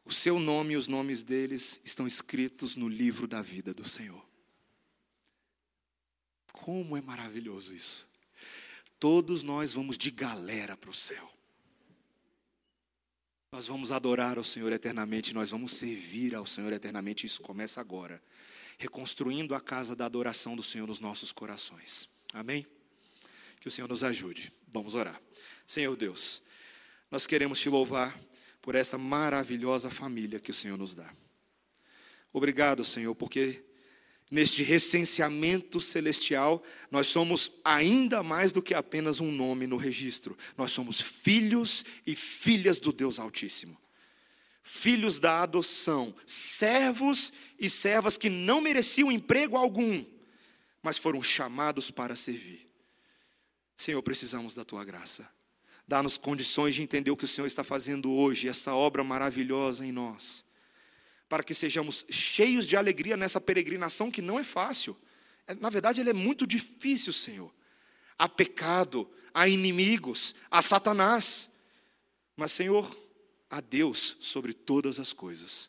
O 0.05 0.13
seu 0.13 0.39
nome 0.39 0.75
e 0.75 0.77
os 0.77 0.89
nomes 0.89 1.23
deles 1.23 1.81
estão 1.85 2.07
escritos 2.07 2.77
no 2.77 2.89
livro 2.89 3.29
da 3.29 3.43
vida 3.43 3.73
do 3.73 3.87
Senhor. 3.87 4.25
Como 6.53 6.97
é 6.97 7.01
maravilhoso 7.01 7.75
isso. 7.75 8.09
Todos 8.99 9.43
nós 9.43 9.73
vamos 9.73 9.97
de 9.97 10.11
galera 10.11 10.77
para 10.77 10.91
o 10.91 10.95
céu. 10.95 11.33
Nós 13.53 13.67
vamos 13.67 13.91
adorar 13.91 14.39
ao 14.39 14.45
Senhor 14.45 14.73
eternamente, 14.73 15.35
nós 15.35 15.51
vamos 15.51 15.75
servir 15.75 16.35
ao 16.35 16.47
Senhor 16.47 16.73
eternamente. 16.73 17.27
Isso 17.27 17.43
começa 17.43 17.81
agora, 17.81 18.23
reconstruindo 18.79 19.55
a 19.55 19.61
casa 19.61 19.97
da 19.97 20.07
adoração 20.07 20.55
do 20.55 20.63
Senhor 20.63 20.87
nos 20.87 21.01
nossos 21.01 21.33
corações. 21.33 22.09
Amém? 22.33 22.65
Que 23.59 23.67
o 23.67 23.71
Senhor 23.71 23.89
nos 23.89 24.05
ajude. 24.05 24.53
Vamos 24.69 24.95
orar. 24.95 25.21
Senhor 25.67 25.97
Deus, 25.97 26.43
nós 27.11 27.27
queremos 27.27 27.59
te 27.59 27.69
louvar 27.69 28.17
por 28.63 28.75
essa 28.75 28.99
maravilhosa 28.99 29.91
família 29.91 30.41
que 30.41 30.51
o 30.51 30.55
Senhor 30.55 30.77
nos 30.77 30.95
dá. 30.95 31.11
Obrigado, 32.33 32.85
Senhor, 32.85 33.15
porque 33.15 33.65
neste 34.31 34.63
recenseamento 34.63 35.81
celestial, 35.81 36.63
nós 36.91 37.09
somos 37.09 37.51
ainda 37.65 38.23
mais 38.23 38.53
do 38.53 38.63
que 38.63 38.75
apenas 38.75 39.19
um 39.21 39.33
nome 39.33 39.67
no 39.67 39.77
registro. 39.77 40.39
Nós 40.57 40.71
somos 40.71 41.01
filhos 41.01 41.85
e 42.07 42.15
filhas 42.15 42.79
do 42.79 42.93
Deus 42.93 43.19
Altíssimo. 43.19 43.77
Filhos 44.63 45.19
da 45.19 45.41
adoção, 45.41 46.15
servos 46.25 47.33
e 47.59 47.69
servas 47.69 48.17
que 48.17 48.29
não 48.29 48.61
mereciam 48.61 49.11
emprego 49.11 49.57
algum, 49.57 50.05
mas 50.83 50.97
foram 50.97 51.23
chamados 51.23 51.91
para 51.91 52.15
servir. 52.15 52.71
Senhor, 53.77 54.01
precisamos 54.03 54.55
da 54.55 54.65
tua 54.65 54.85
graça. 54.85 55.29
Dá-nos 55.91 56.17
condições 56.17 56.77
de 56.77 56.83
entender 56.83 57.11
o 57.11 57.17
que 57.17 57.25
o 57.25 57.29
Senhor 57.29 57.49
está 57.49 57.65
fazendo 57.65 58.13
hoje, 58.13 58.49
essa 58.49 58.73
obra 58.73 59.03
maravilhosa 59.03 59.85
em 59.85 59.91
nós. 59.91 60.45
Para 61.29 61.43
que 61.43 61.53
sejamos 61.53 62.05
cheios 62.09 62.65
de 62.65 62.77
alegria 62.77 63.17
nessa 63.17 63.41
peregrinação 63.41 64.09
que 64.09 64.23
não 64.23 64.39
é 64.39 64.45
fácil. 64.45 64.97
É, 65.49 65.55
na 65.55 65.69
verdade, 65.69 66.01
ela 66.01 66.11
é 66.11 66.13
muito 66.13 66.47
difícil, 66.47 67.13
Senhor. 67.13 67.53
Há 68.17 68.29
pecado, 68.29 69.11
há 69.35 69.49
inimigos, 69.49 70.37
há 70.49 70.63
Satanás. 70.63 71.51
Mas, 72.37 72.53
Senhor, 72.53 72.97
há 73.51 73.61
Deus 73.61 74.17
sobre 74.21 74.53
todas 74.53 75.01
as 75.01 75.13
coisas. 75.13 75.69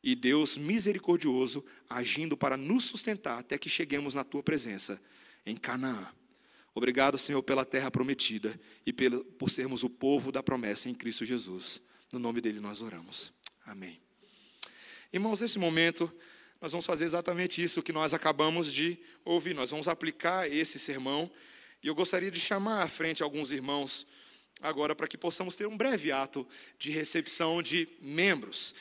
E 0.00 0.14
Deus 0.14 0.56
misericordioso 0.56 1.64
agindo 1.88 2.36
para 2.36 2.56
nos 2.56 2.84
sustentar 2.84 3.40
até 3.40 3.58
que 3.58 3.68
cheguemos 3.68 4.14
na 4.14 4.22
tua 4.22 4.44
presença 4.44 5.02
em 5.44 5.56
Canaã. 5.56 6.06
Obrigado, 6.74 7.18
Senhor, 7.18 7.42
pela 7.42 7.64
terra 7.64 7.90
prometida 7.90 8.58
e 8.86 8.92
por 8.92 9.50
sermos 9.50 9.82
o 9.82 9.90
povo 9.90 10.30
da 10.30 10.42
promessa 10.42 10.88
em 10.88 10.94
Cristo 10.94 11.24
Jesus. 11.24 11.80
No 12.12 12.18
nome 12.18 12.40
dele 12.40 12.60
nós 12.60 12.80
oramos. 12.80 13.32
Amém. 13.66 14.00
Irmãos, 15.12 15.40
nesse 15.40 15.58
momento, 15.58 16.12
nós 16.60 16.70
vamos 16.72 16.86
fazer 16.86 17.04
exatamente 17.04 17.62
isso 17.62 17.82
que 17.82 17.92
nós 17.92 18.14
acabamos 18.14 18.72
de 18.72 18.98
ouvir. 19.24 19.54
Nós 19.54 19.70
vamos 19.70 19.88
aplicar 19.88 20.50
esse 20.50 20.78
sermão. 20.78 21.30
E 21.82 21.88
eu 21.88 21.94
gostaria 21.94 22.30
de 22.30 22.38
chamar 22.38 22.82
à 22.82 22.88
frente 22.88 23.22
alguns 23.22 23.50
irmãos 23.50 24.06
agora 24.60 24.94
para 24.94 25.08
que 25.08 25.16
possamos 25.16 25.56
ter 25.56 25.66
um 25.66 25.76
breve 25.76 26.12
ato 26.12 26.46
de 26.78 26.90
recepção 26.90 27.62
de 27.62 27.88
membros. 28.00 28.74